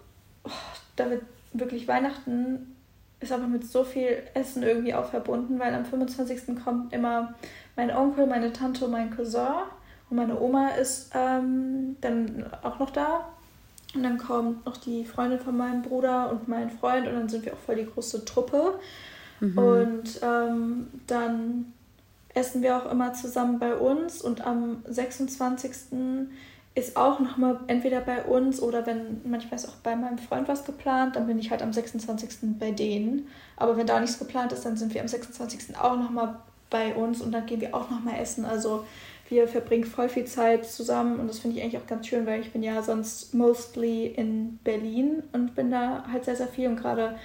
oh, 0.45 0.51
da 0.97 1.11
wird 1.11 1.23
wirklich 1.53 1.87
Weihnachten 1.87 2.77
ist 3.21 3.33
aber 3.33 3.47
mit 3.47 3.67
so 3.67 3.85
viel 3.85 4.23
Essen 4.35 4.63
irgendwie 4.63 4.95
auch 4.95 5.05
verbunden, 5.05 5.59
weil 5.59 5.75
am 5.75 5.85
25. 5.85 6.57
kommt 6.65 6.93
immer 6.93 7.35
mein 7.77 7.95
Onkel, 7.95 8.27
meine 8.27 8.53
Tante 8.53 8.87
und 8.87 8.93
mein 8.93 9.15
Cousin 9.15 9.47
und 10.09 10.17
meine 10.17 10.41
Oma 10.41 10.71
ist 10.71 11.11
ähm, 11.15 11.97
dann 12.01 12.47
auch 12.63 12.79
noch 12.79 12.91
da. 12.91 13.29
Und 13.95 14.05
dann 14.05 14.19
kommt 14.19 14.65
noch 14.65 14.77
die 14.77 15.05
Freundin 15.05 15.41
von 15.41 15.57
meinem 15.57 15.83
Bruder 15.83 16.31
und 16.31 16.49
mein 16.49 16.71
Freund 16.71 17.07
und 17.07 17.15
dann 17.15 17.29
sind 17.29 17.45
wir 17.45 17.53
auch 17.53 17.59
voll 17.59 17.77
die 17.77 17.87
große 17.87 18.25
Truppe. 18.25 18.79
Mhm. 19.41 19.59
Und 19.59 20.21
ähm, 20.23 20.87
dann 21.07 21.73
essen 22.35 22.63
wir 22.63 22.77
auch 22.77 22.91
immer 22.91 23.13
zusammen 23.13 23.59
bei 23.59 23.75
uns 23.75 24.23
und 24.23 24.47
am 24.47 24.83
26. 24.87 25.71
ist 26.75 26.97
auch 26.97 27.19
nochmal 27.19 27.61
entweder 27.67 28.01
bei 28.01 28.25
uns 28.25 28.63
oder 28.63 28.87
wenn 28.87 29.21
manchmal 29.25 29.57
ist 29.57 29.69
auch 29.69 29.77
bei 29.83 29.97
meinem 29.97 30.19
Freund 30.19 30.47
was 30.49 30.65
geplant, 30.65 31.17
dann 31.17 31.27
bin 31.27 31.39
ich 31.39 31.51
halt 31.51 31.63
am 31.63 31.73
26. 31.73 32.59
bei 32.59 32.71
denen. 32.71 33.27
Aber 33.57 33.77
wenn 33.77 33.87
da 33.87 33.99
nichts 33.99 34.19
geplant 34.19 34.53
ist, 34.53 34.65
dann 34.65 34.77
sind 34.77 34.95
wir 34.95 35.01
am 35.01 35.09
26. 35.09 35.77
auch 35.77 35.97
nochmal 35.97 36.37
bei 36.71 36.95
uns 36.95 37.21
und 37.21 37.33
dann 37.33 37.47
gehen 37.47 37.61
wir 37.61 37.75
auch 37.75 37.91
nochmal 37.91 38.21
essen. 38.21 38.45
Also 38.45 38.85
wir 39.29 39.49
verbringen 39.49 39.85
voll 39.85 40.09
viel 40.09 40.25
Zeit 40.25 40.67
zusammen 40.67 41.19
und 41.19 41.29
das 41.29 41.41
finde 41.41 41.57
ich 41.57 41.63
eigentlich 41.63 41.81
auch 41.81 41.87
ganz 41.87 42.07
schön, 42.07 42.27
weil 42.27 42.41
ich 42.41 42.53
bin 42.53 42.63
ja 42.63 42.83
sonst 42.83 43.35
mostly 43.35 44.07
in 44.07 44.59
Berlin 44.65 45.23
und 45.33 45.55
bin 45.55 45.71
da 45.71 46.05
halt 46.11 46.25
sehr, 46.25 46.37
sehr 46.37 46.49
viel 46.49 46.69
und 46.69 46.77
gerade 46.77 47.17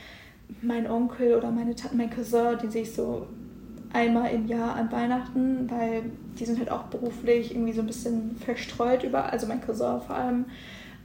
mein 0.62 0.90
Onkel 0.90 1.36
oder 1.36 1.50
meine 1.52 1.76
Tante, 1.76 1.96
mein 1.96 2.10
Cousin, 2.10 2.58
den 2.60 2.70
sehe 2.70 2.84
ich 2.84 2.94
so 2.94 3.28
einmal 3.96 4.32
im 4.32 4.46
Jahr 4.48 4.76
an 4.76 4.92
Weihnachten, 4.92 5.72
weil 5.72 6.04
die 6.38 6.46
sind 6.46 6.60
halt 6.60 6.70
auch 6.70 6.84
beruflich 6.84 7.52
irgendwie 7.52 7.72
so 7.72 7.82
ein 7.82 7.88
bisschen 7.88 8.36
verstreut 8.36 9.04
über, 9.04 9.32
also 9.32 9.48
mein 9.48 9.62
Cousin 9.62 10.02
vor 10.02 10.16
allem, 10.16 10.46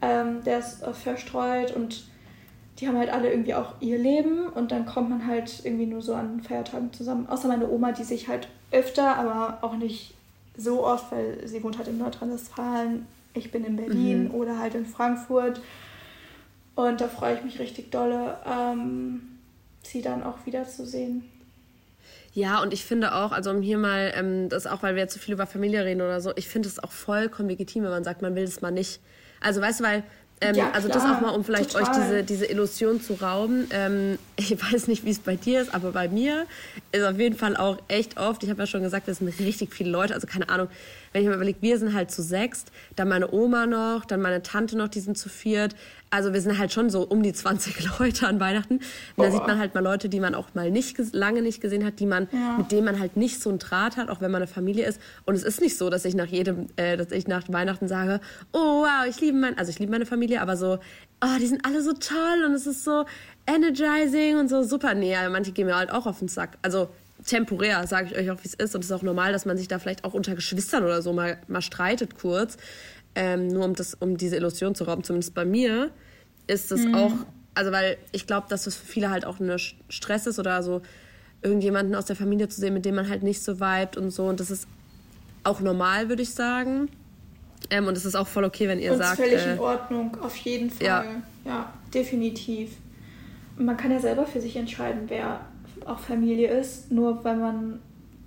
ähm, 0.02 0.42
der 0.44 0.58
ist 0.58 0.82
äh, 0.82 0.92
verstreut 0.92 1.74
und 1.74 2.04
die 2.78 2.88
haben 2.88 2.98
halt 2.98 3.12
alle 3.12 3.30
irgendwie 3.30 3.54
auch 3.54 3.74
ihr 3.80 3.98
Leben 3.98 4.48
und 4.48 4.72
dann 4.72 4.86
kommt 4.86 5.08
man 5.08 5.26
halt 5.26 5.64
irgendwie 5.64 5.86
nur 5.86 6.02
so 6.02 6.14
an 6.14 6.40
Feiertagen 6.40 6.92
zusammen. 6.92 7.28
Außer 7.28 7.46
meine 7.46 7.70
Oma, 7.70 7.92
die 7.92 8.04
sich 8.04 8.26
halt 8.26 8.48
öfter, 8.72 9.16
aber 9.16 9.58
auch 9.60 9.76
nicht 9.76 10.14
so 10.56 10.84
oft, 10.84 11.12
weil 11.12 11.46
sie 11.46 11.62
wohnt 11.62 11.78
halt 11.78 11.88
in 11.88 11.98
Nordrhein-Westfalen, 11.98 13.06
ich 13.34 13.52
bin 13.52 13.64
in 13.64 13.76
Berlin 13.76 14.24
mhm. 14.24 14.34
oder 14.34 14.58
halt 14.58 14.74
in 14.74 14.86
Frankfurt. 14.86 15.60
Und 16.74 17.00
da 17.00 17.08
freue 17.08 17.36
ich 17.36 17.44
mich 17.44 17.58
richtig 17.60 17.92
dolle, 17.92 18.38
ähm, 18.46 19.38
sie 19.82 20.02
dann 20.02 20.24
auch 20.24 20.46
wiederzusehen. 20.46 21.24
Ja, 22.32 22.62
und 22.62 22.72
ich 22.72 22.84
finde 22.84 23.14
auch, 23.14 23.32
also 23.32 23.50
um 23.50 23.60
hier 23.60 23.78
mal, 23.78 24.12
ähm, 24.14 24.48
das 24.48 24.66
auch, 24.66 24.82
weil 24.82 24.94
wir 24.94 25.02
jetzt 25.02 25.14
so 25.14 25.20
viel 25.20 25.34
über 25.34 25.46
Familie 25.46 25.84
reden 25.84 26.00
oder 26.00 26.20
so, 26.20 26.32
ich 26.36 26.48
finde 26.48 26.68
es 26.68 26.82
auch 26.82 26.92
vollkommen 26.92 27.48
legitim, 27.48 27.82
wenn 27.82 27.90
man 27.90 28.04
sagt, 28.04 28.22
man 28.22 28.34
will 28.36 28.44
es 28.44 28.60
mal 28.60 28.70
nicht. 28.70 29.00
Also 29.40 29.60
weißt 29.60 29.80
du, 29.80 29.84
weil 29.84 30.04
ähm, 30.42 30.54
ja, 30.54 30.70
also 30.70 30.88
das 30.88 31.04
auch 31.04 31.20
mal, 31.20 31.30
um 31.30 31.44
vielleicht 31.44 31.72
total. 31.72 31.90
euch 31.90 31.96
diese, 31.96 32.22
diese 32.24 32.46
Illusion 32.46 33.00
zu 33.00 33.14
rauben. 33.14 33.68
Ähm, 33.72 34.18
ich 34.36 34.50
weiß 34.50 34.88
nicht, 34.88 35.04
wie 35.04 35.10
es 35.10 35.18
bei 35.18 35.36
dir 35.36 35.60
ist, 35.60 35.74
aber 35.74 35.92
bei 35.92 36.08
mir 36.08 36.46
ist 36.92 37.02
auf 37.02 37.18
jeden 37.18 37.36
Fall 37.36 37.56
auch 37.56 37.78
echt 37.88 38.18
oft, 38.18 38.42
ich 38.42 38.50
habe 38.50 38.62
ja 38.62 38.66
schon 38.66 38.82
gesagt, 38.82 39.08
es 39.08 39.18
sind 39.18 39.28
richtig 39.40 39.74
viele 39.74 39.90
Leute, 39.90 40.14
also 40.14 40.26
keine 40.26 40.48
Ahnung, 40.48 40.68
wenn 41.12 41.22
ich 41.22 41.28
mir 41.28 41.34
überlege, 41.34 41.60
wir 41.60 41.78
sind 41.78 41.92
halt 41.92 42.10
zu 42.10 42.22
sechst, 42.22 42.70
dann 42.96 43.08
meine 43.08 43.32
Oma 43.32 43.66
noch, 43.66 44.04
dann 44.04 44.20
meine 44.20 44.42
Tante 44.42 44.76
noch, 44.76 44.88
die 44.88 45.00
sind 45.00 45.18
zu 45.18 45.28
viert. 45.28 45.74
Also 46.10 46.32
wir 46.32 46.40
sind 46.40 46.58
halt 46.58 46.72
schon 46.72 46.90
so 46.90 47.02
um 47.02 47.22
die 47.22 47.32
20 47.32 47.98
Leute 47.98 48.28
an 48.28 48.38
Weihnachten. 48.40 48.74
Und 49.16 49.24
da 49.24 49.30
sieht 49.30 49.46
man 49.46 49.58
halt 49.58 49.74
mal 49.74 49.82
Leute, 49.82 50.08
die 50.08 50.20
man 50.20 50.34
auch 50.34 50.54
mal 50.54 50.70
nicht 50.70 50.96
lange 51.12 51.42
nicht 51.42 51.60
gesehen 51.60 51.84
hat, 51.84 51.98
die 52.00 52.06
man, 52.06 52.28
ja. 52.32 52.58
mit 52.58 52.70
denen 52.70 52.84
man 52.84 53.00
halt 53.00 53.16
nicht 53.16 53.40
so 53.40 53.50
einen 53.50 53.58
Draht 53.58 53.96
hat, 53.96 54.08
auch 54.08 54.20
wenn 54.20 54.30
man 54.30 54.42
eine 54.42 54.50
Familie 54.50 54.86
ist. 54.86 55.00
Und 55.24 55.34
es 55.34 55.42
ist 55.42 55.60
nicht 55.60 55.76
so, 55.76 55.90
dass 55.90 56.04
ich 56.04 56.14
nach 56.14 56.26
jedem, 56.26 56.66
äh, 56.76 56.96
dass 56.96 57.10
ich 57.10 57.26
nach 57.26 57.44
Weihnachten 57.48 57.88
sage, 57.88 58.20
oh 58.52 58.82
wow, 58.82 59.06
ich 59.08 59.20
liebe 59.20 59.36
mein, 59.36 59.58
also 59.58 59.70
ich 59.70 59.78
liebe 59.78 59.90
meine 59.90 60.06
Familie, 60.06 60.40
aber 60.40 60.56
so, 60.56 60.78
oh, 61.22 61.38
die 61.40 61.46
sind 61.46 61.64
alle 61.64 61.82
so 61.82 61.92
toll 61.92 62.44
und 62.46 62.54
es 62.54 62.66
ist 62.66 62.84
so 62.84 63.04
energizing 63.46 64.38
und 64.38 64.48
so 64.48 64.62
super. 64.62 64.94
Nee, 64.94 65.16
manche 65.30 65.52
gehen 65.52 65.66
mir 65.66 65.76
halt 65.76 65.90
auch 65.90 66.06
auf 66.06 66.20
den 66.20 66.28
Sack. 66.28 66.56
Also 66.62 66.88
temporär, 67.30 67.86
sage 67.86 68.08
ich 68.10 68.16
euch 68.16 68.30
auch, 68.30 68.42
wie 68.42 68.48
es 68.48 68.54
ist. 68.54 68.74
Und 68.74 68.80
es 68.82 68.90
ist 68.90 68.92
auch 68.92 69.02
normal, 69.02 69.32
dass 69.32 69.46
man 69.46 69.56
sich 69.56 69.68
da 69.68 69.78
vielleicht 69.78 70.04
auch 70.04 70.14
unter 70.14 70.34
Geschwistern 70.34 70.84
oder 70.84 71.00
so 71.00 71.12
mal, 71.12 71.38
mal 71.46 71.62
streitet 71.62 72.16
kurz. 72.16 72.56
Ähm, 73.14 73.48
nur 73.48 73.64
um, 73.64 73.74
das, 73.74 73.94
um 73.94 74.16
diese 74.16 74.36
Illusion 74.36 74.74
zu 74.74 74.84
rauben. 74.84 75.04
Zumindest 75.04 75.34
bei 75.34 75.44
mir 75.44 75.90
ist 76.46 76.72
es 76.72 76.84
mhm. 76.84 76.94
auch, 76.94 77.12
also 77.54 77.72
weil 77.72 77.96
ich 78.12 78.26
glaube, 78.26 78.46
dass 78.48 78.64
das 78.64 78.76
für 78.76 78.86
viele 78.86 79.10
halt 79.10 79.24
auch 79.24 79.40
eine 79.40 79.58
Stress 79.58 80.26
ist 80.26 80.38
oder 80.38 80.62
so 80.62 80.82
irgendjemanden 81.42 81.94
aus 81.94 82.04
der 82.04 82.16
Familie 82.16 82.48
zu 82.48 82.60
sehen, 82.60 82.74
mit 82.74 82.84
dem 82.84 82.94
man 82.96 83.08
halt 83.08 83.22
nicht 83.22 83.42
so 83.42 83.60
vibet 83.60 83.96
und 83.96 84.10
so. 84.10 84.26
Und 84.26 84.40
das 84.40 84.50
ist 84.50 84.66
auch 85.44 85.60
normal, 85.60 86.08
würde 86.08 86.22
ich 86.22 86.34
sagen. 86.34 86.88
Ähm, 87.70 87.86
und 87.86 87.96
es 87.96 88.04
ist 88.04 88.16
auch 88.16 88.26
voll 88.26 88.44
okay, 88.44 88.68
wenn 88.68 88.78
ihr 88.78 88.92
und 88.92 88.98
sagt. 88.98 89.16
völlig 89.16 89.40
äh, 89.40 89.54
in 89.54 89.58
Ordnung, 89.58 90.16
auf 90.20 90.36
jeden 90.36 90.70
Fall. 90.70 90.86
Ja. 90.86 91.04
ja, 91.44 91.72
definitiv. 91.94 92.72
Man 93.56 93.76
kann 93.76 93.90
ja 93.90 94.00
selber 94.00 94.26
für 94.26 94.40
sich 94.40 94.56
entscheiden, 94.56 95.02
wer 95.08 95.40
auch 95.86 96.00
Familie 96.00 96.48
ist. 96.48 96.90
Nur 96.90 97.24
weil 97.24 97.36
man 97.36 97.80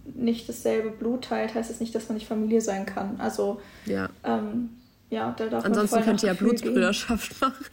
nicht 0.05 0.47
dasselbe 0.49 0.89
Blut 0.89 1.25
teilt, 1.25 1.55
heißt 1.55 1.69
es 1.69 1.75
das 1.75 1.79
nicht, 1.79 1.95
dass 1.95 2.09
man 2.09 2.17
nicht 2.17 2.27
Familie 2.27 2.61
sein 2.61 2.85
kann. 2.85 3.19
Also 3.19 3.61
ja, 3.85 4.09
ähm, 4.23 4.69
ja 5.09 5.33
da 5.37 5.47
darf 5.47 5.65
Ansonsten 5.65 5.95
man 5.95 6.05
könnt 6.05 6.23
ihr 6.23 6.27
ja 6.27 6.33
Blutsbrüderschaft 6.33 7.41
machen. 7.41 7.65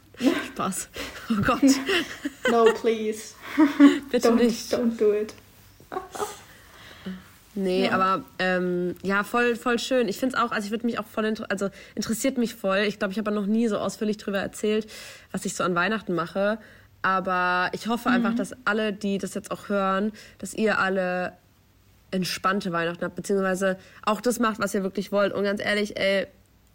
Spaß. 0.47 0.89
Oh 1.31 1.41
Gott. 1.45 1.63
no, 2.49 2.65
please. 2.79 3.33
Bitte 4.11 4.29
don't, 4.29 4.35
nicht. 4.35 4.73
Don't 4.73 4.97
do 4.97 5.13
it. 5.13 5.33
Nee, 7.53 7.85
ja. 7.85 7.91
aber 7.91 8.23
ähm, 8.39 8.95
ja, 9.03 9.23
voll, 9.23 9.55
voll 9.55 9.77
schön. 9.77 10.07
Ich 10.07 10.17
finde 10.17 10.35
es 10.35 10.41
auch, 10.41 10.51
also 10.51 10.65
ich 10.65 10.71
würde 10.71 10.85
mich 10.85 10.99
auch 10.99 11.05
voll, 11.05 11.25
inter 11.25 11.45
also 11.49 11.69
interessiert 11.95 12.37
mich 12.37 12.55
voll. 12.55 12.79
Ich 12.87 12.99
glaube, 12.99 13.11
ich 13.11 13.17
habe 13.17 13.31
noch 13.31 13.45
nie 13.45 13.67
so 13.67 13.77
ausführlich 13.77 14.17
darüber 14.17 14.39
erzählt, 14.39 14.89
was 15.31 15.43
ich 15.45 15.55
so 15.55 15.63
an 15.63 15.75
Weihnachten 15.75 16.13
mache. 16.13 16.59
Aber 17.01 17.69
ich 17.73 17.87
hoffe 17.87 18.09
mhm. 18.09 18.15
einfach, 18.15 18.35
dass 18.35 18.55
alle, 18.65 18.93
die 18.93 19.17
das 19.17 19.33
jetzt 19.33 19.51
auch 19.51 19.69
hören, 19.69 20.11
dass 20.37 20.53
ihr 20.53 20.79
alle 20.79 21.33
entspannte 22.11 22.71
Weihnachten 22.71 23.03
habt, 23.03 23.15
beziehungsweise 23.15 23.77
auch 24.03 24.21
das 24.21 24.39
macht, 24.39 24.59
was 24.59 24.73
ihr 24.73 24.83
wirklich 24.83 25.11
wollt. 25.11 25.33
Und 25.33 25.43
ganz 25.43 25.63
ehrlich, 25.63 25.97
ey, 25.97 26.27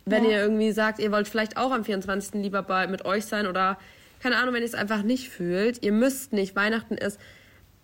wenn 0.07 0.25
ja. 0.25 0.31
ihr 0.31 0.39
irgendwie 0.39 0.73
sagt, 0.73 0.99
ihr 0.99 1.13
wollt 1.13 1.29
vielleicht 1.29 1.57
auch 1.57 1.73
am 1.73 1.85
24. 1.85 2.35
lieber 2.43 2.63
bei, 2.63 2.87
mit 2.87 3.05
euch 3.05 3.27
sein 3.27 3.47
oder 3.47 3.79
keine 4.21 4.39
Ahnung, 4.39 4.55
wenn 4.55 4.63
ihr 4.63 4.69
es 4.69 4.75
einfach 4.75 5.03
nicht 5.03 5.29
fühlt, 5.29 5.83
ihr 5.83 5.93
müsst 5.93 6.33
nicht. 6.33 6.57
Weihnachten 6.57 6.95
ist 6.95 7.21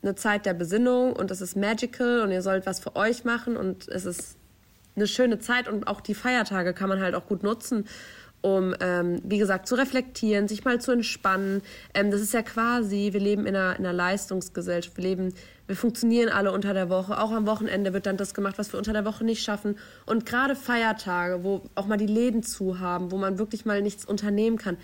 eine 0.03 0.15
Zeit 0.15 0.47
der 0.47 0.55
Besinnung 0.55 1.13
und 1.13 1.31
es 1.31 1.41
ist 1.41 1.57
magical 1.57 2.21
und 2.21 2.31
ihr 2.31 2.43
sollt 2.43 2.67
was 2.67 2.81
für 2.81 2.97
euch 2.97 3.25
machen 3.25 3.57
und 3.57 3.89
es 3.89 4.05
ist 4.05 4.37
eine 4.97 5.07
schöne 5.07 5.39
Zeit 5.39 5.69
und 5.69 5.87
auch 5.87 6.01
die 6.01 6.15
Feiertage 6.15 6.75
kann 6.75 6.89
man 6.89 7.01
halt 7.01 7.15
auch 7.15 7.27
gut 7.27 7.43
nutzen 7.43 7.87
um, 8.43 8.75
ähm, 8.81 9.21
wie 9.25 9.39
gesagt, 9.39 9.67
zu 9.67 9.77
reflektieren, 9.77 10.49
sich 10.49 10.65
mal 10.65 10.81
zu 10.81 10.93
entspannen. 10.93 11.63
Ähm, 11.95 12.11
das 12.11 12.21
ist 12.21 12.35
ja 12.35 12.43
quasi, 12.43 13.11
wir 13.13 13.21
leben 13.21 13.47
in 13.47 13.57
einer, 13.57 13.79
in 13.79 13.87
einer 13.87 13.93
Leistungsgesellschaft, 13.93 14.97
wir 14.97 15.05
leben, 15.05 15.35
wir 15.67 15.77
funktionieren 15.77 16.29
alle 16.29 16.53
unter 16.53 16.75
der 16.75 16.91
Woche. 16.91 17.19
Auch 17.19 17.31
am 17.31 17.47
Wochenende 17.47 17.93
wird 17.93 18.07
dann 18.07 18.17
das 18.17 18.35
gemacht, 18.35 18.59
was 18.59 18.73
wir 18.73 18.79
unter 18.79 18.93
der 18.93 19.05
Woche 19.05 19.25
nicht 19.25 19.43
schaffen. 19.43 19.79
Und 20.07 20.27
gerade 20.27 20.57
Feiertage, 20.57 21.45
wo 21.45 21.63
auch 21.77 21.87
mal 21.87 21.97
die 21.97 22.07
Läden 22.07 22.43
zu 22.43 22.81
haben, 22.81 23.11
wo 23.11 23.17
man 23.17 23.39
wirklich 23.39 23.65
mal 23.65 23.81
nichts 23.81 24.05
unternehmen 24.05 24.59
kann, 24.59 24.77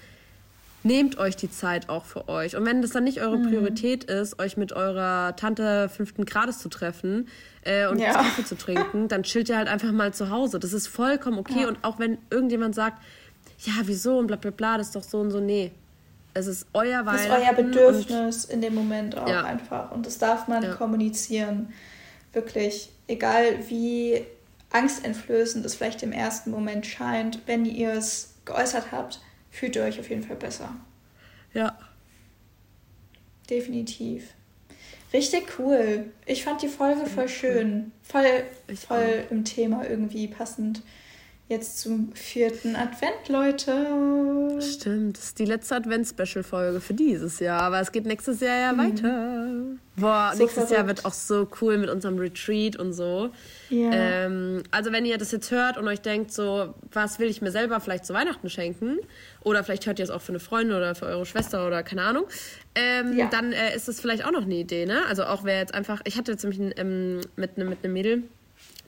nehmt 0.84 1.18
euch 1.18 1.36
die 1.36 1.50
Zeit 1.50 1.88
auch 1.88 2.04
für 2.04 2.28
euch. 2.28 2.56
Und 2.56 2.64
wenn 2.64 2.82
das 2.82 2.92
dann 2.92 3.04
nicht 3.04 3.20
eure 3.20 3.36
mhm. 3.36 3.48
Priorität 3.48 4.04
ist, 4.04 4.38
euch 4.38 4.56
mit 4.56 4.72
eurer 4.72 5.34
Tante 5.36 5.88
fünften 5.88 6.24
Grades 6.24 6.60
zu 6.60 6.68
treffen 6.68 7.28
äh, 7.62 7.88
und 7.88 7.98
ja. 7.98 8.12
Kaffee 8.12 8.44
zu 8.44 8.56
trinken, 8.56 9.08
dann 9.08 9.24
chillt 9.24 9.48
ihr 9.48 9.56
halt 9.56 9.68
einfach 9.68 9.92
mal 9.92 10.14
zu 10.14 10.30
Hause. 10.30 10.58
Das 10.58 10.72
ist 10.72 10.86
vollkommen 10.86 11.38
okay. 11.38 11.62
Ja. 11.62 11.68
Und 11.68 11.78
auch 11.82 11.98
wenn 11.98 12.18
irgendjemand 12.30 12.74
sagt, 12.74 13.02
ja, 13.60 13.72
wieso 13.84 14.18
und 14.18 14.26
bla 14.26 14.36
bla 14.36 14.50
bla, 14.50 14.78
das 14.78 14.88
ist 14.88 14.96
doch 14.96 15.02
so 15.02 15.20
und 15.20 15.30
so. 15.30 15.40
Nee. 15.40 15.72
Es 16.34 16.46
ist 16.46 16.66
euer 16.72 17.04
Weihnachten. 17.04 17.28
Das 17.28 17.38
ist 17.38 17.46
euer 17.46 17.52
Bedürfnis 17.54 18.44
in 18.44 18.60
dem 18.60 18.74
Moment 18.74 19.18
auch 19.18 19.28
ja. 19.28 19.44
einfach. 19.44 19.90
Und 19.90 20.06
das 20.06 20.18
darf 20.18 20.46
man 20.46 20.62
ja. 20.62 20.74
kommunizieren. 20.74 21.72
Wirklich. 22.32 22.90
Egal 23.08 23.68
wie 23.68 24.24
angsteinflößend 24.70 25.64
es 25.64 25.74
vielleicht 25.74 26.02
im 26.02 26.12
ersten 26.12 26.50
Moment 26.50 26.86
scheint, 26.86 27.40
wenn 27.46 27.64
ihr 27.64 27.92
es 27.94 28.34
geäußert 28.44 28.92
habt, 28.92 29.20
fühlt 29.50 29.74
ihr 29.76 29.82
euch 29.82 29.98
auf 29.98 30.10
jeden 30.10 30.22
Fall 30.22 30.36
besser. 30.36 30.76
Ja. 31.54 31.76
Definitiv. 33.48 34.34
Richtig 35.12 35.58
cool. 35.58 36.04
Ich 36.26 36.44
fand 36.44 36.60
die 36.62 36.68
Folge 36.68 37.06
voll 37.06 37.28
schön. 37.28 37.92
Voll, 38.02 38.44
voll 38.76 39.26
im 39.30 39.44
Thema 39.44 39.88
irgendwie 39.88 40.28
passend 40.28 40.82
jetzt 41.48 41.80
zum 41.80 42.12
vierten 42.12 42.76
Advent, 42.76 43.28
Leute. 43.28 44.60
Stimmt, 44.60 45.16
das 45.16 45.24
ist 45.24 45.38
die 45.38 45.46
letzte 45.46 45.76
Advents-Special-Folge 45.76 46.80
für 46.80 46.94
dieses 46.94 47.40
Jahr, 47.40 47.62
aber 47.62 47.80
es 47.80 47.90
geht 47.90 48.04
nächstes 48.04 48.40
Jahr 48.40 48.58
ja 48.58 48.72
mhm. 48.72 48.78
weiter. 48.78 49.78
Boah, 49.96 50.30
so 50.32 50.42
nächstes 50.42 50.64
verrückt. 50.64 50.70
Jahr 50.72 50.86
wird 50.86 51.04
auch 51.06 51.12
so 51.12 51.48
cool 51.60 51.78
mit 51.78 51.88
unserem 51.88 52.18
Retreat 52.18 52.76
und 52.76 52.92
so. 52.92 53.30
Ja. 53.70 53.90
Ähm, 53.92 54.62
also 54.70 54.92
wenn 54.92 55.06
ihr 55.06 55.16
das 55.16 55.32
jetzt 55.32 55.50
hört 55.50 55.78
und 55.78 55.88
euch 55.88 56.00
denkt, 56.00 56.32
so, 56.32 56.74
was 56.92 57.18
will 57.18 57.28
ich 57.28 57.40
mir 57.40 57.50
selber 57.50 57.80
vielleicht 57.80 58.04
zu 58.04 58.12
Weihnachten 58.12 58.50
schenken? 58.50 58.98
Oder 59.42 59.64
vielleicht 59.64 59.86
hört 59.86 59.98
ihr 59.98 60.04
es 60.04 60.10
auch 60.10 60.20
für 60.20 60.32
eine 60.32 60.40
Freundin 60.40 60.76
oder 60.76 60.94
für 60.94 61.06
eure 61.06 61.24
Schwester 61.24 61.66
oder 61.66 61.82
keine 61.82 62.02
Ahnung. 62.02 62.26
Ähm, 62.74 63.16
ja. 63.16 63.28
Dann 63.30 63.52
äh, 63.52 63.74
ist 63.74 63.88
das 63.88 64.00
vielleicht 64.00 64.24
auch 64.24 64.30
noch 64.30 64.42
eine 64.42 64.54
Idee, 64.54 64.84
ne? 64.84 65.00
Also 65.08 65.24
auch 65.24 65.44
wer 65.44 65.58
jetzt 65.58 65.74
einfach, 65.74 66.02
ich 66.04 66.16
hatte 66.18 66.32
jetzt 66.32 66.44
nämlich 66.44 66.78
ähm, 66.78 67.20
mit, 67.36 67.56
ne, 67.56 67.64
mit 67.64 67.82
einem 67.82 67.94
Mädel, 67.94 68.22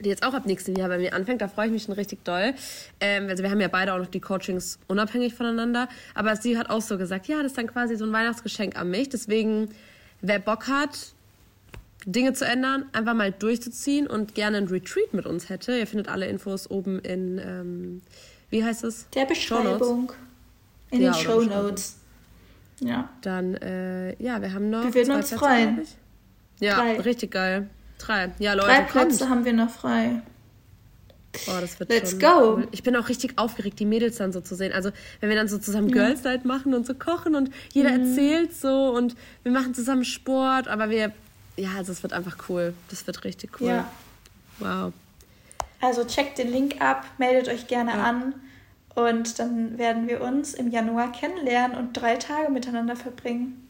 die 0.01 0.09
jetzt 0.09 0.23
auch 0.23 0.33
ab 0.33 0.45
nächstem 0.45 0.75
Jahr 0.75 0.89
bei 0.89 0.97
mir 0.97 1.13
anfängt. 1.13 1.41
Da 1.41 1.47
freue 1.47 1.67
ich 1.67 1.71
mich 1.71 1.83
schon 1.83 1.93
richtig 1.93 2.23
doll. 2.23 2.53
Ähm, 2.99 3.27
also 3.29 3.43
wir 3.43 3.51
haben 3.51 3.61
ja 3.61 3.67
beide 3.67 3.93
auch 3.93 3.99
noch 3.99 4.07
die 4.07 4.19
Coachings 4.19 4.79
unabhängig 4.87 5.33
voneinander. 5.33 5.87
Aber 6.13 6.35
sie 6.35 6.57
hat 6.57 6.69
auch 6.69 6.81
so 6.81 6.97
gesagt, 6.97 7.27
ja, 7.27 7.37
das 7.37 7.47
ist 7.47 7.57
dann 7.57 7.67
quasi 7.67 7.95
so 7.95 8.05
ein 8.05 8.11
Weihnachtsgeschenk 8.11 8.77
an 8.77 8.89
mich. 8.89 9.09
Deswegen, 9.09 9.69
wer 10.21 10.39
Bock 10.39 10.67
hat, 10.67 11.13
Dinge 12.05 12.33
zu 12.33 12.45
ändern, 12.45 12.85
einfach 12.93 13.13
mal 13.13 13.31
durchzuziehen 13.31 14.07
und 14.07 14.33
gerne 14.33 14.57
ein 14.57 14.67
Retreat 14.67 15.13
mit 15.13 15.25
uns 15.25 15.49
hätte. 15.49 15.77
Ihr 15.77 15.87
findet 15.87 16.07
alle 16.07 16.27
Infos 16.27 16.69
oben 16.69 16.99
in, 16.99 17.37
ähm, 17.37 18.01
wie 18.49 18.63
heißt 18.63 18.83
es? 18.83 19.07
Der 19.11 19.25
Beschreibung. 19.25 20.11
In 20.89 21.01
ja, 21.01 21.11
den 21.11 21.21
Show 21.21 21.41
Notes. 21.41 21.97
Ja. 22.79 23.09
Dann, 23.21 23.55
äh, 23.55 24.21
ja, 24.21 24.41
wir 24.41 24.53
haben 24.53 24.69
noch. 24.69 24.83
Wir 24.83 24.93
würden 24.93 25.11
uns 25.11 25.29
Plätze, 25.29 25.37
freuen. 25.37 25.87
Ja, 26.59 26.75
Drei. 26.75 26.99
richtig 26.99 27.31
geil. 27.31 27.69
Drei. 28.01 28.31
Ja, 28.39 28.53
Leute. 28.53 28.67
Drei 28.67 28.81
Plätze 28.81 29.19
kommt. 29.19 29.29
haben 29.29 29.45
wir 29.45 29.53
noch 29.53 29.69
frei. 29.69 30.21
Oh, 31.47 31.61
das 31.61 31.79
wird 31.79 31.89
Let's 31.89 32.19
go. 32.19 32.55
Cool. 32.55 32.67
Ich 32.71 32.83
bin 32.83 32.95
auch 32.95 33.07
richtig 33.07 33.37
aufgeregt, 33.37 33.79
die 33.79 33.85
Mädels 33.85 34.17
dann 34.17 34.33
so 34.33 34.41
zu 34.41 34.55
sehen. 34.55 34.73
Also, 34.73 34.91
wenn 35.19 35.29
wir 35.29 35.35
dann 35.35 35.47
so 35.47 35.57
zusammen 35.57 35.89
ja. 35.89 35.95
Girls 35.95 36.23
Night 36.23 36.45
machen 36.45 36.73
und 36.73 36.85
so 36.85 36.93
kochen 36.93 37.35
und 37.35 37.51
jeder 37.71 37.91
mhm. 37.91 38.05
erzählt 38.05 38.55
so 38.55 38.93
und 38.93 39.15
wir 39.43 39.51
machen 39.51 39.73
zusammen 39.73 40.03
Sport, 40.03 40.67
aber 40.67 40.89
wir, 40.89 41.13
ja, 41.55 41.69
also 41.77 41.91
es 41.91 42.03
wird 42.03 42.13
einfach 42.13 42.37
cool. 42.49 42.73
Das 42.89 43.07
wird 43.07 43.23
richtig 43.23 43.61
cool. 43.61 43.67
Ja. 43.69 43.91
Wow. 44.59 44.93
Also, 45.79 46.03
checkt 46.03 46.37
den 46.37 46.51
Link 46.51 46.81
ab, 46.81 47.05
meldet 47.17 47.47
euch 47.47 47.67
gerne 47.67 47.91
ja. 47.91 48.03
an 48.03 48.33
und 48.95 49.39
dann 49.39 49.77
werden 49.77 50.07
wir 50.07 50.21
uns 50.21 50.53
im 50.53 50.69
Januar 50.69 51.11
kennenlernen 51.11 51.77
und 51.77 51.93
drei 51.93 52.17
Tage 52.17 52.51
miteinander 52.51 52.95
verbringen. 52.95 53.67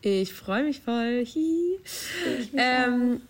Ich 0.00 0.32
freue 0.32 0.64
mich 0.64 0.80
voll. 0.80 1.24
Hi. 1.24 1.78
Ich 2.38 2.52
mich 2.52 2.62
ähm, 2.62 3.22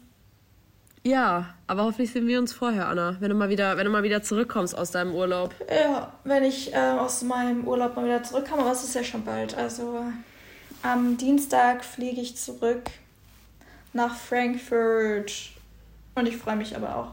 ja, 1.04 1.54
aber 1.66 1.84
hoffentlich 1.84 2.12
sehen 2.12 2.26
wir 2.26 2.38
uns 2.38 2.52
vorher, 2.54 2.88
Anna, 2.88 3.16
wenn 3.20 3.28
du 3.28 3.34
mal 3.34 3.50
wieder, 3.50 3.76
wenn 3.76 3.84
du 3.84 3.90
mal 3.90 4.02
wieder 4.02 4.22
zurückkommst 4.22 4.76
aus 4.76 4.90
deinem 4.90 5.14
Urlaub. 5.14 5.54
Ja, 5.70 6.12
wenn 6.24 6.44
ich 6.44 6.72
äh, 6.72 6.78
aus 6.78 7.22
meinem 7.22 7.68
Urlaub 7.68 7.94
mal 7.94 8.06
wieder 8.06 8.22
zurückkomme, 8.22 8.62
aber 8.62 8.72
es 8.72 8.82
ist 8.82 8.94
ja 8.94 9.04
schon 9.04 9.22
bald. 9.22 9.54
Also 9.54 10.02
am 10.82 11.18
Dienstag 11.18 11.84
fliege 11.84 12.22
ich 12.22 12.36
zurück 12.36 12.90
nach 13.92 14.16
Frankfurt 14.16 15.50
und 16.14 16.26
ich 16.26 16.38
freue 16.38 16.56
mich 16.56 16.74
aber 16.74 16.96
auch. 16.96 17.12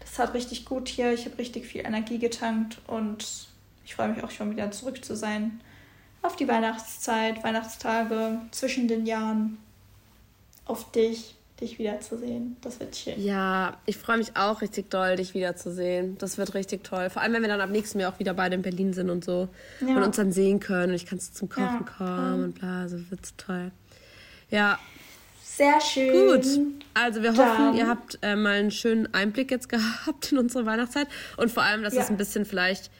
Das 0.00 0.18
hat 0.18 0.34
richtig 0.34 0.64
gut 0.64 0.88
hier. 0.88 1.12
Ich 1.12 1.26
habe 1.26 1.36
richtig 1.38 1.66
viel 1.66 1.84
Energie 1.84 2.18
getankt 2.18 2.78
und 2.86 3.48
ich 3.84 3.94
freue 3.94 4.08
mich 4.08 4.24
auch 4.24 4.30
schon 4.30 4.50
wieder 4.50 4.70
zurück 4.70 5.04
zu 5.04 5.14
sein. 5.14 5.60
Auf 6.22 6.36
die 6.36 6.48
Weihnachtszeit, 6.48 7.44
Weihnachtstage, 7.44 8.40
zwischen 8.50 8.88
den 8.88 9.04
Jahren. 9.04 9.58
Auf 10.64 10.90
dich 10.92 11.34
dich 11.60 11.78
wiederzusehen. 11.78 12.56
Das 12.60 12.80
wird 12.80 12.96
schön. 12.96 13.22
Ja, 13.22 13.76
ich 13.86 13.96
freue 13.96 14.18
mich 14.18 14.36
auch 14.36 14.60
richtig 14.60 14.90
doll, 14.90 15.16
dich 15.16 15.34
wiederzusehen. 15.34 16.18
Das 16.18 16.36
wird 16.36 16.54
richtig 16.54 16.82
toll. 16.84 17.10
Vor 17.10 17.22
allem, 17.22 17.32
wenn 17.34 17.42
wir 17.42 17.48
dann 17.48 17.60
ab 17.60 17.70
nächstem 17.70 18.00
Jahr 18.00 18.12
auch 18.12 18.18
wieder 18.18 18.34
beide 18.34 18.56
in 18.56 18.62
Berlin 18.62 18.92
sind 18.92 19.10
und 19.10 19.24
so. 19.24 19.48
Ja. 19.80 19.96
Und 19.96 20.02
uns 20.02 20.16
dann 20.16 20.32
sehen 20.32 20.60
können. 20.60 20.90
Und 20.90 20.96
ich 20.96 21.06
kann 21.06 21.20
zum 21.20 21.48
Kochen 21.48 21.64
ja, 21.64 21.94
kommen 21.96 22.34
toll. 22.34 22.44
und 22.44 22.54
bla. 22.54 22.80
Also 22.82 22.98
wird 23.10 23.24
es 23.24 23.36
toll. 23.36 23.70
Ja. 24.50 24.78
Sehr 25.42 25.80
schön. 25.80 26.12
Gut. 26.12 26.46
Also 26.94 27.22
wir 27.22 27.32
dann. 27.32 27.58
hoffen, 27.58 27.78
ihr 27.78 27.86
habt 27.86 28.18
äh, 28.22 28.34
mal 28.34 28.54
einen 28.54 28.72
schönen 28.72 29.12
Einblick 29.14 29.52
jetzt 29.52 29.68
gehabt 29.68 30.32
in 30.32 30.38
unsere 30.38 30.66
Weihnachtszeit. 30.66 31.06
Und 31.36 31.52
vor 31.52 31.62
allem, 31.62 31.84
dass 31.84 31.94
ja. 31.94 32.02
es 32.02 32.10
ein 32.10 32.16
bisschen 32.16 32.44
vielleicht 32.44 32.90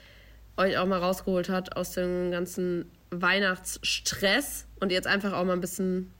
euch 0.56 0.78
auch 0.78 0.86
mal 0.86 1.00
rausgeholt 1.00 1.48
hat 1.48 1.76
aus 1.76 1.92
dem 1.92 2.30
ganzen 2.30 2.88
Weihnachtsstress 3.10 4.66
und 4.78 4.92
jetzt 4.92 5.08
einfach 5.08 5.32
auch 5.32 5.44
mal 5.44 5.54
ein 5.54 5.60
bisschen 5.60 6.13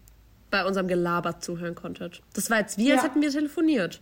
bei 0.54 0.64
unserem 0.64 0.86
Gelaber 0.86 1.40
zuhören 1.40 1.74
konntet. 1.74 2.22
Das 2.32 2.48
war 2.48 2.60
jetzt 2.60 2.78
wie, 2.78 2.92
als 2.92 3.02
ja. 3.02 3.08
hätten 3.08 3.20
wir 3.20 3.30
telefoniert. 3.32 4.00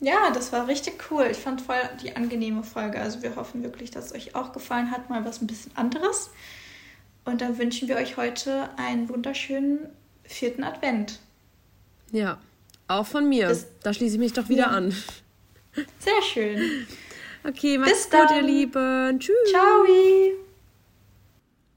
Ja, 0.00 0.30
das 0.32 0.50
war 0.50 0.66
richtig 0.66 0.94
cool. 1.10 1.28
Ich 1.30 1.36
fand 1.36 1.60
voll 1.60 1.76
die 2.02 2.16
angenehme 2.16 2.62
Folge. 2.62 2.98
Also 2.98 3.22
wir 3.22 3.36
hoffen 3.36 3.62
wirklich, 3.62 3.90
dass 3.90 4.06
es 4.06 4.14
euch 4.14 4.34
auch 4.34 4.54
gefallen 4.54 4.90
hat, 4.90 5.10
mal 5.10 5.26
was 5.26 5.42
ein 5.42 5.46
bisschen 5.46 5.76
anderes. 5.76 6.30
Und 7.26 7.42
dann 7.42 7.58
wünschen 7.58 7.86
wir 7.86 7.96
euch 7.96 8.16
heute 8.16 8.70
einen 8.78 9.10
wunderschönen 9.10 9.90
vierten 10.22 10.64
Advent. 10.64 11.20
Ja, 12.12 12.38
auch 12.88 13.06
von 13.06 13.28
mir. 13.28 13.48
Bis, 13.48 13.66
da 13.82 13.92
schließe 13.92 14.14
ich 14.14 14.20
mich 14.20 14.32
doch 14.32 14.48
wieder 14.48 14.62
ja. 14.62 14.68
an. 14.68 14.90
Sehr 15.98 16.22
schön. 16.32 16.86
Okay, 17.46 17.76
macht's 17.76 18.08
Bis 18.08 18.18
gut, 18.18 18.30
ihr 18.34 18.40
Lieben. 18.40 19.20
Tschüss. 19.20 19.50
Ciao. 19.50 19.84